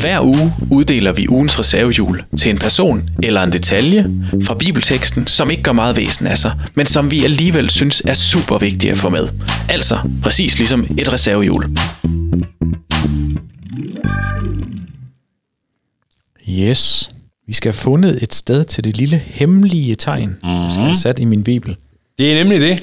[0.00, 4.10] Hver uge uddeler vi ugens reservehjul til en person eller en detalje
[4.44, 8.14] fra bibelteksten, som ikke gør meget væsen af sig, men som vi alligevel synes er
[8.14, 9.28] super vigtige at få med.
[9.68, 11.70] Altså præcis ligesom et reservehjul.
[16.50, 17.10] Yes.
[17.46, 20.62] Vi skal have fundet et sted til det lille hemmelige tegn, mm-hmm.
[20.62, 21.76] jeg skal have sat i min bibel.
[22.18, 22.82] Det er nemlig det.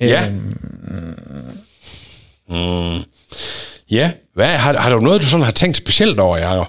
[0.00, 0.28] Ja.
[0.28, 0.56] Øhm,
[3.90, 6.66] Ja, hvad, har, har du noget, du sådan har tænkt specielt over, Jacob?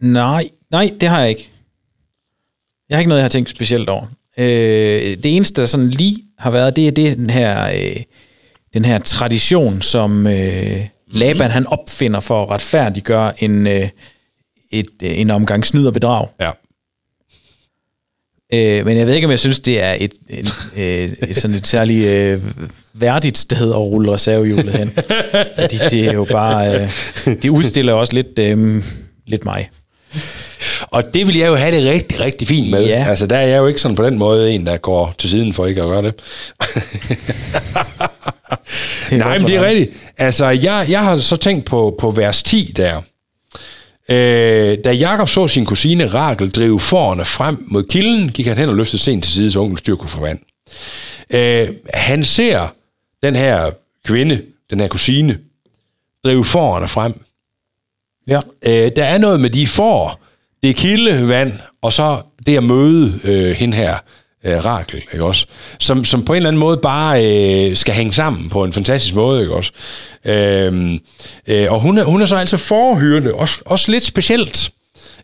[0.00, 1.50] Nej, nej, det har jeg ikke.
[2.88, 4.06] Jeg har ikke noget, jeg har tænkt specielt over.
[4.38, 8.02] Øh, det eneste, der sådan lige har været, det er det, den her, øh,
[8.74, 13.88] den her tradition, som øh, Laban han opfinder for at retfærdiggøre en, øh,
[14.72, 16.26] et, øh, en omgang snyd og bedrag.
[16.40, 16.50] Ja.
[18.54, 21.56] Øh, men jeg ved ikke, om jeg synes, det er et, et, et, et sådan
[21.56, 22.40] et særligt øh,
[22.94, 24.90] værdigt sted at rulle reservehjulet hen.
[25.60, 26.80] Fordi det er jo bare...
[26.80, 26.90] Øh,
[27.42, 28.84] det udstiller også lidt, øh,
[29.26, 29.70] lidt mig.
[30.82, 32.86] Og det vil jeg jo have det rigtig, rigtig fint med.
[32.86, 33.04] Ja.
[33.08, 35.52] Altså, der er jeg jo ikke sådan på den måde en, der går til siden
[35.52, 36.14] for ikke at gøre det.
[39.10, 39.90] Det Nej, men det er rigtigt.
[40.18, 43.02] Altså, jeg, jeg har så tænkt på, på vers 10 der.
[44.12, 48.68] Øh, da Jakob så sin kusine Rakel drive forerne frem mod kilden, gik han hen
[48.68, 50.38] og løftede sten til side, så onkel styr kunne få vand.
[51.30, 52.74] Øh, han ser
[53.22, 53.70] den her
[54.04, 55.38] kvinde, den her kusine,
[56.24, 57.24] drive forerne frem.
[58.26, 58.40] Ja.
[58.66, 60.20] Øh, der er noget med de får,
[60.62, 61.52] det er kildevand,
[61.82, 63.98] og så det at møde øh, hende her,
[64.44, 65.46] øh, Rakel, ikke også?
[65.78, 67.24] Som, som på en eller anden måde bare
[67.70, 69.72] øh, skal hænge sammen på en fantastisk måde, ikke også?
[70.24, 70.92] Øh,
[71.46, 74.70] øh, og hun er, hun er så altså forhyrende, også, også lidt specielt,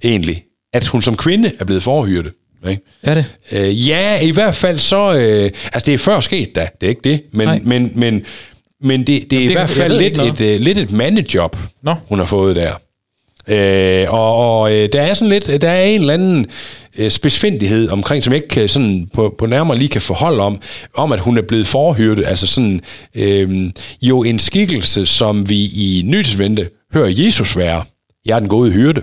[0.04, 0.42] egentlig,
[0.72, 2.30] at hun som kvinde er blevet forhyrende.
[2.68, 2.82] Ikke?
[3.02, 3.24] Er det?
[3.52, 5.14] Øh, ja, i hvert fald så...
[5.14, 7.22] Øh, altså, det er før sket da, det er ikke det.
[7.32, 7.60] Men, Nej.
[7.64, 8.24] men, men,
[8.82, 11.56] men det, det er i det- hvert jeg fald lidt et, øh, lidt et mandejob,
[11.82, 11.94] Nå.
[12.08, 12.72] hun har fået der.
[13.48, 16.46] Øh, og og øh, der er sådan lidt, der er en eller anden
[16.98, 20.60] øh, spidsfindighed omkring, som jeg ikke kan sådan på, på nærmere lige kan forholde om,
[20.94, 22.80] om at hun er blevet forhyrtet, altså sådan
[23.14, 23.70] øh,
[24.02, 27.82] jo en skikkelse, som vi i Nytesvente hører Jesus være.
[28.26, 29.02] Jeg er den gode hyrde.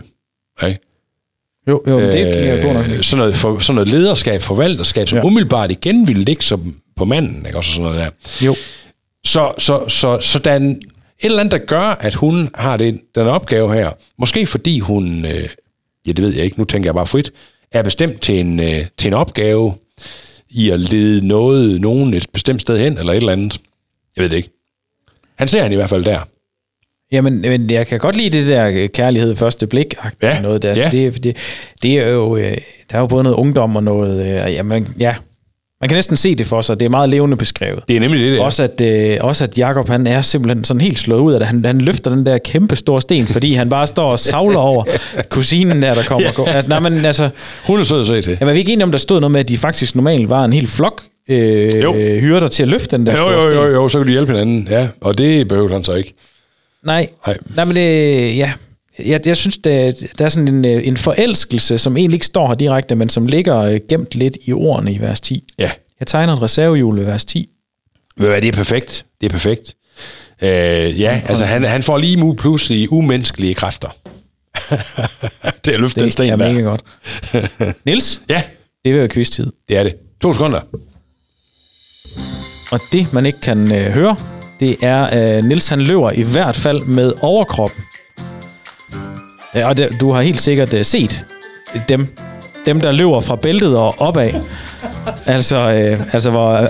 [0.67, 0.79] Ikke?
[1.67, 2.85] Jo, jo men det kan jeg gå nok.
[2.89, 5.25] Øh, sådan, noget for, sådan noget lederskab, forvalterskab, som ja.
[5.25, 7.57] Umiddelbart igen ville ligge som på manden, ikke?
[7.57, 8.45] Også sådan noget der.
[8.45, 8.55] Jo.
[9.25, 10.81] Så, så, så, så der er en,
[11.25, 13.91] et eller andet, der gør, at hun har det, den opgave her.
[14.17, 15.49] Måske fordi hun, øh,
[16.07, 17.31] ja det ved jeg ikke, nu tænker jeg bare frit,
[17.71, 19.73] er bestemt til en, øh, til en opgave
[20.49, 23.59] i at lede noget, nogen et bestemt sted hen, eller et eller andet.
[24.15, 24.49] Jeg ved det ikke.
[25.35, 26.19] Han ser han i hvert fald der.
[27.11, 29.95] Jamen, men jeg kan godt lide det der øh, kærlighed første blik.
[30.23, 30.69] Ja, Noget der.
[30.69, 30.81] ja.
[30.83, 30.89] Ja.
[30.89, 31.37] Det, det,
[31.83, 32.57] det er jo, øh,
[32.91, 35.15] der er jo både noget ungdom og noget, øh, jamen, ja,
[35.85, 36.79] man kan næsten se det for sig.
[36.79, 37.83] Det er meget levende beskrevet.
[37.87, 38.43] Det er nemlig det, det er.
[38.43, 41.47] Også at, øh, også at Jacob han er simpelthen sådan helt slået ud af det.
[41.47, 44.83] Han, han løfter den der kæmpe store sten, fordi han bare står og savler over
[45.29, 46.29] kusinen der, der kommer.
[46.47, 47.29] At, nej, men altså,
[47.67, 48.37] Hun er sød at se til.
[48.41, 50.45] jamen, er vi ikke enige om, der stod noget med, at de faktisk normalt var
[50.45, 51.93] en hel flok øh, Jo.
[51.93, 53.53] hyrder til at løfte den der Jo, store jo, sten?
[53.53, 54.67] jo, jo, så kan de hjælpe hinanden.
[54.71, 56.13] Ja, og det behøver han så ikke.
[56.85, 57.37] Nej, Nej.
[57.55, 58.51] nej men det, ja.
[58.99, 62.47] Jeg, jeg synes, der, der er sådan en, øh, en forelskelse, som egentlig ikke står
[62.47, 65.43] her direkte, men som ligger øh, gemt lidt i ordene i vers 10.
[65.59, 65.71] Ja.
[65.99, 67.49] Jeg tegner et reservehjul ved vers 10.
[68.17, 69.05] Ved du hvad, det er perfekt.
[69.21, 69.75] Det er perfekt.
[70.41, 70.49] Øh,
[71.01, 73.89] ja, altså han, han får lige mu pludselig umenneskelige kræfter.
[75.65, 76.51] det er at løfte den Det sten er der.
[76.53, 76.81] mega godt.
[77.85, 78.43] Nils, Ja,
[78.85, 79.51] det vil være quiz-tid.
[79.69, 79.95] det er det.
[80.21, 80.61] To sekunder.
[82.71, 84.15] Og det, man ikke kan øh, høre,
[84.59, 87.83] det er, øh, Nils han løber i hvert fald med overkroppen.
[89.63, 91.25] Og det, du har helt sikkert øh, set
[91.89, 92.17] dem.
[92.65, 94.31] Dem, der løber fra bæltet og opad.
[95.25, 96.67] altså, øh, altså, hvor øh,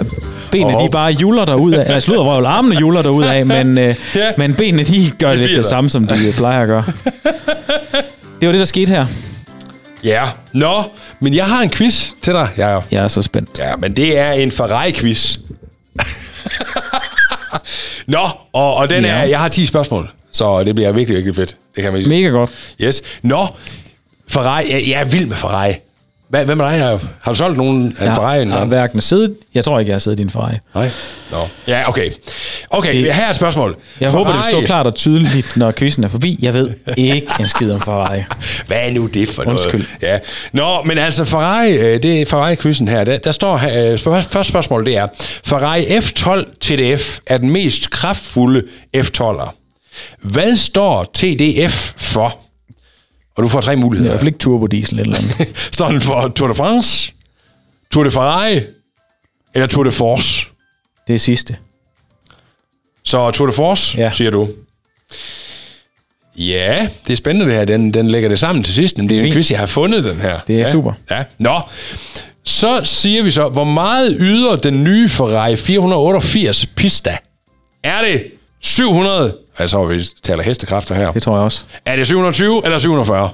[0.52, 0.86] benene Hov.
[0.88, 1.94] de bare juller derud af.
[1.94, 4.32] Altså, slutter hvor armene juller derud af, men, øh, Ja.
[4.38, 5.62] men benene de gør lidt bliver det der.
[5.70, 6.84] samme, som de plejer at gøre.
[8.42, 9.06] Det var det, der skete her.
[10.04, 10.24] Ja.
[10.54, 10.84] Nå,
[11.20, 12.84] men jeg har en quiz til dig, Jacob.
[12.92, 13.60] Jeg er så spændt.
[13.60, 15.38] Ja, men det er en Ferrari-quiz.
[18.08, 19.10] Nå, og, og den Ja.
[19.12, 21.56] er, jeg har 10 spørgsmål, så det bliver virkelig, virkelig fedt.
[21.76, 22.10] Det kan man sige.
[22.10, 22.50] Mega godt.
[22.82, 23.02] Yes.
[23.22, 23.48] Nå,
[24.28, 25.74] Ferrari, jeg, jeg er vild med Ferrari.
[26.30, 27.02] Hvad, hvad med dig, Jacob?
[27.22, 28.46] Har du solgt nogen af Jeg Ferrari?
[28.46, 29.36] har, har hverken siddet...
[29.54, 30.56] Jeg tror ikke, jeg har siddet i din Ferrari.
[30.76, 30.90] Nej.
[31.32, 31.38] Nå.
[31.68, 32.12] Ja, okay.
[32.70, 33.76] Okay, Det- her er et spørgsmål.
[34.02, 36.40] Jeg håber, det Ferrari- står klart og tydeligt, når quizzen er forbi.
[36.42, 38.20] Jeg ved ikke en skid om Ferrari.
[38.68, 39.86] Hvad er nu det for Undskyld.
[40.02, 40.14] noget?
[40.14, 40.20] Ja.
[40.52, 43.04] Nå, men altså Ferrari, øh, det er Ferrari-quizzen her.
[43.04, 45.08] Der, der står, øh, første spørgsmål, det er,
[45.46, 48.64] Ferrari F12 TDF er den mest kraftfulde
[48.98, 49.65] F12'er.
[50.22, 52.40] Hvad står TDF for?
[53.36, 54.12] Og du får tre Det er i muligheder.
[54.12, 55.48] hvert fald ikke diesel eller andet.
[55.72, 57.14] Står den for Tour de France,
[57.92, 58.62] Tour de Ferrari
[59.54, 60.46] eller Tour de Force?
[61.08, 61.58] Det er sidste.
[63.04, 64.12] Så Tour de Force, ja.
[64.14, 64.48] Siger du.
[66.38, 67.66] Ja, det er spændende det her.
[67.66, 68.98] Den, den lægger det sammen til sidst.
[68.98, 70.40] Men det er en quiz, jeg har fundet den her.
[70.48, 70.72] Det er ja.
[70.72, 70.94] super.
[71.12, 71.24] Ja.
[71.38, 71.62] Nå,
[72.44, 77.18] så siger vi så, hvor meget yder den nye Ferrari 488 Pista?
[77.84, 78.24] Er det
[78.60, 79.38] 700?
[79.58, 81.12] Altså, vi taler hestekræfter her.
[81.12, 81.66] Det tror jeg også.
[81.86, 83.34] Er det 720 eller 740?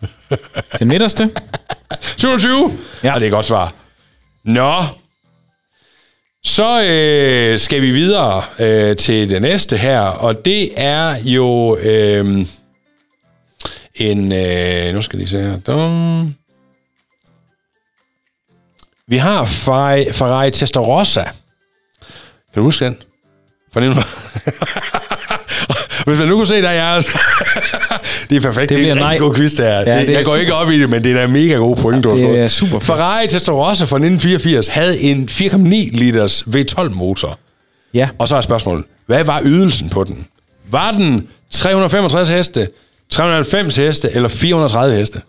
[0.78, 1.30] Den midterste?
[2.00, 2.70] 720?
[3.02, 3.14] Ja.
[3.14, 3.72] Og det er et godt svar.
[4.44, 4.82] Nå.
[6.44, 12.46] Så øh, skal vi videre øh, til det næste her, og det er jo øh,
[13.94, 14.32] en...
[14.32, 15.58] Øh, nu skal de se her.
[15.60, 16.34] Dum.
[19.06, 21.22] Vi har Ferrari Testarossa.
[21.22, 21.32] Kan
[22.54, 22.98] du huske den?
[23.76, 24.06] Fra 1900.
[26.06, 27.06] Hvis man nu kunne se, der er jeres.
[28.30, 28.68] det er perfekt.
[28.68, 29.72] Det, bliver er en rigtig god quiz, det her.
[29.72, 30.40] Ja, det det, jeg går super.
[30.40, 32.48] ikke op i det, men det er da mega gode point, du har det er
[32.48, 32.78] super.
[32.78, 35.56] Ferrari Testarossa fra 1984 havde en 4,9
[35.92, 37.38] liters V12-motor.
[37.94, 38.08] Ja.
[38.18, 40.26] Og så er spørgsmålet, hvad var ydelsen på den?
[40.70, 42.68] Var den 365 heste,
[43.10, 45.20] 390 heste eller 430 heste?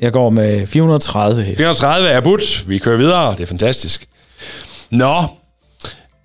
[0.00, 1.56] Jeg går med 430 heste.
[1.56, 2.68] 430 er budt.
[2.68, 3.34] Vi kører videre.
[3.36, 4.06] Det er fantastisk.
[4.90, 5.22] Nå.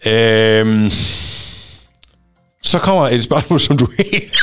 [0.05, 0.89] Øhm,
[2.63, 4.33] så kommer et spørgsmål, som du helt...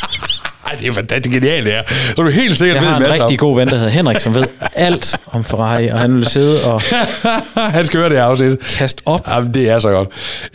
[0.67, 1.83] Ej, det er fantastisk genialt, det her.
[1.87, 4.35] Så du helt sikkert Jeg ved en masse rigtig god ven, der hedder Henrik, som
[4.35, 4.45] ved
[4.75, 6.83] alt om Ferrari, og han vil sidde og.
[7.75, 8.59] Han skal høre det her afsnit.
[8.59, 9.29] kaste op.
[9.29, 10.09] Jamen, det er så godt.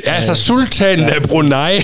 [0.05, 1.80] Altså, sultanen af Brunei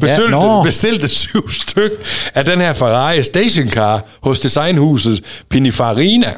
[0.00, 0.62] bestilte, nå.
[0.62, 1.90] bestilte syv styk
[2.34, 6.32] af den her Ferrari stationcar hos designhuset Pininfarina.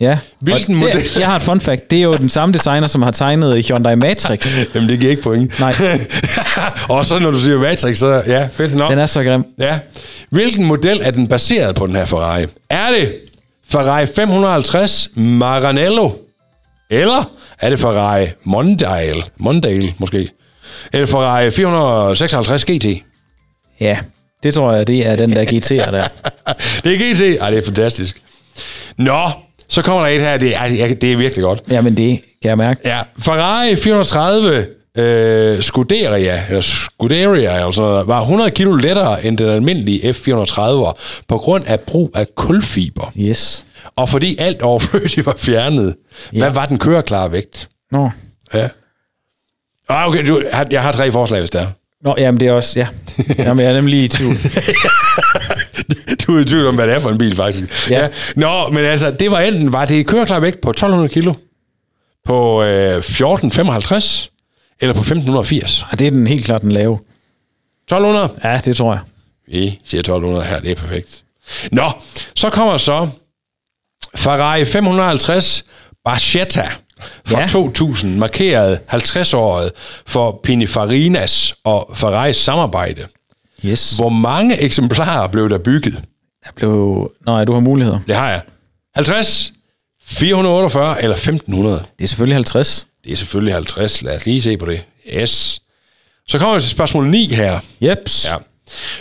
[0.00, 0.18] Ja.
[0.40, 0.94] Hvilken model?
[0.94, 1.90] Det, jeg har et fun fact.
[1.90, 4.58] Det er jo den samme designer, som har tegnet Hyundai Matrix.
[4.74, 5.60] Jamen, det giver ikke point.
[5.60, 5.74] Nej.
[6.88, 8.90] Og så når du siger Matrix, så ja, fedt nok.
[8.90, 9.44] Den er så grim.
[9.58, 9.78] Ja.
[10.30, 12.46] Hvilken model er den baseret på, den her Ferrari?
[12.70, 13.14] Er det
[13.70, 16.10] Ferrari 550 Maranello?
[16.90, 17.30] Eller
[17.60, 19.22] er det Ferrari Mondale?
[19.36, 20.28] Mondale, måske.
[20.92, 22.86] Eller Ferrari 456 GT?
[23.80, 23.98] Ja,
[24.42, 26.08] det tror jeg, det er den der GT'er der.
[26.84, 27.40] Det er GT.
[27.40, 28.22] Ej, det er fantastisk.
[28.96, 29.30] Nå,
[29.72, 30.36] så kommer der et her.
[30.36, 31.60] Det er, det er virkelig godt.
[31.70, 32.80] Jamen det kan jeg mærke.
[32.84, 34.66] Ja, Ferrari 430
[34.98, 41.64] øh, Scuderia, eller Scuderia, noget, var 100 kilo lettere end den almindelige F430'er på grund
[41.66, 43.12] af brug af kulfiber.
[43.18, 43.66] Yes.
[43.96, 45.94] Og fordi alt overflødigt var fjernet.
[46.30, 46.48] Hvad Ja.
[46.48, 47.68] var den køreklare vægt?
[47.92, 48.10] Nå.
[48.54, 48.68] Ja.
[49.88, 51.66] Ah, okay, du, jeg har tre forslag, hvis det er.
[52.04, 52.86] Nå, jamen det er også, ja.
[53.38, 54.34] Jamen jeg er nemlig lige i tvivl.
[56.26, 57.90] Du er i tvivl om, hvad det er for en bil, faktisk.
[57.90, 58.08] Ja.
[58.36, 61.34] Nå, men altså, det var enten, var det køreklar vægt på 1200 kilo,
[62.24, 64.30] på øh, 1455,
[64.80, 65.84] eller på 1580?
[65.92, 66.98] Ah, det er den helt klart den lave.
[67.84, 68.28] 1200?
[68.44, 69.00] Ja, det tror jeg.
[69.48, 71.24] Vi siger 1200 her, det er perfekt.
[71.72, 71.90] Nå,
[72.36, 73.08] så kommer så
[74.16, 75.64] Ferrari 550
[76.04, 76.68] Barchetta
[77.26, 77.46] fra Ja.
[77.46, 79.70] 2000, markeret 50-året
[80.06, 83.02] for Pininfarinas og Ferraris samarbejde.
[83.66, 83.96] Yes.
[83.96, 86.00] Hvor mange eksemplarer blev der bygget?
[86.44, 87.10] Jeg blev...
[87.26, 87.98] Nå, ja, du har muligheder.
[88.06, 88.42] Det har jeg.
[88.94, 89.52] 50,
[90.04, 91.78] 448 eller 1500?
[91.98, 92.88] Det er selvfølgelig 50.
[93.04, 94.02] Det er selvfølgelig 50.
[94.02, 94.84] Lad os lige se på det.
[95.14, 95.62] Yes.
[96.28, 97.58] Så kommer vi til spørgsmål 9 her.
[97.80, 98.26] Jeps.
[98.32, 98.36] Ja.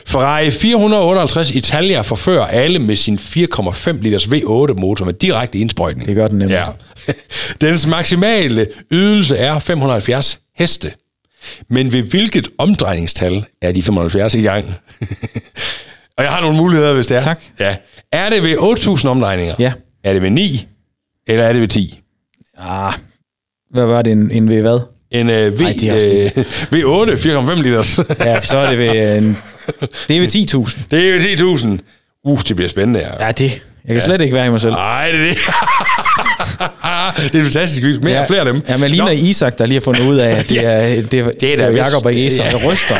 [0.06, 6.08] Ferrari 458 Italia forfører alle med sin 4,5 liters V8 motor med direkte indsprøjtning.
[6.08, 6.56] Det gør den nemlig.
[7.08, 7.14] Ja.
[7.68, 10.94] Dens maksimale ydelse er 570 heste.
[11.68, 14.66] Men ved hvilket omdrejningstal er de 570 i gang?
[16.22, 17.22] Og jeg har nogle muligheder, hvis det er.
[17.22, 17.40] Tak.
[17.60, 17.76] Ja.
[18.12, 19.56] Er det ved 8.000 omdrejninger?
[19.60, 19.74] Ja.
[20.04, 20.68] Er det ved 9?
[21.28, 22.00] Eller er det ved 10?
[22.58, 22.94] Ah,
[23.74, 24.12] hvad var det?
[24.12, 24.80] En, en ved hvad?
[25.12, 28.00] En uh, v, Ej, det er uh, V8 4,5 liters.
[28.20, 29.18] Ja, så er det ved...
[29.18, 29.38] En,
[30.08, 30.80] det er ved 10.000.
[30.92, 31.68] det er jo 10.000.
[32.26, 33.26] Uh, det bliver spændende her.
[33.26, 33.62] Ja, det...
[33.86, 34.74] Jeg kan slet ikke være i mig selv.
[34.74, 35.38] Nej, det er det.
[37.34, 37.98] det er fantastisk quiz.
[38.04, 38.24] Mere ja.
[38.24, 38.62] flere af dem.
[38.70, 41.12] Ja, men lige Nå, Isak, der lige har fundet ud af, at det er, det,
[41.12, 42.96] det, da det er Jacob og det- der ryster.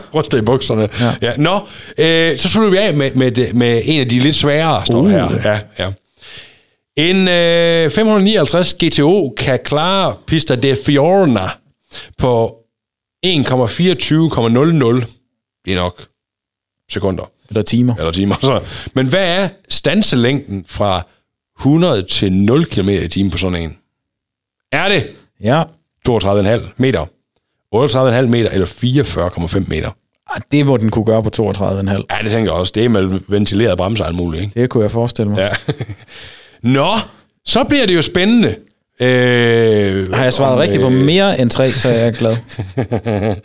[0.14, 0.88] ryster i bukserne.
[1.00, 1.14] Ja.
[1.22, 1.32] Ja.
[1.36, 1.54] Nå,
[1.98, 5.10] øh, så slutter vi af med, med, med en af de lidt sværere, står uh.
[5.10, 5.28] her.
[5.44, 5.92] Ja, ja.
[6.96, 11.48] En øh, 559 GTO kan klare Pista de Fiorna
[12.18, 12.56] på
[13.26, 13.32] 1,24,00.
[15.64, 16.02] Det er nok
[16.90, 17.94] sekunder Eller timer.
[17.96, 18.34] eller timer.
[18.40, 18.60] Så.
[18.94, 21.02] Men hvad er stanselængden fra
[21.60, 23.76] 100 til 0 km i timen på sådan en?
[24.72, 25.06] Er det
[25.42, 25.62] Ja.
[26.08, 27.06] 32,5 meter,
[27.74, 29.90] 38,5 meter eller 44,5 meter?
[30.34, 31.70] Ah, Det må den kunne gøre på 32,5.
[31.70, 32.72] Ja, det tænker jeg også.
[32.74, 34.60] Det er med ventileret bremser alt muligt, ikke?
[34.60, 35.38] Det kunne jeg forestille mig.
[35.38, 35.72] Ja.
[36.78, 36.90] Nå,
[37.46, 38.56] så bliver det jo spændende.
[39.00, 42.32] Øh, Har jeg svaret om, rigtigt på øh, mere end tre, så er jeg glad.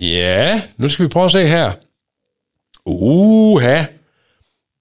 [0.00, 1.72] Ja, nu skal vi prøve at se her.
[2.86, 3.84] Uha.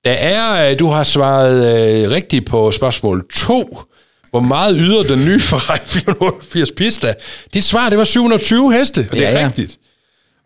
[0.06, 3.80] Der er, øh, du har svaret øh, rigtigt på spørgsmål 2.
[4.30, 7.14] Hvor meget yder den nye Ferrari 480 Pista?
[7.54, 9.46] Dit svar, det var 720 heste, og det Ja, er ja.
[9.46, 9.78] rigtigt.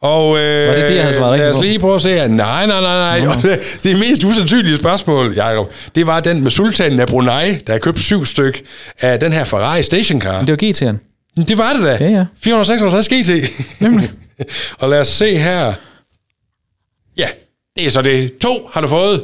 [0.01, 2.09] Og øh, Var det det, jeg havde svaret rigtigt Lad os lige prøve at se
[2.09, 2.27] her.
[2.27, 3.59] Nej, nej, nej, nej.
[3.83, 7.99] Det mest usandsynlige spørgsmål, Jacob, det var den med sultanen af Brunei, der har købt
[8.01, 8.61] syv styk
[8.99, 10.41] af den her Ferrari stationcar.
[10.41, 10.97] Det var GT'eren.
[11.37, 11.97] Men Det var det da.
[12.05, 12.25] Ja, ja.
[12.43, 13.81] 456 GT.
[13.81, 14.11] Nemlig.
[14.79, 15.73] og lad os se her.
[17.17, 17.27] Ja,
[17.77, 18.37] det er så det.
[18.37, 19.23] To har du fået.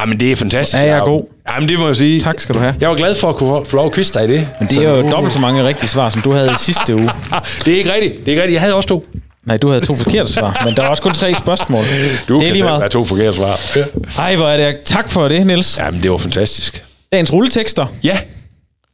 [0.00, 0.76] Jamen, det er fantastisk.
[0.82, 1.06] Er jeg Jacob.
[1.08, 1.24] god?
[1.48, 2.20] Jamen, det må jeg sige.
[2.20, 2.74] Tak skal du have.
[2.80, 4.48] Jeg var glad for at kunne få lov at quizze dig i det.
[4.60, 7.10] Men det er jo dobbelt så mange rigtige svar, som du havde i sidste uge.
[7.32, 8.14] Ah, det er ikke rigtigt.
[8.18, 8.54] Det er ikke rigtigt.
[8.54, 9.06] Jeg havde også to.
[9.46, 11.84] Nej, du havde to forkerte svar, men der var også kun tre spørgsmål.
[12.28, 12.90] Du det er kan lige meget.
[12.90, 13.60] to forkerte svar.
[13.76, 13.84] Ja.
[14.22, 14.80] Ej, hvor er det.
[14.80, 15.78] Tak for det, Niels.
[15.78, 16.84] Jamen, det var fantastisk.
[17.12, 18.18] Dagens rulletekster, Ja,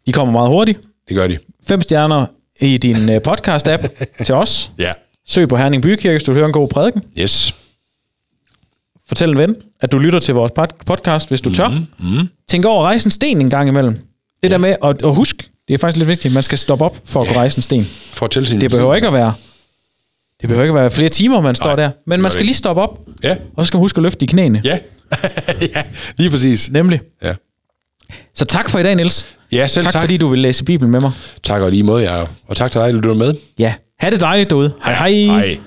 [0.06, 0.80] de kommer meget hurtigt.
[1.08, 1.38] det gør de.
[1.68, 2.26] Fem stjerner
[2.60, 3.86] i din øh, podcast-app
[4.24, 4.70] til os.
[4.78, 4.92] Ja.
[5.28, 7.02] Søg på Herning Bykirke, hvis du vil høre en god prædiken.
[7.18, 7.54] Yes.
[9.08, 11.68] Fortæl en ven, at du lytter til vores pod- podcast, hvis du tør.
[11.68, 12.28] Mm-hmm.
[12.48, 13.98] Tænk over at rejse en sten en gang imellem.
[14.42, 16.96] Det der med, at, og husk, det er faktisk lidt vigtigt, man skal stoppe op
[17.04, 17.84] for at kunne rejse en sten.
[18.14, 19.32] For at Det behøver ikke at være
[20.40, 21.90] det behøver ikke at være flere timer, man står Nej, der.
[22.06, 22.46] Men man skal ikke.
[22.48, 24.60] lige stoppe op, Ja, og så skal man huske at løfte i knæene.
[24.64, 24.78] ja.
[25.74, 25.82] ja,
[26.16, 26.70] lige præcis.
[26.70, 27.00] Nemlig.
[27.22, 27.34] Ja.
[28.34, 29.26] Så tak for i dag, Niels.
[29.52, 30.02] Ja, selv Tak, tak.
[30.02, 31.10] fordi du vil læse Bibelen med mig.
[31.42, 32.26] Tak og lige måde, jeg.
[32.48, 33.34] Og tak til dig, der lytter med.
[33.58, 33.74] Ja.
[34.00, 34.72] Ha' det dejligt derude.
[34.84, 35.10] Hej hej.
[35.40, 35.58] Hej.